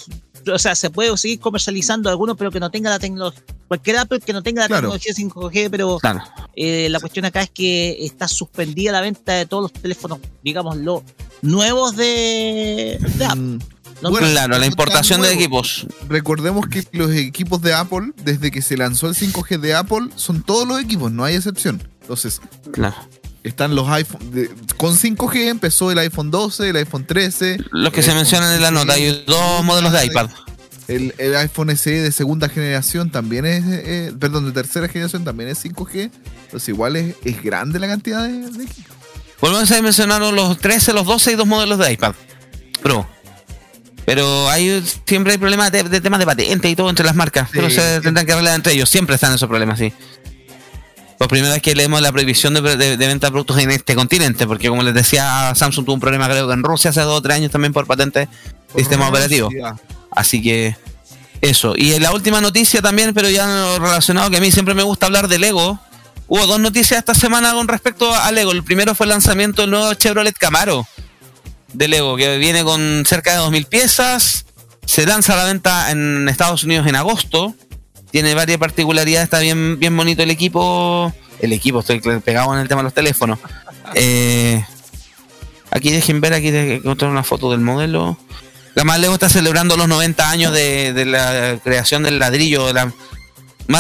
o 0.53 0.59
sea, 0.59 0.75
se 0.75 0.91
puede 0.91 1.15
seguir 1.17 1.41
comercializando 1.41 2.09
algunos, 2.09 2.37
pero 2.37 2.51
que 2.51 2.61
no 2.61 2.71
tenga 2.71 2.91
la 2.91 2.99
tecnología. 2.99 3.43
Cualquier 3.67 3.99
Apple 3.99 4.21
que 4.21 4.33
no 4.33 4.43
tenga 4.43 4.63
la 4.63 4.69
Claro. 4.69 4.83
tecnología 4.93 5.13
5G, 5.15 5.69
pero 5.71 5.99
claro. 5.99 6.23
eh, 6.57 6.89
la 6.91 7.01
cuestión 7.01 7.25
acá 7.27 7.43
es 7.43 7.51
que 7.51 7.99
está 8.05 8.27
suspendida 8.29 8.93
la 8.93 9.01
venta 9.03 9.33
de 9.35 9.45
todos 9.47 9.65
los 9.65 9.73
teléfonos, 9.73 10.21
digamos, 10.43 10.77
los 10.79 11.03
nuevos 11.43 11.97
de, 11.97 12.99
de 13.17 13.25
Apple. 13.25 13.41
Mm, 13.41 13.59
No- 14.01 14.11
Bueno, 14.13 14.29
claro, 14.31 14.57
la 14.59 14.67
importación 14.67 15.21
de 15.23 15.33
equipos. 15.33 15.85
Recordemos 16.09 16.69
que 16.69 16.85
los 16.93 17.11
equipos 17.11 17.61
de 17.61 17.75
Apple, 17.75 18.13
desde 18.23 18.53
que 18.53 18.63
se 18.63 18.77
lanzó 18.77 19.09
el 19.09 19.17
5G 19.17 19.59
de 19.59 19.75
Apple, 19.75 20.11
son 20.15 20.43
todos 20.45 20.69
los 20.69 20.81
equipos, 20.81 21.11
no 21.11 21.25
hay 21.25 21.35
excepción. 21.35 21.83
Entonces, 22.03 22.41
Claro. 22.73 22.95
Están 23.49 23.75
los 23.75 23.89
iPhone. 23.89 24.31
de- 24.33 24.51
con 24.77 24.95
5G 24.97 25.49
empezó 25.49 25.91
el 25.91 25.99
iPhone 25.99 26.31
12, 26.31 26.69
el 26.71 26.77
iPhone 26.77 27.05
13. 27.07 27.59
Los 27.73 27.93
que 27.93 28.03
se 28.03 28.15
mencionan 28.15 28.55
en 28.55 28.63
la 28.63 28.71
nota, 28.71 28.93
hay 28.95 29.03
16, 29.03 29.27
dos 29.27 29.65
modelos 29.65 29.93
de 29.93 30.07
iPad. 30.07 30.31
El, 30.89 31.15
el 31.19 31.37
iPhone 31.37 31.77
SE 31.77 31.91
de 31.91 32.13
segunda 32.13 32.49
generación 32.49 33.11
también 33.11 33.45
es. 33.45 33.63
eh, 33.67 34.13
perdón, 34.19 34.47
de 34.47 34.53
tercera 34.53 34.89
generación 34.89 35.25
también 35.25 35.51
es 35.51 35.59
5G. 35.65 36.11
Entonces, 36.45 36.69
igual 36.71 36.97
es, 36.97 37.15
es 37.25 37.43
grande 37.43 37.79
la 37.79 37.89
cantidad 37.89 38.23
de, 38.27 38.33
de. 38.51 38.67
Volvemos 39.41 39.71
a 39.71 39.83
mencionar 39.83 40.21
los 40.23 40.59
13, 40.59 40.93
los 40.95 41.05
12 41.07 41.33
y 41.33 41.35
dos 41.37 41.47
modelos 41.47 41.79
de 41.79 41.93
iPad 41.93 42.15
Pro. 42.83 43.07
Pero 44.07 44.49
hay 44.49 44.83
siempre 45.07 45.33
hay 45.33 45.39
problemas 45.39 45.71
de, 45.71 45.83
de 45.83 46.01
temas 46.01 46.19
de 46.19 46.25
patente 46.25 46.71
y 46.71 46.75
todo 46.75 46.89
entre 46.89 47.05
las 47.05 47.15
marcas. 47.15 47.51
pero 47.53 47.69
se 47.69 48.01
tendrán 48.01 48.25
que 48.25 48.33
arreglar 48.33 48.55
entre 48.55 48.73
ellos. 48.73 48.89
Siempre 48.89 49.15
están 49.17 49.35
esos 49.35 49.49
problemas, 49.49 49.79
sí. 49.79 49.93
Por 51.19 51.29
primera 51.29 51.53
vez 51.55 51.63
que 51.63 51.75
leemos 51.75 52.01
la 52.01 52.13
prohibición 52.13 52.55
de, 52.55 52.77
de- 52.77 52.97
de 52.97 53.07
venta 53.07 53.27
de 53.27 53.31
productos 53.33 53.59
en 53.59 53.71
este 53.73 53.95
continente, 53.97 54.47
porque 54.47 54.69
como 54.69 54.83
les 54.85 54.95
decía, 54.95 55.53
Samsung 55.55 55.85
tuvo 55.85 55.95
un 55.95 56.01
problema 56.01 56.27
creo 56.29 56.47
que 56.47 56.53
en 56.55 56.63
Rusia 56.63 56.91
hace 56.91 57.01
dos 57.01 57.19
o 57.19 57.23
tres 57.23 57.37
años 57.37 57.51
también 57.51 57.73
por 57.73 57.87
patente 57.87 58.21
de 58.21 58.29
sistema 58.81 59.09
operativo. 59.09 59.49
Ya. 59.57 59.77
Así 60.13 60.41
que 60.43 60.77
eso. 61.41 61.75
Y 61.77 61.99
la 61.99 62.13
última 62.13 62.41
noticia 62.41 62.81
también, 62.83 63.13
pero 63.15 63.29
ya 63.31 63.79
relacionado, 63.79 64.31
que 64.31 64.37
a 64.37 64.41
mí 64.41 64.51
siempre 64.53 64.75
me 64.75 64.83
gusta 64.85 65.07
hablar 65.07 65.27
de 65.29 65.39
Lego. 65.39 65.79
Hubo 66.29 66.47
dos 66.47 66.61
noticias 66.61 66.99
esta 66.99 67.15
semana 67.15 67.53
con 67.53 67.67
respecto 67.69 68.15
a 68.15 68.31
Lego. 68.31 68.53
El 68.53 68.63
primero 68.63 68.95
fue 68.95 69.05
el 69.07 69.11
lanzamiento 69.11 69.63
del 69.63 69.71
nuevo 69.73 69.93
Chevrolet 69.95 70.37
Camaro 70.37 70.87
de 71.73 71.89
Lego, 71.89 72.17
que 72.17 72.39
viene 72.39 72.63
con 72.65 73.05
cerca 73.07 73.33
de 73.33 73.39
2.000 73.41 73.67
piezas. 73.67 74.45
Se 74.85 75.05
lanza 75.07 75.33
a 75.35 75.37
la 75.37 75.45
venta 75.45 75.91
en 75.91 76.29
Estados 76.29 76.65
Unidos 76.65 76.87
en 76.87 76.97
agosto. 76.97 77.55
Tiene 78.11 78.35
varias 78.35 78.59
particularidades, 78.59 79.25
está 79.25 79.39
bien, 79.41 79.79
bien 79.79 79.97
bonito 79.97 80.23
el 80.23 80.31
equipo. 80.31 81.13
El 81.41 81.53
equipo, 81.53 81.81
estoy 81.81 82.01
pegado 82.01 82.53
en 82.55 82.61
el 82.61 82.69
tema 82.69 82.81
de 82.81 82.85
los 82.85 82.95
teléfonos. 82.95 83.39
Eh, 83.95 84.65
aquí 85.71 85.91
dejen 85.91 86.21
ver, 86.21 86.33
aquí 86.33 86.51
de- 86.51 86.77
encontrar 86.77 87.11
una 87.11 87.23
foto 87.23 87.51
del 87.51 87.61
modelo. 87.61 88.19
Además, 88.75 89.01
Lego 89.01 89.15
está 89.15 89.29
celebrando 89.29 89.77
los 89.77 89.89
90 89.89 90.31
años 90.31 90.53
de, 90.53 90.93
de 90.93 91.05
la 91.05 91.59
creación 91.63 92.03
del 92.03 92.19
ladrillo, 92.19 92.67
de 92.67 92.73
la, 92.75 92.93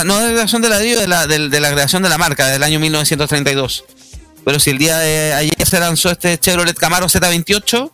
no 0.04 0.18
de 0.18 0.28
la 0.28 0.32
creación 0.34 0.60
del 0.62 0.70
ladrillo, 0.72 1.00
de 1.00 1.08
la, 1.08 1.26
del- 1.26 1.50
de 1.50 1.60
la 1.60 1.72
creación 1.72 2.02
de 2.02 2.08
la 2.08 2.18
marca, 2.18 2.46
del 2.48 2.62
año 2.62 2.78
1932. 2.80 3.84
Pero 4.44 4.60
si 4.60 4.70
el 4.70 4.78
día 4.78 4.98
de 4.98 5.32
ayer 5.34 5.66
se 5.66 5.78
lanzó 5.80 6.10
este 6.10 6.38
Chevrolet 6.38 6.76
Camaro 6.76 7.06
Z28, 7.06 7.90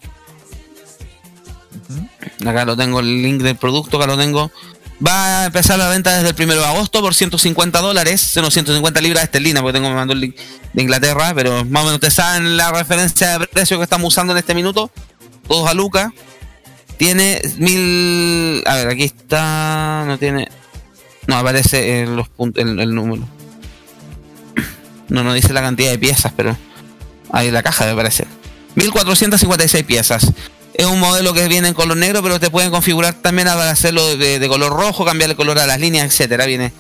acá 2.46 2.64
lo 2.64 2.76
tengo, 2.76 3.00
el 3.00 3.22
link 3.22 3.42
del 3.42 3.56
producto, 3.56 3.96
acá 3.96 4.06
lo 4.06 4.16
tengo. 4.18 4.50
Va 5.06 5.42
a 5.42 5.46
empezar 5.46 5.78
la 5.78 5.88
venta 5.88 6.16
desde 6.16 6.30
el 6.30 6.50
1 6.50 6.60
de 6.60 6.64
agosto 6.64 7.00
por 7.00 7.14
150 7.14 7.80
dólares, 7.80 8.20
son 8.20 8.50
150 8.50 9.00
libras 9.00 9.24
esterlinas, 9.24 9.62
porque 9.62 9.74
tengo 9.78 9.90
me 9.90 9.96
mandó 9.96 10.14
el 10.14 10.20
link 10.20 10.36
de 10.72 10.82
Inglaterra, 10.82 11.32
pero 11.34 11.64
más 11.64 11.82
o 11.82 11.86
menos 11.86 11.94
ustedes 11.94 12.14
saben 12.14 12.56
la 12.56 12.70
referencia 12.70 13.38
de 13.38 13.46
precio 13.46 13.76
que 13.76 13.84
estamos 13.84 14.08
usando 14.08 14.32
en 14.32 14.38
este 14.38 14.54
minuto, 14.54 14.90
todos 15.46 15.68
a 15.68 15.74
Luca. 15.74 16.12
Tiene 16.96 17.42
mil. 17.58 18.62
A 18.66 18.76
ver, 18.76 18.88
aquí 18.88 19.04
está. 19.04 20.04
No 20.06 20.16
tiene. 20.18 20.48
No 21.26 21.36
aparece 21.36 22.02
en 22.02 22.16
los 22.16 22.28
puntos, 22.28 22.62
el, 22.62 22.78
el 22.78 22.94
número. 22.94 23.26
No, 25.08 25.24
no 25.24 25.34
dice 25.34 25.52
la 25.52 25.60
cantidad 25.60 25.90
de 25.90 25.98
piezas, 25.98 26.32
pero. 26.36 26.56
Ahí 27.32 27.50
la 27.50 27.62
caja 27.62 27.84
me 27.86 27.94
parece. 27.94 28.26
1456 28.76 29.84
piezas. 29.84 30.32
Es 30.74 30.86
un 30.86 30.98
modelo 30.98 31.32
que 31.32 31.46
viene 31.48 31.68
en 31.68 31.74
color 31.74 31.96
negro, 31.96 32.22
pero 32.22 32.40
te 32.40 32.50
pueden 32.50 32.70
configurar 32.70 33.14
también 33.14 33.46
para 33.48 33.70
hacerlo 33.70 34.16
de, 34.16 34.38
de 34.40 34.48
color 34.48 34.72
rojo, 34.72 35.04
cambiar 35.04 35.30
el 35.30 35.36
color 35.36 35.58
a 35.58 35.66
las 35.66 35.78
líneas, 35.80 36.06
etcétera. 36.06 36.46
Viene. 36.46 36.72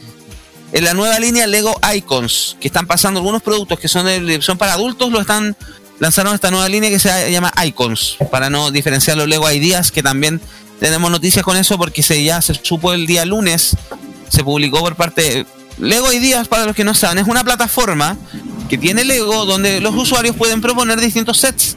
En 0.72 0.82
la 0.84 0.94
nueva 0.94 1.18
línea 1.20 1.46
Lego 1.46 1.78
Icons, 1.94 2.56
que 2.60 2.66
están 2.66 2.86
pasando 2.88 3.20
algunos 3.20 3.42
productos 3.42 3.78
que 3.78 3.86
son, 3.86 4.06
de- 4.06 4.42
son 4.42 4.58
para 4.58 4.72
adultos, 4.72 5.12
lo 5.12 5.20
están 5.20 5.56
lanzaron 6.00 6.34
esta 6.34 6.50
nueva 6.50 6.68
línea 6.68 6.90
que 6.90 6.98
se 6.98 7.30
llama 7.30 7.52
Icons, 7.64 8.16
para 8.32 8.50
no 8.50 8.72
diferenciar 8.72 9.16
los 9.16 9.28
Lego 9.28 9.48
Ideas, 9.52 9.92
que 9.92 10.02
también 10.02 10.40
tenemos 10.80 11.08
noticias 11.12 11.44
con 11.44 11.56
eso 11.56 11.78
porque 11.78 12.02
se 12.02 12.24
ya 12.24 12.42
se 12.42 12.54
supo 12.60 12.92
el 12.92 13.06
día 13.06 13.24
lunes, 13.24 13.76
se 14.28 14.42
publicó 14.42 14.80
por 14.80 14.96
parte 14.96 15.46
Lego 15.78 16.12
Ideas, 16.12 16.48
para 16.48 16.64
los 16.64 16.74
que 16.74 16.82
no 16.82 16.94
saben, 16.94 17.18
es 17.18 17.28
una 17.28 17.44
plataforma 17.44 18.16
que 18.68 18.76
tiene 18.76 19.04
Lego 19.04 19.44
donde 19.46 19.80
los 19.80 19.94
usuarios 19.94 20.34
pueden 20.34 20.60
proponer 20.60 20.98
distintos 21.00 21.38
sets 21.38 21.76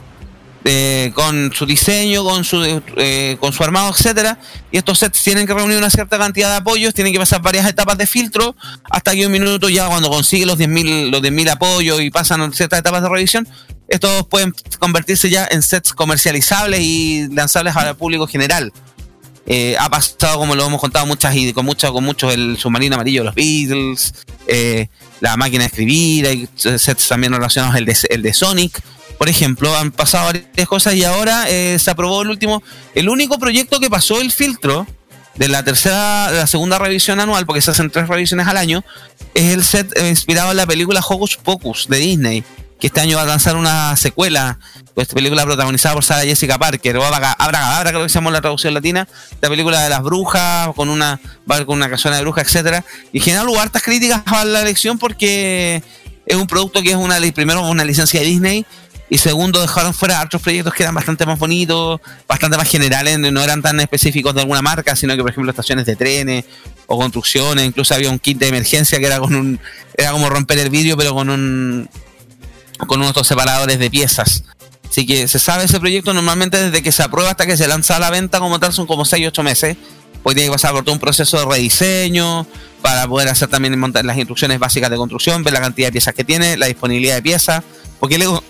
eh, 0.64 1.12
con 1.14 1.52
su 1.54 1.66
diseño, 1.66 2.24
con 2.24 2.44
su 2.44 2.62
eh, 2.96 3.36
con 3.40 3.52
su 3.52 3.62
armado, 3.62 3.90
etcétera, 3.90 4.38
y 4.72 4.76
estos 4.76 4.98
sets 4.98 5.22
tienen 5.22 5.46
que 5.46 5.54
reunir 5.54 5.78
una 5.78 5.88
cierta 5.88 6.18
cantidad 6.18 6.50
de 6.50 6.56
apoyos, 6.56 6.92
tienen 6.92 7.12
que 7.12 7.18
pasar 7.18 7.40
varias 7.40 7.66
etapas 7.66 7.96
de 7.96 8.06
filtro, 8.06 8.56
hasta 8.90 9.12
que 9.12 9.24
un 9.24 9.32
minuto 9.32 9.68
ya 9.68 9.86
cuando 9.86 10.10
consigue 10.10 10.46
los 10.46 10.58
10.000 10.58 11.10
los 11.10 11.22
10.000 11.22 11.50
apoyos 11.50 12.00
y 12.00 12.10
pasan 12.10 12.52
ciertas 12.52 12.80
etapas 12.80 13.02
de 13.02 13.08
revisión, 13.08 13.48
estos 13.86 14.26
pueden 14.26 14.52
convertirse 14.78 15.30
ya 15.30 15.46
en 15.50 15.62
sets 15.62 15.92
comercializables 15.92 16.80
y 16.80 17.28
lanzables 17.32 17.76
al 17.76 17.96
público 17.96 18.26
general. 18.26 18.72
Eh, 19.46 19.76
ha 19.78 19.88
pasado, 19.88 20.38
como 20.38 20.54
lo 20.54 20.66
hemos 20.66 20.80
contado 20.80 21.06
muchas 21.06 21.34
y 21.34 21.52
con 21.54 21.64
muchos, 21.64 21.90
con 21.92 22.04
muchos, 22.04 22.34
el 22.34 22.58
submarino 22.58 22.96
amarillo 22.96 23.20
de 23.20 23.24
los 23.26 23.34
Beatles, 23.34 24.12
la 25.20 25.36
máquina 25.36 25.62
de 25.62 25.68
escribir, 25.68 26.26
hay 26.26 26.48
sets 26.56 27.08
también 27.08 27.32
relacionados 27.32 27.76
el 27.76 27.90
el 28.10 28.22
de 28.22 28.32
Sonic. 28.34 28.82
Por 29.18 29.28
ejemplo, 29.28 29.76
han 29.76 29.90
pasado 29.90 30.26
varias 30.26 30.68
cosas 30.68 30.94
y 30.94 31.04
ahora 31.04 31.46
eh, 31.48 31.76
se 31.78 31.90
aprobó 31.90 32.22
el 32.22 32.30
último, 32.30 32.62
el 32.94 33.08
único 33.08 33.38
proyecto 33.38 33.80
que 33.80 33.90
pasó 33.90 34.20
el 34.20 34.32
filtro 34.32 34.86
de 35.34 35.48
la 35.48 35.64
tercera, 35.64 36.30
de 36.30 36.38
la 36.38 36.46
segunda 36.46 36.78
revisión 36.78 37.20
anual, 37.20 37.46
porque 37.46 37.60
se 37.60 37.70
hacen 37.70 37.90
tres 37.90 38.08
revisiones 38.08 38.46
al 38.46 38.56
año, 38.56 38.84
es 39.34 39.54
el 39.54 39.64
set 39.64 39.96
eh, 39.96 40.08
inspirado 40.08 40.50
en 40.50 40.56
la 40.56 40.66
película 40.66 41.00
Hocus 41.00 41.36
Pocus 41.36 41.88
de 41.88 41.98
Disney, 41.98 42.44
que 42.80 42.88
este 42.88 43.00
año 43.00 43.16
va 43.16 43.22
a 43.22 43.26
lanzar 43.26 43.56
una 43.56 43.96
secuela, 43.96 44.58
pues, 44.94 45.08
película 45.08 45.44
protagonizada 45.44 45.94
por 45.94 46.04
Sarah 46.04 46.22
Jessica 46.22 46.58
Parker, 46.58 46.96
o 46.96 47.04
Abra 47.04 47.36
creo 47.84 48.02
que 48.02 48.08
se 48.08 48.14
llama 48.14 48.30
la 48.30 48.40
traducción 48.40 48.74
latina, 48.74 49.08
la 49.40 49.48
película 49.48 49.82
de 49.82 49.90
las 49.90 50.02
brujas, 50.02 50.70
con 50.74 50.88
una, 50.88 51.20
con 51.46 51.76
una 51.76 51.88
casona 51.88 52.16
de 52.16 52.22
brujas, 52.22 52.46
etcétera, 52.46 52.84
y 53.12 53.18
en 53.18 53.24
general 53.24 53.48
hubo 53.48 53.60
hartas 53.60 53.82
críticas 53.82 54.22
a 54.26 54.44
la 54.44 54.62
elección 54.62 54.98
porque 54.98 55.82
es 56.26 56.36
un 56.36 56.46
producto 56.46 56.82
que 56.82 56.90
es 56.90 56.96
una 56.96 57.16
primero 57.32 57.62
una 57.62 57.84
licencia 57.84 58.20
de 58.20 58.26
Disney 58.26 58.66
y 59.10 59.18
segundo 59.18 59.60
dejaron 59.60 59.94
fuera 59.94 60.22
otros 60.22 60.42
proyectos 60.42 60.74
que 60.74 60.82
eran 60.82 60.94
bastante 60.94 61.24
más 61.24 61.38
bonitos, 61.38 62.00
bastante 62.26 62.56
más 62.56 62.68
generales, 62.68 63.18
no 63.18 63.42
eran 63.42 63.62
tan 63.62 63.80
específicos 63.80 64.34
de 64.34 64.42
alguna 64.42 64.62
marca, 64.62 64.94
sino 64.96 65.16
que 65.16 65.22
por 65.22 65.30
ejemplo 65.30 65.50
estaciones 65.50 65.86
de 65.86 65.96
trenes 65.96 66.44
o 66.86 66.98
construcciones, 66.98 67.66
incluso 67.66 67.94
había 67.94 68.10
un 68.10 68.18
kit 68.18 68.38
de 68.38 68.48
emergencia 68.48 68.98
que 68.98 69.06
era 69.06 69.18
con 69.18 69.34
un 69.34 69.60
era 69.96 70.12
como 70.12 70.28
romper 70.28 70.58
el 70.58 70.70
vidrio 70.70 70.96
pero 70.96 71.14
con 71.14 71.30
un 71.30 71.88
con 72.86 73.00
unos 73.00 73.26
separadores 73.26 73.78
de 73.78 73.90
piezas. 73.90 74.44
Así 74.88 75.06
que 75.06 75.28
se 75.28 75.38
sabe 75.38 75.64
ese 75.64 75.80
proyecto 75.80 76.14
normalmente 76.14 76.62
desde 76.62 76.82
que 76.82 76.92
se 76.92 77.02
aprueba 77.02 77.30
hasta 77.30 77.46
que 77.46 77.56
se 77.56 77.66
lanza 77.66 77.96
a 77.96 77.98
la 77.98 78.10
venta 78.10 78.38
como 78.38 78.58
tal 78.58 78.72
son 78.72 78.86
como 78.86 79.04
6 79.04 79.26
8 79.28 79.42
meses. 79.42 79.76
Pues 80.22 80.34
tiene 80.34 80.48
que 80.48 80.54
pasar 80.54 80.72
por 80.72 80.84
todo 80.84 80.92
un 80.92 81.00
proceso 81.00 81.38
de 81.38 81.44
rediseño 81.44 82.46
para 82.82 83.06
poder 83.06 83.28
hacer 83.28 83.48
también 83.48 83.78
montar 83.78 84.04
las 84.04 84.16
instrucciones 84.16 84.58
básicas 84.58 84.90
de 84.90 84.96
construcción, 84.96 85.42
ver 85.44 85.52
la 85.52 85.60
cantidad 85.60 85.88
de 85.88 85.92
piezas 85.92 86.12
que 86.12 86.24
tiene, 86.24 86.56
la 86.56 86.66
disponibilidad 86.66 87.14
de 87.14 87.22
piezas, 87.22 87.62
porque 88.00 88.18
luego 88.18 88.42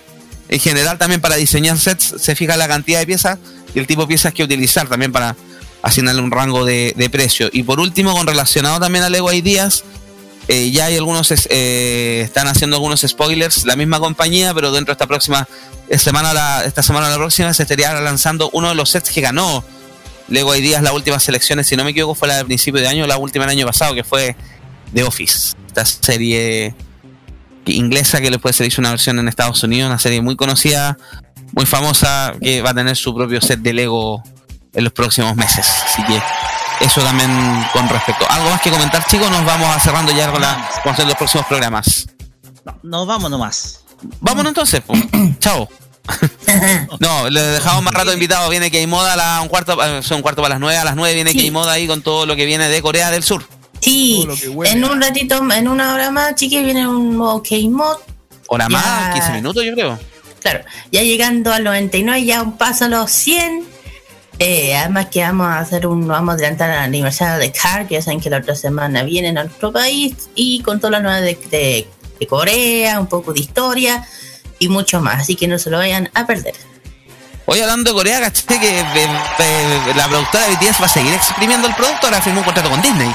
en 0.49 0.59
general 0.59 0.97
también 0.97 1.21
para 1.21 1.35
diseñar 1.35 1.77
sets 1.77 2.15
se 2.19 2.35
fija 2.35 2.57
la 2.57 2.67
cantidad 2.67 2.99
de 2.99 3.05
piezas 3.05 3.37
y 3.73 3.79
el 3.79 3.87
tipo 3.87 4.01
de 4.01 4.07
piezas 4.07 4.33
que 4.33 4.43
utilizar 4.43 4.87
también 4.87 5.11
para 5.11 5.35
asignarle 5.81 6.21
un 6.21 6.31
rango 6.31 6.65
de, 6.65 7.09
precio. 7.11 7.49
Y 7.53 7.63
por 7.63 7.79
último, 7.79 8.13
con 8.13 8.27
relacionado 8.27 8.79
también 8.79 9.03
a 9.03 9.09
Lego 9.09 9.31
Ideas, 9.31 9.83
eh, 10.47 10.71
ya 10.71 10.85
hay 10.85 10.97
algunos, 10.97 11.31
eh, 11.49 12.21
están 12.25 12.47
haciendo 12.47 12.77
algunos 12.77 13.01
spoilers, 13.07 13.65
la 13.65 13.75
misma 13.75 13.99
compañía, 13.99 14.53
pero 14.53 14.71
dentro 14.71 14.91
de 14.91 14.93
esta 14.93 15.07
próxima 15.07 15.47
eh, 15.87 15.99
semana, 15.99 16.33
la, 16.33 16.65
esta 16.65 16.81
semana 16.81 17.07
o 17.07 17.09
la 17.11 17.17
próxima, 17.17 17.53
se 17.53 17.63
estaría 17.63 17.93
lanzando 18.01 18.49
uno 18.51 18.69
de 18.69 18.75
los 18.75 18.89
sets 18.89 19.11
que 19.11 19.21
ganó 19.21 19.63
Lego 20.27 20.55
Ideas 20.55 20.81
las 20.81 20.93
últimas 20.93 21.23
selecciones, 21.23 21.67
si 21.67 21.75
no 21.75 21.83
me 21.83 21.91
equivoco, 21.91 22.15
fue 22.15 22.27
la 22.27 22.37
de 22.37 22.45
principio 22.45 22.81
de 22.81 22.87
año, 22.87 23.05
la 23.05 23.17
última 23.17 23.45
el 23.45 23.51
año 23.51 23.65
pasado, 23.67 23.93
que 23.93 24.03
fue 24.03 24.35
The 24.93 25.03
Office. 25.03 25.55
Esta 25.67 25.85
serie 25.85 26.73
inglesa 27.75 28.21
que 28.21 28.29
después 28.29 28.55
se 28.55 28.65
hizo 28.65 28.81
una 28.81 28.91
versión 28.91 29.19
en 29.19 29.27
Estados 29.27 29.61
Unidos, 29.63 29.89
una 29.89 29.99
serie 29.99 30.21
muy 30.21 30.35
conocida, 30.35 30.97
muy 31.53 31.65
famosa, 31.65 32.33
que 32.41 32.61
va 32.61 32.71
a 32.71 32.73
tener 32.73 32.95
su 32.95 33.13
propio 33.15 33.41
set 33.41 33.59
de 33.59 33.73
Lego 33.73 34.23
en 34.73 34.83
los 34.83 34.93
próximos 34.93 35.35
meses. 35.35 35.65
Así 35.85 36.03
que 36.03 36.21
eso 36.85 37.01
también 37.01 37.29
con 37.73 37.87
respecto. 37.89 38.25
¿Algo 38.29 38.49
más 38.49 38.61
que 38.61 38.69
comentar, 38.71 39.05
chicos? 39.07 39.29
Nos 39.31 39.43
vamos 39.45 39.75
a 39.75 39.79
cerrando 39.79 40.11
ya 40.11 40.31
con, 40.31 40.41
la, 40.41 40.69
con 40.83 40.95
los 41.07 41.15
próximos 41.17 41.45
programas. 41.47 42.07
No, 42.65 42.75
nos 42.83 43.07
vamos 43.07 43.31
nomás. 43.31 43.79
Vámonos 44.21 44.51
entonces, 44.51 44.81
pues. 44.85 45.01
Chao. 45.39 45.67
no, 46.99 47.29
le 47.29 47.41
dejamos 47.41 47.83
más 47.83 47.93
rato 47.93 48.13
invitado. 48.13 48.49
Viene 48.49 48.71
K-Moda 48.71 49.13
a 49.13 49.15
la- 49.15 49.41
un 49.41 49.47
cuarto, 49.47 49.77
eh, 49.83 50.01
son 50.03 50.17
un 50.17 50.21
cuarto 50.21 50.41
para 50.41 50.55
las 50.55 50.59
nueve. 50.59 50.77
A 50.77 50.83
las 50.85 50.95
nueve 50.95 51.13
viene 51.15 51.31
Sí. 51.31 51.45
K-Moda 51.47 51.73
ahí 51.73 51.87
con 51.87 52.01
todo 52.01 52.25
lo 52.25 52.35
que 52.35 52.45
viene 52.45 52.67
de 52.69 52.81
Corea 52.81 53.11
del 53.11 53.23
Sur. 53.23 53.43
Sí, 53.81 54.27
en 54.65 54.83
un 54.83 55.01
ratito, 55.01 55.41
en 55.51 55.67
una 55.67 55.93
hora 55.93 56.11
más, 56.11 56.35
chiquillos, 56.35 56.65
viene 56.65 56.87
un 56.87 57.17
nuevo 57.17 57.41
K-Mod. 57.41 57.97
Hora 58.47 58.65
Ya. 58.65 58.69
más, 58.69 59.13
15 59.15 59.31
minutos, 59.33 59.63
yo 59.63 59.73
creo. 59.73 59.99
Claro, 60.41 60.61
ya 60.91 61.01
llegando 61.03 61.51
al 61.53 61.63
99, 61.63 62.25
ya 62.25 62.41
un 62.41 62.57
paso 62.57 62.85
a 62.85 62.87
los 62.89 63.11
100. 63.11 63.65
Eh, 64.41 64.75
además 64.75 65.07
que 65.07 65.21
vamos 65.21 65.47
a 65.47 65.59
hacer 65.59 65.85
un, 65.85 66.07
vamos 66.07 66.31
a 66.31 66.35
adelantar 66.35 66.69
el 66.69 66.77
aniversario 66.77 67.37
de 67.39 67.51
Car, 67.51 67.87
que 67.87 67.95
ya 67.95 68.01
saben 68.01 68.21
que 68.21 68.29
la 68.29 68.37
otra 68.37 68.55
semana 68.55 69.03
vienen 69.03 69.37
a 69.37 69.43
nuestro 69.43 69.71
país, 69.73 70.13
y 70.35 70.61
con 70.61 70.79
todas 70.79 70.91
las 70.93 71.01
nuevas 71.03 71.21
de, 71.21 71.37
de- 71.51 71.87
de 72.19 72.27
Corea, 72.27 72.99
un 72.99 73.07
poco 73.07 73.31
de 73.33 73.39
historia 73.39 74.05
y 74.59 74.67
mucho 74.67 74.99
más, 75.01 75.21
así 75.21 75.35
que 75.37 75.47
no 75.47 75.57
se 75.57 75.69
lo 75.69 75.77
vayan 75.77 76.09
a 76.13 76.25
perder. 76.27 76.53
Hoy 77.45 77.59
hablando 77.61 77.91
de 77.91 77.95
Corea, 77.95 78.19
caché 78.19 78.43
que 78.59 78.79
eh, 78.79 78.83
eh, 79.39 79.93
la 79.95 80.07
productora 80.07 80.45
de 80.47 80.51
BTS 80.55 80.81
va 80.81 80.85
a 80.85 80.89
seguir 80.89 81.13
exprimiendo 81.13 81.67
el 81.67 81.73
producto. 81.75 82.07
Ahora 82.07 82.21
firmó 82.21 82.39
un 82.39 82.45
contrato 82.45 82.69
con 82.69 82.81
Disney. 82.81 83.11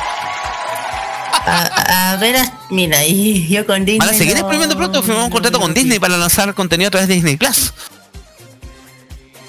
A, 1.46 2.12
a 2.12 2.16
ver, 2.16 2.36
a- 2.36 2.58
mira, 2.70 3.04
y 3.06 3.46
yo 3.48 3.66
con 3.66 3.84
Disney. 3.84 3.98
Van 3.98 4.08
a 4.08 4.12
seguir 4.18 4.34
no- 4.34 4.40
exprimiendo 4.40 4.76
producto. 4.76 5.02
Firmó 5.02 5.24
un 5.24 5.30
contrato 5.30 5.60
con 5.60 5.74
Disney 5.74 5.98
para 5.98 6.16
lanzar 6.16 6.54
contenido 6.54 6.88
a 6.88 6.90
través 6.90 7.08
de 7.08 7.14
Disney 7.14 7.36
Plus. 7.36 7.72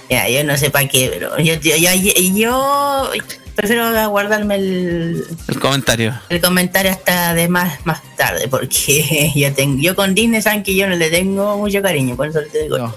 Ya, 0.10 0.30
yo 0.30 0.44
no 0.44 0.56
sé 0.58 0.70
para 0.70 0.88
qué, 0.88 1.10
pero 1.12 1.38
yo, 1.40 1.56
yo, 1.56 1.76
yo- 1.78 2.32
yo 2.38 3.12
prefiero 3.56 4.10
guardarme 4.10 4.56
el, 4.56 5.26
El 5.48 5.60
comentario. 5.60 6.14
el 6.30 6.42
comentario 6.42 6.92
hasta 6.92 7.34
de 7.34 7.48
más 7.48 7.84
más 7.86 8.02
tarde 8.18 8.48
porque 8.50 9.32
yo 9.36 9.54
tengo 9.54 9.82
yo 9.82 9.96
con 9.96 10.14
Disney 10.14 10.42
saben 10.42 10.62
que 10.62 10.76
yo 10.76 10.88
no 10.88 10.96
le 10.96 11.10
tengo 11.10 11.58
mucho 11.58 11.82
cariño 11.82 12.16
por 12.18 12.28
eso 12.28 12.40
te 12.52 12.64
digo 12.64 12.78
No, 12.78 12.94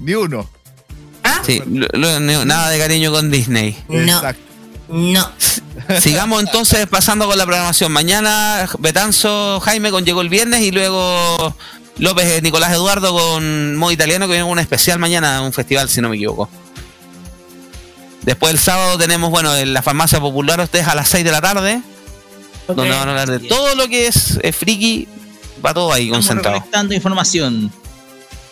ni 0.00 0.14
uno. 0.14 0.48
¿Ah? 1.22 1.42
Sí, 1.44 1.62
lo- 1.70 1.86
lo- 1.92 2.18
no- 2.20 2.44
nada 2.46 2.70
de 2.70 2.78
cariño 2.78 3.12
con 3.12 3.30
Disney. 3.30 3.76
no 3.88 4.00
Exacto. 4.00 4.42
no 4.88 5.30
Sigamos 6.00 6.42
entonces 6.42 6.86
pasando 6.86 7.26
con 7.26 7.36
la 7.38 7.44
programación. 7.44 7.92
Mañana 7.92 8.68
Betanzo 8.78 9.60
Jaime 9.60 9.90
con 9.90 10.04
llegó 10.04 10.20
el 10.20 10.28
viernes 10.28 10.60
y 10.62 10.70
luego 10.70 11.54
López 11.98 12.26
eh, 12.26 12.42
Nicolás 12.42 12.72
Eduardo 12.72 13.12
con 13.12 13.76
modo 13.76 13.92
italiano 13.92 14.26
que 14.26 14.32
viene 14.32 14.44
con 14.44 14.52
un 14.52 14.58
especial 14.58 14.98
mañana, 14.98 15.42
un 15.42 15.52
festival 15.52 15.88
si 15.88 16.00
no 16.00 16.08
me 16.08 16.16
equivoco. 16.16 16.48
Después 18.22 18.52
el 18.52 18.58
sábado 18.58 18.96
tenemos, 18.98 19.30
bueno, 19.30 19.54
en 19.56 19.72
la 19.74 19.82
farmacia 19.82 20.20
popular 20.20 20.60
ustedes 20.60 20.86
a 20.86 20.94
las 20.94 21.08
6 21.08 21.24
de 21.24 21.32
la 21.32 21.40
tarde, 21.40 21.82
donde 22.68 22.90
van 22.90 23.08
a 23.08 23.10
hablar 23.10 23.30
de 23.30 23.40
todo 23.48 23.74
lo 23.74 23.88
que 23.88 24.06
es 24.06 24.38
eh, 24.42 24.52
friki, 24.52 25.08
va 25.64 25.74
todo 25.74 25.92
ahí 25.92 26.04
Estamos 26.04 26.26
concentrado. 26.26 26.56
recolectando 26.56 26.94
información. 26.94 27.72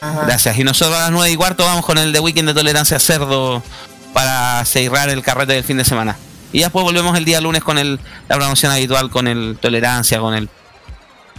Ajá. 0.00 0.22
Gracias. 0.26 0.58
Y 0.58 0.64
nosotros 0.64 0.96
a 0.96 1.02
las 1.02 1.10
9 1.12 1.30
y 1.30 1.36
cuarto 1.36 1.64
vamos 1.64 1.84
con 1.86 1.98
el 1.98 2.12
de 2.12 2.18
Weekend 2.18 2.48
de 2.48 2.54
Tolerancia 2.54 2.98
Cerdo 2.98 3.62
para 4.12 4.64
cerrar 4.64 5.08
el 5.08 5.22
carrete 5.22 5.52
del 5.52 5.62
fin 5.64 5.76
de 5.76 5.84
semana. 5.84 6.16
Y 6.52 6.60
después 6.60 6.84
volvemos 6.84 7.16
el 7.16 7.24
día 7.24 7.40
lunes 7.40 7.62
con 7.62 7.78
el, 7.78 7.94
la 8.28 8.36
programación 8.36 8.72
habitual, 8.72 9.10
con 9.10 9.28
el 9.28 9.58
Tolerancia, 9.60 10.18
con 10.18 10.34
el 10.34 10.48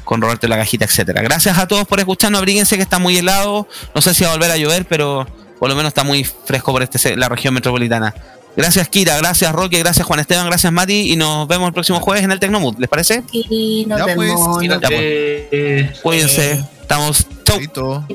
con 0.04 0.20
Roberto 0.22 0.46
en 0.46 0.50
la 0.50 0.58
cajita, 0.58 0.86
etcétera. 0.86 1.22
Gracias 1.22 1.58
a 1.58 1.68
todos 1.68 1.88
por 1.88 2.00
escucharnos. 2.00 2.40
Abríguense 2.40 2.76
que 2.76 2.82
está 2.82 3.00
muy 3.00 3.18
helado. 3.18 3.68
No 3.96 4.02
sé 4.02 4.14
si 4.14 4.24
va 4.24 4.32
a 4.32 4.34
volver 4.34 4.52
a 4.52 4.58
llover, 4.58 4.86
pero 4.86 5.26
por 5.60 5.70
lo 5.70 5.76
menos 5.76 5.90
está 5.90 6.04
muy 6.04 6.24
fresco 6.24 6.72
por 6.72 6.82
este 6.84 7.16
la 7.16 7.30
región 7.30 7.54
metropolitana. 7.54 8.14
Gracias 8.58 8.90
Kira, 8.90 9.16
gracias 9.18 9.50
Roque, 9.54 9.80
gracias 9.80 10.06
Juan 10.06 10.20
Esteban, 10.20 10.46
gracias 10.46 10.74
Mati 10.74 11.14
y 11.14 11.16
nos 11.16 11.48
vemos 11.48 11.68
el 11.68 11.74
próximo 11.74 12.02
jueves 12.02 12.24
en 12.26 12.32
el 12.32 12.40
Tecnomood. 12.40 12.80
¿Les 12.80 12.90
parece? 12.90 13.24
y 13.32 13.86
nos 13.88 14.00
Ya, 14.00 14.06
pues. 14.16 14.18
vemos 14.18 14.48
nos 14.64 14.82
Ya, 14.82 14.88
pues. 14.88 15.00
Eh, 15.00 15.94
Cuídense. 16.04 16.66
Estamos. 16.82 17.26
Chau. 17.46 17.60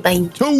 Bye. 0.03 0.31
Chau. 0.35 0.57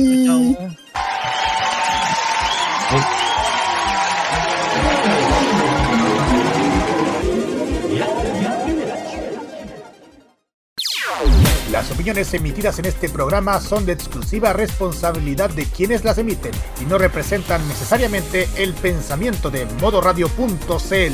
Las 11.77 11.91
opiniones 11.91 12.33
emitidas 12.33 12.79
en 12.79 12.87
este 12.87 13.11
programa 13.11 13.61
son 13.61 13.85
de 13.85 13.93
exclusiva 13.93 14.55
responsabilidad 14.55 15.51
de 15.51 15.67
quienes 15.67 16.05
las 16.05 16.17
emiten 16.17 16.53
y 16.81 16.87
no 16.87 16.97
representan 16.97 17.69
necesariamente 17.69 18.49
el 18.57 18.73
pensamiento 18.73 19.51
de 19.51 19.67
modoradio.cl. 19.83 21.13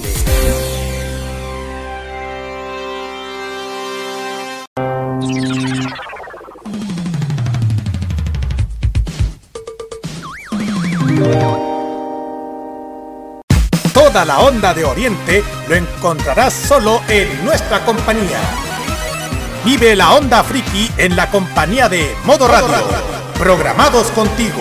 Toda 13.93 14.25
la 14.25 14.39
onda 14.39 14.73
de 14.73 14.85
Oriente 14.85 15.43
lo 15.69 15.75
encontrarás 15.75 16.55
solo 16.55 17.01
en 17.09 17.45
nuestra 17.45 17.85
compañía. 17.85 18.72
Vive 19.65 19.95
la 19.95 20.15
onda 20.15 20.43
friki 20.43 20.91
en 20.97 21.15
la 21.15 21.31
compañía 21.31 21.89
de 21.89 22.17
Modo 22.25 22.49
Radio. 22.49 22.75
Programados 23.39 24.11
contigo. 24.11 24.61